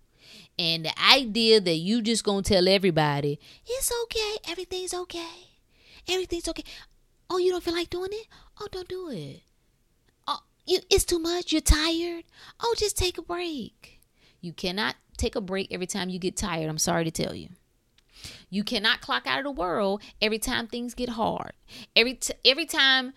And 0.59 0.85
the 0.85 0.93
idea 1.01 1.61
that 1.61 1.77
you 1.77 2.03
just 2.03 2.25
gonna 2.25 2.43
tell 2.43 2.69
everybody 2.69 3.39
it's 3.67 3.93
okay, 4.05 4.37
everything's 4.51 4.95
okay, 4.95 5.49
everything's 6.09 6.49
okay. 6.49 6.65
Oh, 7.31 7.39
you 7.39 7.51
don't 7.51 7.63
feel 7.63 7.75
like 7.75 7.91
doing 7.91 8.11
it? 8.13 8.27
Oh, 8.61 8.69
don't 8.71 8.89
do 8.89 9.11
it. 9.11 9.43
Oh, 10.27 10.41
you, 10.67 10.81
it's 10.91 11.05
too 11.05 11.19
much. 11.19 11.53
You're 11.53 11.61
tired. 11.61 12.25
Oh, 12.61 12.75
just 12.77 12.97
take 12.97 13.19
a 13.19 13.23
break. 13.23 14.01
You 14.41 14.53
cannot 14.53 14.97
take 15.17 15.37
a 15.37 15.41
break 15.41 15.69
every 15.71 15.87
time 15.87 16.09
you 16.09 16.19
get 16.19 16.37
tired. 16.37 16.69
I'm 16.69 16.79
sorry 16.79 17.05
to 17.05 17.11
tell 17.11 17.35
you. 17.35 17.51
You 18.51 18.65
cannot 18.65 19.01
clock 19.01 19.27
out 19.27 19.39
of 19.39 19.45
the 19.45 19.51
world 19.51 20.03
every 20.21 20.39
time 20.39 20.67
things 20.67 20.95
get 20.95 21.11
hard. 21.11 21.53
Every 21.95 22.15
t- 22.15 22.35
every 22.45 22.67
time 22.67 23.13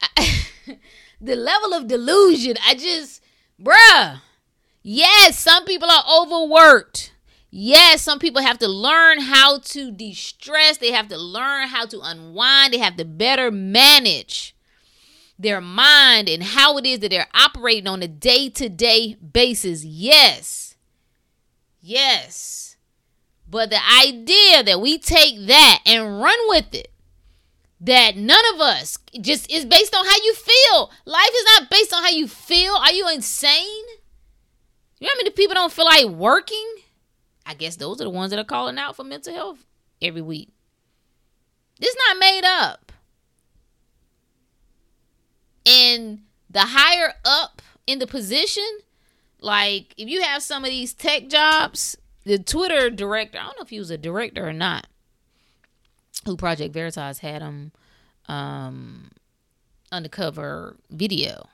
I, 0.00 0.44
the 1.20 1.36
level 1.36 1.72
of 1.74 1.86
delusion, 1.88 2.56
I 2.66 2.74
just 2.74 3.22
bruh. 3.60 4.20
Yes, 4.82 5.38
some 5.38 5.64
people 5.64 5.88
are 5.90 6.04
overworked. 6.10 7.12
Yes, 7.50 8.02
some 8.02 8.18
people 8.18 8.42
have 8.42 8.58
to 8.60 8.68
learn 8.68 9.20
how 9.20 9.58
to 9.58 9.92
de-stress. 9.92 10.78
They 10.78 10.90
have 10.90 11.08
to 11.08 11.18
learn 11.18 11.68
how 11.68 11.84
to 11.86 12.00
unwind. 12.00 12.72
They 12.72 12.78
have 12.78 12.96
to 12.96 13.04
better 13.04 13.50
manage 13.50 14.56
their 15.38 15.60
mind 15.60 16.28
and 16.28 16.42
how 16.42 16.78
it 16.78 16.86
is 16.86 17.00
that 17.00 17.10
they're 17.10 17.28
operating 17.34 17.86
on 17.86 18.02
a 18.02 18.08
day-to-day 18.08 19.16
basis. 19.16 19.84
Yes. 19.84 20.76
Yes. 21.80 22.71
But 23.52 23.68
the 23.68 23.80
idea 24.02 24.62
that 24.62 24.80
we 24.80 24.96
take 24.96 25.46
that 25.46 25.80
and 25.84 26.22
run 26.22 26.38
with 26.46 26.74
it, 26.74 26.90
that 27.82 28.16
none 28.16 28.42
of 28.54 28.62
us 28.62 28.96
just 29.20 29.52
is 29.52 29.66
based 29.66 29.94
on 29.94 30.06
how 30.06 30.16
you 30.24 30.34
feel. 30.34 30.90
Life 31.04 31.30
is 31.36 31.44
not 31.44 31.68
based 31.68 31.92
on 31.92 32.02
how 32.02 32.08
you 32.08 32.26
feel. 32.26 32.72
Are 32.72 32.92
you 32.92 33.10
insane? 33.10 33.84
You 34.98 35.06
know 35.06 35.10
how 35.12 35.18
many 35.18 35.30
people 35.30 35.52
don't 35.52 35.70
feel 35.70 35.84
like 35.84 36.06
working? 36.06 36.76
I 37.44 37.52
guess 37.52 37.76
those 37.76 38.00
are 38.00 38.04
the 38.04 38.10
ones 38.10 38.30
that 38.30 38.38
are 38.38 38.44
calling 38.44 38.78
out 38.78 38.96
for 38.96 39.04
mental 39.04 39.34
health 39.34 39.66
every 40.00 40.22
week. 40.22 40.48
It's 41.78 41.96
not 42.08 42.18
made 42.18 42.46
up. 42.46 42.90
And 45.66 46.20
the 46.48 46.60
higher 46.60 47.12
up 47.26 47.60
in 47.86 47.98
the 47.98 48.06
position, 48.06 48.78
like 49.40 49.92
if 49.98 50.08
you 50.08 50.22
have 50.22 50.42
some 50.42 50.64
of 50.64 50.70
these 50.70 50.94
tech 50.94 51.28
jobs, 51.28 51.98
the 52.24 52.38
Twitter 52.38 52.90
director, 52.90 53.38
I 53.38 53.44
don't 53.44 53.58
know 53.58 53.64
if 53.64 53.70
he 53.70 53.78
was 53.78 53.90
a 53.90 53.98
director 53.98 54.46
or 54.46 54.52
not, 54.52 54.86
who 56.24 56.36
Project 56.36 56.72
Veritas 56.72 57.18
had 57.18 57.42
him 57.42 57.72
um 58.28 59.10
undercover 59.90 60.76
video. 60.90 61.48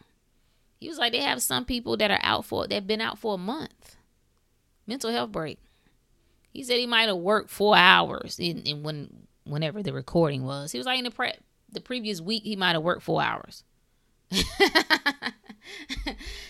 He 0.81 0.89
was 0.89 0.99
like, 0.99 1.13
they 1.13 1.23
have 1.23 1.43
some 1.43 1.65
people 1.65 1.97
that 1.97 2.11
are 2.11 2.21
out 2.23 2.45
for 2.45 2.67
they've 2.67 2.87
been 2.87 3.01
out 3.01 3.19
for 3.19 3.35
a 3.35 3.39
month. 3.39 3.97
Mental 4.87 5.11
health 5.11 5.33
break. 5.33 5.59
He 6.53 6.63
said 6.63 6.79
he 6.79 6.87
might 6.87 7.09
have 7.09 7.17
worked 7.17 7.51
four 7.51 7.77
hours 7.77 8.39
in, 8.39 8.63
in 8.63 8.83
when 8.83 9.27
whenever 9.45 9.83
the 9.83 9.93
recording 9.93 10.45
was. 10.45 10.73
He 10.73 10.79
was 10.79 10.87
like 10.87 10.99
in 10.99 11.05
the 11.05 11.11
pre- 11.11 11.33
the 11.71 11.81
previous 11.81 12.21
week 12.21 12.45
he 12.45 12.57
might 12.57 12.73
have 12.73 12.83
worked 12.83 13.03
four 13.03 13.23
hours. 13.23 13.65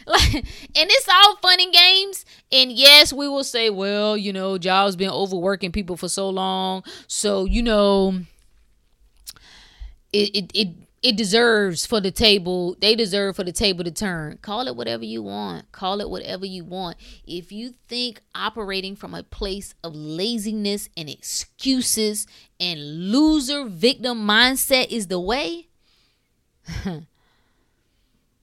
like, 0.06 0.34
and 0.34 0.44
it's 0.76 1.08
all 1.08 1.36
fun 1.36 1.60
and 1.60 1.72
games. 1.72 2.24
And 2.50 2.72
yes, 2.72 3.12
we 3.12 3.28
will 3.28 3.44
say, 3.44 3.70
well, 3.70 4.16
you 4.16 4.32
know, 4.32 4.58
jobs 4.58 4.96
been 4.96 5.10
overworking 5.10 5.72
people 5.72 5.96
for 5.96 6.08
so 6.08 6.28
long, 6.28 6.82
so 7.06 7.44
you 7.44 7.62
know, 7.62 8.20
it 10.12 10.30
it 10.34 10.50
it 10.54 10.68
it 11.00 11.16
deserves 11.16 11.86
for 11.86 12.00
the 12.00 12.10
table 12.10 12.76
they 12.80 12.96
deserve 12.96 13.36
for 13.36 13.44
the 13.44 13.52
table 13.52 13.84
to 13.84 13.90
turn. 13.90 14.38
Call 14.42 14.66
it 14.66 14.74
whatever 14.74 15.04
you 15.04 15.22
want. 15.22 15.70
Call 15.70 16.00
it 16.00 16.10
whatever 16.10 16.44
you 16.44 16.64
want. 16.64 16.96
If 17.26 17.52
you 17.52 17.74
think 17.86 18.20
operating 18.34 18.96
from 18.96 19.14
a 19.14 19.22
place 19.22 19.74
of 19.84 19.94
laziness 19.94 20.88
and 20.96 21.08
excuses 21.08 22.26
and 22.58 23.10
loser 23.12 23.64
victim 23.64 24.26
mindset 24.26 24.88
is 24.90 25.06
the 25.06 25.20
way 25.20 25.68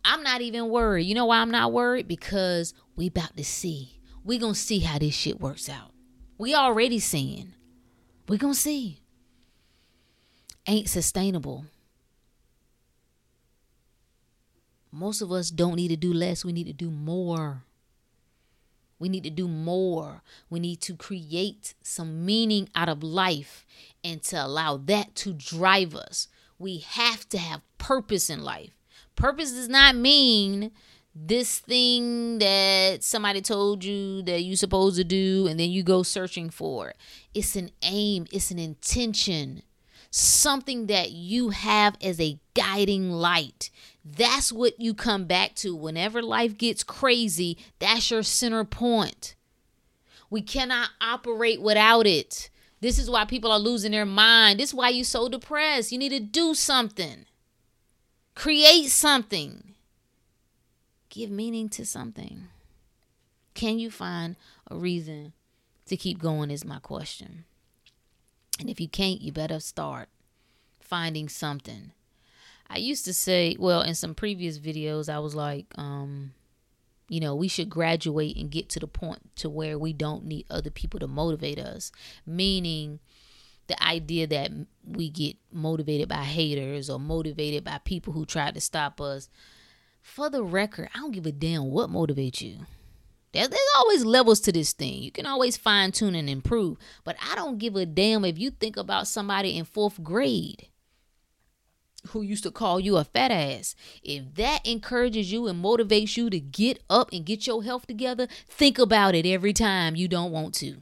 i'm 0.06 0.24
not 0.24 0.42
even 0.42 0.70
worried 0.70 1.04
you 1.04 1.16
know 1.16 1.26
why 1.26 1.38
i'm 1.40 1.52
not 1.52 1.74
worried 1.74 2.08
because 2.08 2.74
we 2.96 3.08
about 3.08 3.36
to 3.36 3.44
see 3.44 4.00
we 4.24 4.38
gonna 4.38 4.56
see 4.56 4.80
how 4.80 4.98
this 4.98 5.14
shit 5.14 5.40
works 5.42 5.68
out 5.68 5.92
we 6.38 6.56
already 6.56 7.00
seeing 7.00 7.54
we 8.28 8.38
gonna 8.38 8.54
see 8.54 9.02
ain't 10.68 10.90
sustainable 10.90 11.66
most 14.96 15.22
of 15.22 15.30
us 15.32 15.52
don't 15.52 15.76
need 15.76 15.90
to 15.90 15.98
do 15.98 16.14
less. 16.14 16.46
We 16.46 16.54
need 16.54 16.68
to 16.68 16.74
do 16.74 16.90
more. 16.90 17.64
We 18.98 19.10
need 19.10 19.26
to 19.26 19.30
do 19.30 19.48
more. 19.48 20.24
We 20.50 20.62
need 20.62 20.80
to 20.82 20.96
create 20.96 21.74
some 21.84 22.26
meaning 22.26 22.70
out 22.74 22.88
of 22.88 23.04
life 23.04 23.66
and 24.06 24.24
to 24.24 24.46
allow 24.46 24.78
that 24.78 25.14
to 25.16 25.34
drive 25.34 25.96
us. 25.96 26.30
We 26.58 26.78
have 26.78 27.28
to 27.30 27.38
have 27.38 27.62
purpose 27.78 28.30
in 28.30 28.42
life. 28.42 28.72
Purpose 29.16 29.52
does 29.52 29.70
not 29.70 29.96
mean 29.96 30.72
this 31.16 31.60
thing 31.60 32.40
that 32.40 33.04
somebody 33.04 33.42
told 33.42 33.84
you 33.84 34.22
that 34.24 34.42
you're 34.42 34.58
supposed 34.58 34.98
to 34.98 35.04
do 35.06 35.48
and 35.48 35.58
then 35.60 35.70
you 35.70 35.82
go 35.82 36.04
searching 36.04 36.50
for 36.50 36.90
it. 36.90 36.98
It's 37.34 37.56
an 37.56 37.72
aim, 37.82 38.28
it's 38.32 38.52
an 38.52 38.60
intention, 38.60 39.64
something 40.12 40.88
that 40.88 41.12
you 41.12 41.50
have 41.50 41.96
as 42.02 42.20
a 42.20 42.38
guiding 42.54 43.12
light. 43.12 43.70
That's 44.04 44.52
what 44.52 44.80
you 44.80 44.94
come 44.94 45.26
back 45.26 45.56
to 45.56 45.74
whenever 45.76 46.22
life 46.22 46.58
gets 46.58 46.84
crazy. 46.84 47.58
That's 47.80 48.12
your 48.12 48.24
center 48.24 48.66
point. 48.66 49.36
We 50.30 50.42
cannot 50.42 50.90
operate 51.00 51.62
without 51.62 52.06
it. 52.06 52.50
This 52.82 53.00
is 53.00 53.10
why 53.10 53.24
people 53.26 53.52
are 53.52 53.60
losing 53.60 53.94
their 53.94 54.06
mind. 54.06 54.60
This 54.60 54.72
is 54.72 54.76
why 54.76 54.90
you're 54.90 55.06
so 55.06 55.30
depressed. 55.30 55.92
You 55.94 55.98
need 55.98 56.10
to 56.10 56.20
do 56.20 56.54
something, 56.54 57.26
create 58.36 58.90
something, 58.90 59.74
give 61.10 61.30
meaning 61.30 61.70
to 61.70 61.86
something. 61.86 62.48
Can 63.54 63.80
you 63.80 63.90
find 63.90 64.36
a 64.70 64.76
reason 64.76 65.34
to 65.86 65.96
keep 65.98 66.20
going? 66.20 66.52
Is 66.52 66.66
my 66.66 66.80
question. 66.80 67.46
And 68.60 68.70
if 68.70 68.80
you 68.80 68.88
can't, 68.88 69.22
you 69.22 69.32
better 69.32 69.60
start 69.60 70.10
finding 70.80 71.28
something 71.30 71.92
I 72.70 72.78
used 72.78 73.06
to 73.06 73.14
say, 73.14 73.56
well, 73.60 73.82
in 73.82 73.96
some 73.96 74.16
previous 74.16 74.58
videos, 74.58 75.08
I 75.08 75.20
was 75.20 75.36
like, 75.36 75.66
um, 75.78 76.34
you 77.08 77.20
know, 77.20 77.36
we 77.36 77.48
should 77.48 77.70
graduate 77.70 78.36
and 78.38 78.50
get 78.50 78.70
to 78.70 78.80
the 78.80 78.88
point 78.88 79.36
to 79.38 79.50
where 79.50 79.78
we 79.78 79.94
don't 79.94 80.26
need 80.26 80.46
other 80.50 80.72
people 80.72 81.00
to 81.00 81.08
motivate 81.08 81.60
us. 81.60 81.92
Meaning, 82.26 83.00
the 83.68 83.82
idea 83.84 84.28
that 84.28 84.52
we 84.86 85.10
get 85.10 85.38
motivated 85.52 86.08
by 86.08 86.24
haters 86.24 86.90
or 86.90 87.00
motivated 87.00 87.64
by 87.64 87.80
people 87.84 88.14
who 88.14 88.26
try 88.26 88.52
to 88.52 88.62
stop 88.62 89.02
us. 89.02 89.30
For 90.02 90.30
the 90.30 90.44
record, 90.44 90.90
I 90.94 91.00
don't 91.00 91.12
give 91.12 91.26
a 91.26 91.32
damn 91.32 91.72
what 91.72 91.90
motivates 91.90 92.42
you. 92.42 92.60
There's, 93.34 93.50
always 93.76 94.06
levels 94.06 94.40
to 94.42 94.52
this 94.54 94.72
thing. 94.72 95.04
You 95.04 95.12
can 95.12 95.26
always 95.26 95.58
fine 95.58 95.92
tune 95.92 96.16
and 96.16 96.30
improve. 96.30 96.78
But 97.04 97.18
I 97.30 97.36
don't 97.36 97.58
give 97.58 97.76
a 97.76 97.86
damn 97.86 98.24
if 98.24 98.40
you 98.40 98.50
think 98.50 98.78
about 98.78 99.08
somebody 99.08 99.58
in 99.58 99.66
fourth 99.66 100.02
grade 100.02 100.70
who 102.10 102.22
used 102.22 102.44
to 102.44 102.52
call 102.52 102.80
you 102.80 102.98
a 102.98 103.04
fat 103.04 103.32
ass, 103.32 103.76
if 104.04 104.36
that 104.36 104.66
encourages 104.66 105.32
you 105.32 105.48
and 105.48 105.64
motivates 105.64 106.16
you 106.16 106.30
to 106.30 106.40
get 106.40 106.82
up 106.90 107.12
and 107.12 107.26
get 107.26 107.48
your 107.48 107.64
health 107.64 107.88
together, 107.88 108.28
think 108.48 108.80
about 108.80 109.16
it 109.16 109.26
every 109.26 109.54
time 109.54 109.96
you 109.96 110.08
don't 110.08 110.32
want 110.32 110.54
to. 110.56 110.78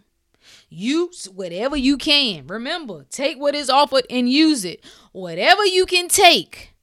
Use 0.74 1.26
whatever 1.26 1.78
you 1.78 1.98
can. 1.98 2.48
Remember, 2.48 3.06
take 3.10 3.38
what 3.38 3.54
is 3.54 3.70
offered 3.70 4.06
and 4.10 4.28
use 4.28 4.66
it. 4.66 4.84
Whatever 5.12 5.64
you 5.66 5.86
can 5.86 6.08
take 6.08 6.74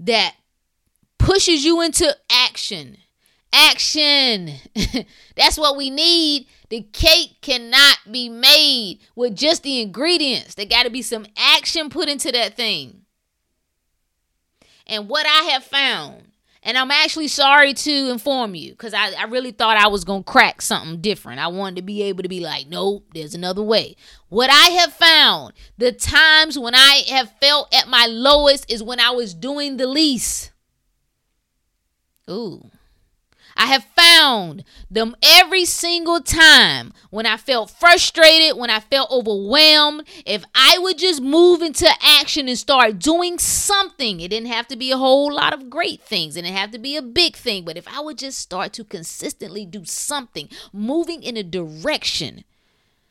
that 0.00 0.34
pushes 1.18 1.64
you 1.64 1.80
into 1.80 2.16
action. 2.28 2.96
Action. 3.52 4.54
That's 5.36 5.56
what 5.56 5.76
we 5.76 5.90
need. 5.90 6.48
The 6.70 6.82
cake 6.92 7.36
cannot 7.40 7.98
be 8.10 8.28
made 8.28 8.98
with 9.14 9.36
just 9.36 9.62
the 9.62 9.80
ingredients. 9.80 10.54
There 10.54 10.66
got 10.66 10.82
to 10.82 10.90
be 10.90 11.02
some 11.02 11.26
action 11.36 11.88
put 11.88 12.08
into 12.08 12.32
that 12.32 12.56
thing. 12.56 13.02
And 14.88 15.08
what 15.08 15.24
I 15.24 15.50
have 15.52 15.62
found 15.62 16.31
And 16.64 16.78
I'm 16.78 16.92
actually 16.92 17.28
sorry 17.28 17.74
to 17.74 18.10
inform 18.10 18.54
you 18.54 18.70
because 18.70 18.94
I, 18.94 19.12
I 19.12 19.24
really 19.24 19.50
thought 19.50 19.76
I 19.76 19.88
was 19.88 20.04
going 20.04 20.22
to 20.22 20.30
crack 20.30 20.62
something 20.62 21.00
different. 21.00 21.40
I 21.40 21.48
wanted 21.48 21.76
to 21.76 21.82
be 21.82 22.02
able 22.02 22.22
to 22.22 22.28
be 22.28 22.38
like, 22.38 22.68
nope, 22.68 23.04
there's 23.14 23.34
another 23.34 23.62
way. 23.62 23.96
What 24.28 24.48
I 24.48 24.70
have 24.80 24.92
found, 24.92 25.54
the 25.76 25.90
times 25.90 26.56
when 26.56 26.74
I 26.74 27.02
have 27.08 27.32
felt 27.40 27.74
at 27.74 27.88
my 27.88 28.06
lowest 28.06 28.70
is 28.70 28.82
when 28.82 29.00
I 29.00 29.10
was 29.10 29.34
doing 29.34 29.76
the 29.76 29.88
least. 29.88 30.52
Ooh. 32.30 32.70
I 33.62 33.66
have 33.66 33.84
found 33.94 34.64
them 34.90 35.14
every 35.22 35.64
single 35.66 36.20
time 36.20 36.92
when 37.10 37.26
I 37.26 37.36
felt 37.36 37.70
frustrated, 37.70 38.58
when 38.58 38.70
I 38.70 38.80
felt 38.80 39.12
overwhelmed. 39.12 40.02
If 40.26 40.44
I 40.52 40.78
would 40.78 40.98
just 40.98 41.22
move 41.22 41.62
into 41.62 41.88
action 42.02 42.48
and 42.48 42.58
start 42.58 42.98
doing 42.98 43.38
something, 43.38 44.18
it 44.18 44.30
didn't 44.30 44.48
have 44.48 44.66
to 44.66 44.76
be 44.76 44.90
a 44.90 44.96
whole 44.96 45.32
lot 45.32 45.54
of 45.54 45.70
great 45.70 46.00
things, 46.00 46.34
and 46.36 46.44
it 46.44 46.52
have 46.52 46.72
to 46.72 46.78
be 46.80 46.96
a 46.96 47.02
big 47.02 47.36
thing, 47.36 47.64
but 47.64 47.76
if 47.76 47.86
I 47.86 48.00
would 48.00 48.18
just 48.18 48.40
start 48.40 48.72
to 48.72 48.84
consistently 48.84 49.64
do 49.64 49.84
something, 49.84 50.48
moving 50.72 51.22
in 51.22 51.36
a 51.36 51.44
direction, 51.44 52.42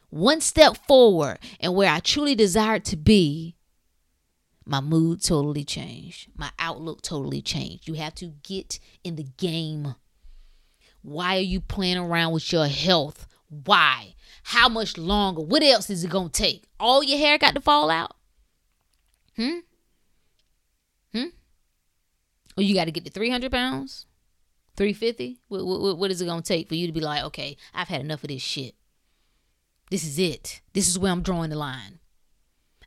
one 0.10 0.41
step 0.41 0.76
forward, 0.86 1.39
and 1.62 1.76
where 1.76 1.89
I 1.89 2.02
truly 2.02 2.36
desired 2.36 2.84
to 2.86 2.97
be, 2.97 3.56
my 4.66 4.82
mood 4.82 5.24
totally 5.24 5.64
changed. 5.64 6.28
My 6.36 6.52
outlook 6.60 7.02
totally 7.02 7.41
changed. 7.41 7.88
You 7.88 7.93
have 7.93 8.16
to 8.16 8.34
get 8.43 8.80
in 9.02 9.16
the 9.16 9.28
game 9.38 9.95
why 11.02 11.38
are 11.38 11.41
you 11.41 11.62
playing 11.62 11.97
around 11.97 12.34
with 12.34 12.52
your 12.52 12.68
health? 12.68 13.28
Why? 13.49 14.16
How 14.43 14.70
much 14.70 14.97
longer? 14.97 15.41
What 15.41 15.64
else 15.64 15.89
is 15.89 16.04
it 16.04 16.12
going 16.12 16.30
to 16.30 16.41
take? 16.41 16.66
All 16.80 17.04
your 17.04 17.18
hair 17.18 17.38
got 17.38 17.56
to 17.56 17.62
fall 17.62 17.89
out? 17.89 18.16
Hmm? 19.36 19.60
Hmm? 21.14 21.28
Or 22.58 22.64
you 22.64 22.76
got 22.76 22.86
to 22.86 22.91
get 22.91 23.06
to 23.06 23.12
300 23.12 23.52
pounds? 23.52 24.06
350? 24.78 25.39
What, 25.47 25.66
what, 25.66 25.97
what 25.97 26.12
is 26.12 26.22
it 26.22 26.26
going 26.26 26.41
to 26.41 26.47
take 26.47 26.68
for 26.68 26.76
you 26.76 26.88
to 26.88 26.93
be 26.93 26.99
like, 26.99 27.24
okay, 27.26 27.58
I've 27.74 27.88
had 27.88 28.02
enough 28.02 28.24
of 28.24 28.30
this 28.30 28.41
shit? 28.41 28.76
This 29.89 30.06
is 30.06 30.18
it. 30.18 30.62
This 30.74 30.88
is 30.88 30.97
where 30.97 31.12
I'm 31.12 31.22
drawing 31.22 31.49
the 31.49 31.58
line. 31.58 31.99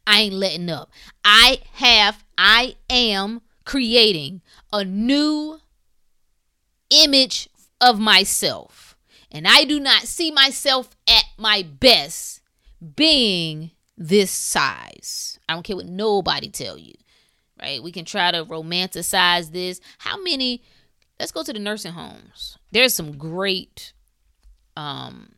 I 0.06 0.22
ain't 0.22 0.34
letting 0.34 0.70
up. 0.70 0.90
I 1.24 1.60
have, 1.74 2.24
I 2.36 2.76
am 2.90 3.42
creating 3.64 4.42
a 4.72 4.84
new 4.84 5.60
image 6.90 7.48
of 7.80 7.98
myself. 7.98 8.96
And 9.30 9.46
I 9.46 9.64
do 9.64 9.80
not 9.80 10.02
see 10.02 10.30
myself 10.30 10.90
at 11.08 11.24
my 11.38 11.62
best 11.62 12.40
being 12.96 13.72
this 13.96 14.30
size. 14.30 15.38
I 15.48 15.54
don't 15.54 15.62
care 15.62 15.76
what 15.76 15.86
nobody 15.86 16.48
tell 16.48 16.78
you. 16.78 16.94
Right? 17.60 17.82
We 17.82 17.92
can 17.92 18.04
try 18.04 18.30
to 18.30 18.44
romanticize 18.44 19.52
this. 19.52 19.80
How 19.98 20.20
many 20.22 20.62
let's 21.18 21.32
go 21.32 21.42
to 21.42 21.52
the 21.52 21.58
nursing 21.58 21.92
homes. 21.92 22.58
There's 22.72 22.94
some 22.94 23.16
great 23.16 23.92
um 24.76 25.34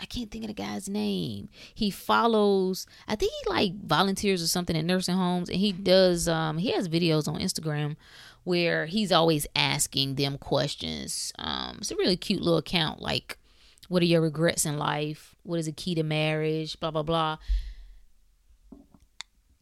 I 0.00 0.06
can't 0.06 0.30
think 0.30 0.44
of 0.44 0.48
the 0.48 0.54
guy's 0.54 0.88
name. 0.88 1.50
He 1.74 1.90
follows, 1.90 2.86
I 3.06 3.16
think 3.16 3.32
he 3.32 3.50
like 3.50 3.74
volunteers 3.84 4.42
or 4.42 4.46
something 4.46 4.74
at 4.74 4.86
nursing 4.86 5.14
homes, 5.14 5.50
and 5.50 5.58
he 5.58 5.72
does. 5.72 6.26
Um, 6.26 6.56
he 6.56 6.72
has 6.72 6.88
videos 6.88 7.28
on 7.28 7.38
Instagram 7.38 7.96
where 8.44 8.86
he's 8.86 9.12
always 9.12 9.46
asking 9.54 10.14
them 10.14 10.38
questions. 10.38 11.32
Um, 11.38 11.78
it's 11.80 11.90
a 11.90 11.96
really 11.96 12.16
cute 12.16 12.42
little 12.42 12.58
account. 12.58 13.00
Like, 13.00 13.38
what 13.88 14.02
are 14.02 14.06
your 14.06 14.20
regrets 14.20 14.64
in 14.64 14.78
life? 14.78 15.34
What 15.42 15.58
is 15.58 15.66
the 15.66 15.72
key 15.72 15.94
to 15.96 16.02
marriage? 16.02 16.78
Blah 16.80 16.90
blah 16.90 17.02
blah. 17.02 17.38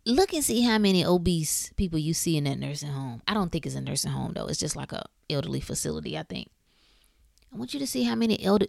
Look 0.06 0.32
and 0.32 0.44
see 0.44 0.62
how 0.62 0.78
many 0.78 1.04
obese 1.04 1.72
people 1.76 1.98
you 1.98 2.14
see 2.14 2.36
in 2.36 2.44
that 2.44 2.58
nursing 2.58 2.90
home. 2.90 3.22
I 3.28 3.34
don't 3.34 3.52
think 3.52 3.66
it's 3.66 3.74
a 3.74 3.80
nursing 3.80 4.12
home 4.12 4.32
though. 4.34 4.46
It's 4.46 4.58
just 4.58 4.76
like 4.76 4.92
a 4.92 5.04
elderly 5.28 5.60
facility. 5.60 6.16
I 6.16 6.22
think. 6.22 6.48
I 7.52 7.56
want 7.56 7.72
you 7.72 7.80
to 7.80 7.86
see 7.86 8.04
how 8.04 8.14
many 8.14 8.42
elder, 8.44 8.66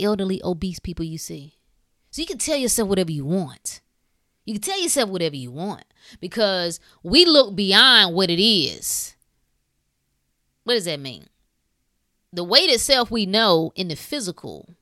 elderly 0.00 0.40
obese 0.42 0.80
people 0.80 1.04
you 1.04 1.18
see. 1.18 1.54
So 2.10 2.20
you 2.20 2.26
can 2.26 2.38
tell 2.38 2.56
yourself 2.56 2.88
whatever 2.88 3.12
you 3.12 3.24
want. 3.24 3.80
You 4.44 4.54
can 4.54 4.62
tell 4.62 4.80
yourself 4.80 5.10
whatever 5.10 5.36
you 5.36 5.50
want 5.50 5.84
because 6.20 6.80
we 7.02 7.24
look 7.24 7.56
beyond 7.56 8.14
what 8.14 8.30
it 8.30 8.42
is. 8.42 9.15
What 10.66 10.74
does 10.74 10.86
that 10.86 10.98
mean? 10.98 11.28
The 12.32 12.42
weight 12.42 12.70
itself 12.70 13.08
we 13.08 13.24
know 13.24 13.70
in 13.76 13.86
the 13.86 13.94
physical 13.94 14.74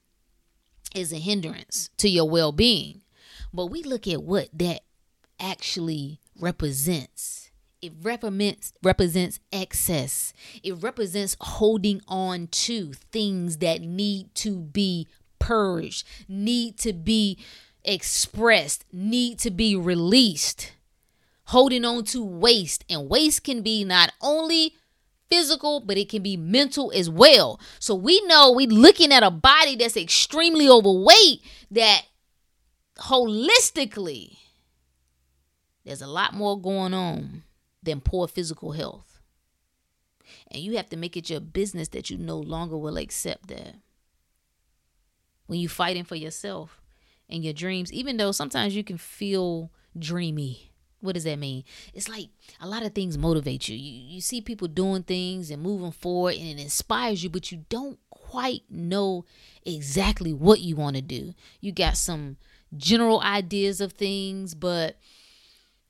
is 0.95 1.13
a 1.13 1.19
hindrance 1.19 1.91
to 1.99 2.09
your 2.09 2.27
well 2.27 2.53
being. 2.53 3.03
But 3.53 3.67
we 3.67 3.83
look 3.83 4.09
at 4.09 4.23
what 4.23 4.49
that 4.55 4.81
actually 5.39 6.21
represents. 6.41 7.51
It 7.83 7.93
represents 8.01 8.73
represents 8.83 9.41
excess. 9.53 10.33
It 10.63 10.83
represents 10.83 11.37
holding 11.39 12.01
on 12.09 12.47
to 12.47 12.95
things 12.95 13.59
that 13.59 13.83
need 13.83 14.35
to 14.37 14.57
be 14.57 15.07
purged, 15.39 16.07
need 16.27 16.79
to 16.79 16.95
be 16.95 17.37
expressed, 17.85 18.87
need 18.91 19.39
to 19.41 19.51
be 19.51 19.77
released. 19.77 20.73
Holding 21.49 21.85
on 21.85 22.05
to 22.05 22.25
waste. 22.25 22.87
And 22.89 23.11
waste 23.11 23.45
can 23.45 23.61
be 23.61 23.85
not 23.85 24.15
only 24.23 24.77
physical, 25.31 25.81
but 25.81 25.97
it 25.97 26.09
can 26.09 26.23
be 26.23 26.37
mental 26.37 26.93
as 26.95 27.09
well. 27.09 27.61
So 27.79 27.95
we 27.95 28.21
know 28.27 28.53
we 28.53 28.67
looking 28.67 29.13
at 29.13 29.23
a 29.23 29.31
body 29.31 29.77
that's 29.77 29.97
extremely 29.97 30.69
overweight 30.69 31.41
that 31.71 32.03
holistically 32.99 34.39
there's 35.85 36.03
a 36.03 36.07
lot 36.07 36.35
more 36.35 36.61
going 36.61 36.95
on 36.95 37.43
than 37.83 38.01
poor 38.01 38.27
physical 38.27 38.73
health. 38.73 39.21
And 40.51 40.63
you 40.63 40.77
have 40.77 40.89
to 40.91 40.97
make 40.97 41.17
it 41.17 41.29
your 41.29 41.41
business 41.41 41.89
that 41.89 42.11
you 42.11 42.17
no 42.17 42.39
longer 42.39 42.79
will 42.79 42.97
accept 42.97 43.49
that. 43.49 43.77
When 45.47 45.59
you 45.61 45.69
fighting 45.69 46.05
for 46.05 46.15
yourself 46.15 46.81
and 47.29 47.45
your 47.45 47.53
dreams, 47.53 47.93
even 47.93 48.17
though 48.17 48.33
sometimes 48.33 48.75
you 48.75 48.83
can 48.83 48.97
feel 48.97 49.71
dreamy 49.99 50.71
what 51.05 51.15
does 51.15 51.25
that 51.25 51.39
mean? 51.39 51.65
It's 51.93 52.09
like 52.09 52.31
a 52.61 52.67
lot 52.67 52.83
of 52.83 52.95
things 52.95 53.19
motivate 53.19 53.69
you. 53.69 53.77
You 53.77 54.15
you 54.15 54.21
see 54.23 54.41
people 54.41 54.69
doing 54.69 55.03
things 55.03 55.51
and 55.51 55.63
moving 55.63 55.93
forward 55.93 56.35
and 56.37 56.59
it 56.59 56.63
inspires 56.63 57.23
you, 57.23 57.29
but 57.29 57.53
you 57.53 57.65
don't 57.69 57.99
quite 58.09 58.63
know 58.71 59.27
exactly 59.65 60.33
what 60.33 60.61
you 60.61 60.77
want 60.77 60.97
to 60.97 61.03
do. 61.03 61.35
You 61.61 61.73
got 61.73 61.99
some 61.99 62.39
general 62.75 63.21
ideas 63.21 63.83
of 63.83 63.93
things, 63.93 64.55
but 64.55 64.97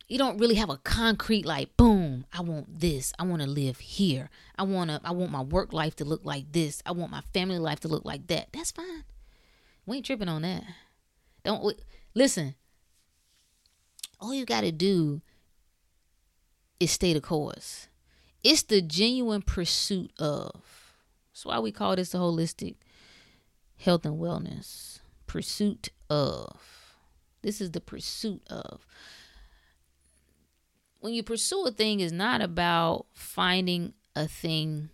you 0.09 0.19
don't 0.19 0.39
really 0.39 0.57
have 0.57 0.69
a 0.69 0.77
concrete 0.79 1.47
like 1.47 1.75
boom 1.79 2.27
i 2.31 2.41
want 2.43 2.79
this 2.79 3.15
i 3.19 3.23
want 3.23 3.41
to 3.41 3.49
live 3.49 3.79
here 3.79 4.29
i 4.59 4.63
want 4.63 4.91
to 4.91 5.01
i 5.03 5.11
want 5.11 5.33
my 5.33 5.41
work 5.41 5.73
life 5.73 5.97
to 5.97 6.05
look 6.05 6.21
like 6.25 6.53
this 6.53 6.83
i 6.85 6.93
want 6.93 7.11
my 7.11 7.23
family 7.33 7.59
life 7.59 7.81
to 7.81 7.89
look 7.89 8.05
like 8.05 8.27
that 8.27 8.49
that's 8.53 8.71
fine 8.71 9.05
we 9.87 9.97
ain't 9.97 10.05
tripping 10.05 10.29
on 10.29 10.43
that 10.43 10.63
don't 11.43 11.75
listen 12.15 12.55
all 14.25 14.33
you 14.33 14.47
got 14.47 14.63
to 14.63 14.73
do 14.73 15.21
is 16.81 16.91
stay 16.91 17.13
the 17.13 17.21
course. 17.21 17.89
It's 18.43 18.63
the 18.63 18.81
genuine 18.81 19.43
pursuit 19.43 20.13
of. 20.19 20.63
That's 21.31 21.45
why 21.45 21.59
we 21.59 21.71
call 21.71 21.97
this 21.97 22.13
the 22.13 22.19
holistic 22.19 22.77
health 23.79 24.07
and 24.07 24.19
wellness. 24.19 25.01
Pursuit 25.27 25.91
of. 26.09 26.97
This 27.43 27.61
is 27.61 27.73
the 27.73 27.81
pursuit 27.83 28.43
of. 28.49 28.87
When 31.01 31.13
you 31.13 31.23
pursue 31.23 31.67
a 31.67 31.71
thing, 31.71 32.01
is 32.01 32.13
not 32.13 32.41
about 32.41 33.05
finding 33.13 33.93
a 34.17 34.27
thing 34.27 34.89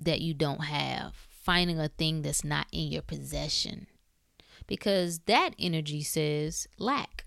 that 0.00 0.22
you 0.22 0.32
don't 0.32 0.64
have, 0.64 1.12
finding 1.28 1.78
a 1.78 1.88
thing 1.88 2.22
that's 2.22 2.44
not 2.44 2.66
in 2.72 2.88
your 2.88 3.02
possession. 3.02 3.88
Because 4.66 5.18
that 5.26 5.50
energy 5.58 6.02
says 6.02 6.66
lack. 6.78 7.26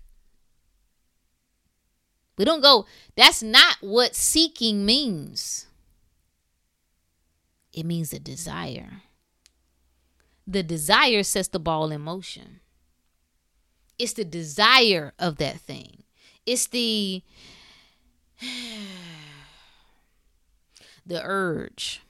We 2.36 2.44
don't 2.44 2.60
go, 2.60 2.86
that's 3.16 3.42
not 3.42 3.76
what 3.80 4.14
seeking 4.14 4.84
means. 4.84 5.66
It 7.72 7.86
means 7.86 8.12
a 8.12 8.18
desire. 8.18 9.02
The 10.46 10.62
desire 10.62 11.22
sets 11.22 11.48
the 11.48 11.58
ball 11.58 11.90
in 11.90 12.00
motion. 12.00 12.60
It's 13.98 14.12
the 14.12 14.24
desire 14.24 15.12
of 15.18 15.36
that 15.36 15.58
thing. 15.60 16.02
It's 16.44 16.66
the 16.66 17.22
the 21.06 21.22
urge. 21.22 22.02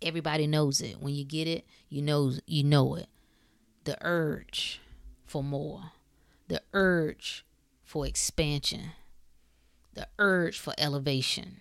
Everybody 0.00 0.46
knows 0.46 0.80
it. 0.80 1.00
When 1.00 1.14
you 1.14 1.24
get 1.24 1.48
it, 1.48 1.66
you 1.88 2.02
know 2.02 2.32
you 2.46 2.62
know 2.62 2.94
it. 2.94 3.08
The 3.84 3.98
urge 4.00 4.80
for 5.26 5.42
more. 5.42 5.92
The 6.48 6.62
urge 6.72 7.44
for 7.94 8.08
expansion, 8.08 8.90
the 9.92 10.08
urge 10.18 10.58
for 10.58 10.74
elevation. 10.78 11.60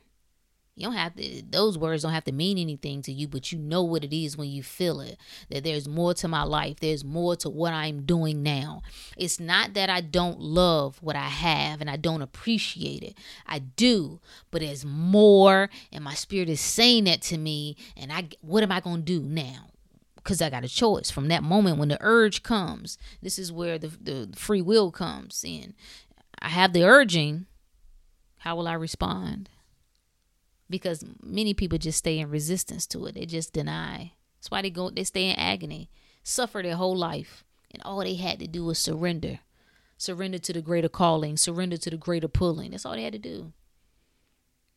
You 0.76 0.88
don't 0.88 0.96
have 0.96 1.16
to, 1.18 1.44
those 1.48 1.78
words 1.78 2.02
don't 2.02 2.12
have 2.12 2.24
to 2.24 2.32
mean 2.32 2.58
anything 2.58 3.04
to 3.04 3.12
you, 3.12 3.28
but 3.28 3.52
you 3.52 3.60
know 3.60 3.84
what 3.84 4.04
it 4.04 4.12
is 4.12 4.36
when 4.36 4.50
you 4.50 4.64
feel 4.64 5.00
it. 5.00 5.20
That 5.52 5.64
there's 5.64 5.88
more 5.88 6.16
to 6.16 6.28
my 6.28 6.42
life, 6.42 6.80
there's 6.80 7.06
more 7.06 7.36
to 7.36 7.52
what 7.52 7.72
I'm 7.72 8.08
doing 8.08 8.42
now. 8.42 8.82
It's 9.16 9.40
not 9.40 9.76
that 9.76 9.92
I 9.92 10.02
don't 10.02 10.40
love 10.40 10.98
what 11.04 11.16
I 11.16 11.28
have 11.28 11.82
and 11.82 11.88
I 11.88 11.98
don't 11.98 12.24
appreciate 12.24 13.04
it. 13.04 13.16
I 13.46 13.60
do, 13.60 14.20
but 14.50 14.62
there's 14.62 14.84
more, 14.84 15.70
and 15.92 16.04
my 16.04 16.16
spirit 16.16 16.50
is 16.50 16.62
saying 16.62 17.04
that 17.04 17.22
to 17.24 17.38
me. 17.38 17.78
And 17.96 18.12
I, 18.12 18.30
what 18.42 18.64
am 18.64 18.72
I 18.72 18.80
going 18.80 19.02
to 19.02 19.20
do 19.20 19.22
now? 19.22 19.68
Because 20.16 20.42
I 20.42 20.50
got 20.50 20.64
a 20.64 20.70
choice 20.70 21.12
from 21.12 21.28
that 21.28 21.44
moment 21.44 21.78
when 21.78 21.90
the 21.90 21.98
urge 22.00 22.44
comes. 22.44 22.98
This 23.22 23.38
is 23.38 23.52
where 23.52 23.78
the, 23.78 23.90
the 23.90 24.30
free 24.36 24.62
will 24.62 24.90
comes 24.90 25.44
in. 25.46 25.74
I 26.44 26.50
have 26.50 26.74
the 26.74 26.84
urging. 26.84 27.48
How 28.38 28.56
will 28.56 28.68
I 28.68 28.74
respond? 28.74 29.50
because 30.74 31.06
many 31.22 31.54
people 31.54 31.78
just 31.78 32.00
stay 32.00 32.18
in 32.18 32.32
resistance 32.32 32.88
to 32.88 33.06
it. 33.06 33.14
They 33.14 33.28
just 33.28 33.54
deny. 33.54 34.14
That's 34.40 34.50
why 34.50 34.64
they 34.64 34.72
go 34.72 34.90
they 34.90 35.04
stay 35.04 35.30
in 35.30 35.36
agony, 35.36 35.92
suffer 36.24 36.64
their 36.64 36.78
whole 36.78 36.96
life, 36.96 37.44
and 37.70 37.80
all 37.84 38.00
they 38.00 38.16
had 38.16 38.40
to 38.40 38.48
do 38.48 38.66
was 38.66 38.80
surrender. 38.80 39.40
Surrender 40.00 40.40
to 40.40 40.52
the 40.52 40.64
greater 40.64 40.90
calling, 40.90 41.38
surrender 41.38 41.78
to 41.78 41.92
the 41.92 41.98
greater 41.98 42.28
pulling. 42.28 42.72
That's 42.72 42.88
all 42.88 42.94
they 42.94 43.04
had 43.04 43.14
to 43.14 43.20
do. 43.20 43.54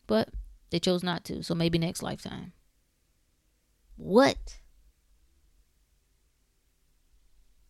But 0.05 0.29
they 0.69 0.77
chose 0.77 1.01
not 1.01 1.25
to. 1.25 1.41
So 1.41 1.55
maybe 1.55 1.79
next 1.79 2.03
lifetime. 2.03 2.53
What 3.95 4.59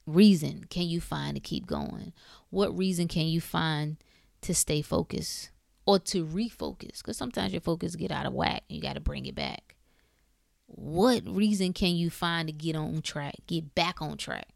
reason 0.05 0.65
can 0.69 0.83
you 0.83 0.99
find 0.99 1.35
to 1.35 1.39
keep 1.39 1.65
going? 1.65 2.11
What 2.49 2.77
reason 2.77 3.07
can 3.07 3.27
you 3.27 3.41
find 3.41 3.97
to 4.41 4.53
stay 4.53 4.81
focused? 4.81 5.51
or 5.87 5.97
to 5.97 6.25
refocus? 6.25 6.97
Because 6.99 7.17
sometimes 7.17 7.53
your 7.53 7.61
focus 7.61 7.95
get 7.95 8.11
out 8.11 8.27
of 8.27 8.33
whack 8.33 8.63
and 8.69 8.75
you 8.75 8.81
got 8.81 8.93
to 8.93 8.99
bring 8.99 9.25
it 9.25 9.33
back. 9.33 9.75
What 10.67 11.23
reason 11.25 11.73
can 11.73 11.95
you 11.95 12.11
find 12.11 12.47
to 12.49 12.51
get 12.51 12.75
on 12.75 13.01
track 13.01 13.35
get 13.47 13.73
back 13.73 14.01
on 14.01 14.17
track? 14.17 14.49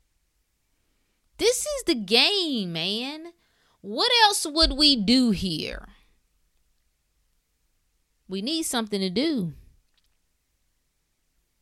This 1.38 1.62
is 1.62 1.84
the 1.88 1.96
game 1.96 2.74
man. 2.74 3.32
What 3.80 4.12
else 4.26 4.46
would 4.46 4.74
we 4.74 4.96
do 4.96 5.32
here? 5.32 5.88
We 8.28 8.42
need 8.42 8.64
something 8.64 9.00
to 9.00 9.10
do. 9.10 9.54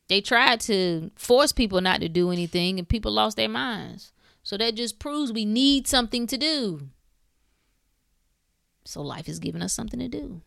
They 0.08 0.20
tried 0.20 0.60
to 0.62 1.12
force 1.14 1.52
people 1.52 1.80
not 1.80 2.00
to 2.00 2.08
do 2.08 2.32
anything 2.32 2.78
and 2.78 2.88
people 2.88 3.12
lost 3.12 3.36
their 3.36 3.48
minds 3.48 4.12
so 4.50 4.56
that 4.56 4.74
just 4.74 4.98
proves 4.98 5.30
we 5.30 5.44
need 5.44 5.86
something 5.86 6.26
to 6.26 6.36
do 6.36 6.88
so 8.84 9.00
life 9.00 9.28
is 9.28 9.38
giving 9.38 9.62
us 9.62 9.72
something 9.72 10.00
to 10.00 10.08
do. 10.08 10.40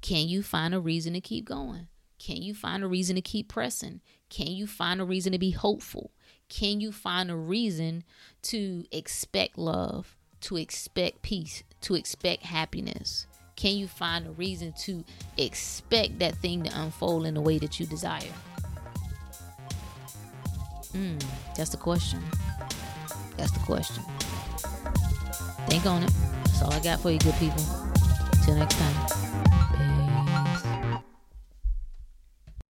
Can 0.00 0.26
you 0.26 0.42
find 0.42 0.74
a 0.74 0.80
reason 0.80 1.12
to 1.12 1.20
keep 1.20 1.44
going? 1.44 1.88
Can 2.18 2.38
you 2.40 2.54
find 2.54 2.82
a 2.82 2.86
reason 2.86 3.14
to 3.16 3.20
keep 3.20 3.48
pressing? 3.48 4.00
Can 4.30 4.46
you 4.46 4.66
find 4.66 4.98
a 4.98 5.04
reason 5.04 5.32
to 5.32 5.38
be 5.38 5.50
hopeful? 5.50 6.12
Can 6.48 6.80
you 6.80 6.90
find 6.90 7.30
a 7.30 7.36
reason 7.36 8.02
to 8.44 8.86
expect 8.90 9.58
love, 9.58 10.16
to 10.40 10.56
expect 10.56 11.20
peace, 11.20 11.64
to 11.82 11.96
expect 11.96 12.44
happiness? 12.44 13.26
Can 13.56 13.76
you 13.76 13.88
find 13.88 14.26
a 14.26 14.30
reason 14.30 14.72
to 14.84 15.04
expect 15.36 16.18
that 16.20 16.36
thing 16.36 16.62
to 16.62 16.80
unfold 16.80 17.26
in 17.26 17.34
the 17.34 17.42
way 17.42 17.58
that 17.58 17.78
you 17.78 17.84
desire? 17.84 18.32
Hmm, 20.92 21.18
that's 21.54 21.68
the 21.68 21.76
question. 21.76 22.22
That's 23.36 23.50
the 23.50 23.60
question. 23.60 24.02
Think 25.68 25.86
on 25.86 26.02
it. 26.02 26.12
That's 26.44 26.62
all 26.62 26.72
I 26.72 26.80
got 26.80 27.00
for 27.00 27.10
you, 27.10 27.18
good 27.18 27.34
people. 27.34 27.62
Till 28.44 28.54
next 28.54 28.76
time. 28.78 28.94
Peace. 29.72 29.95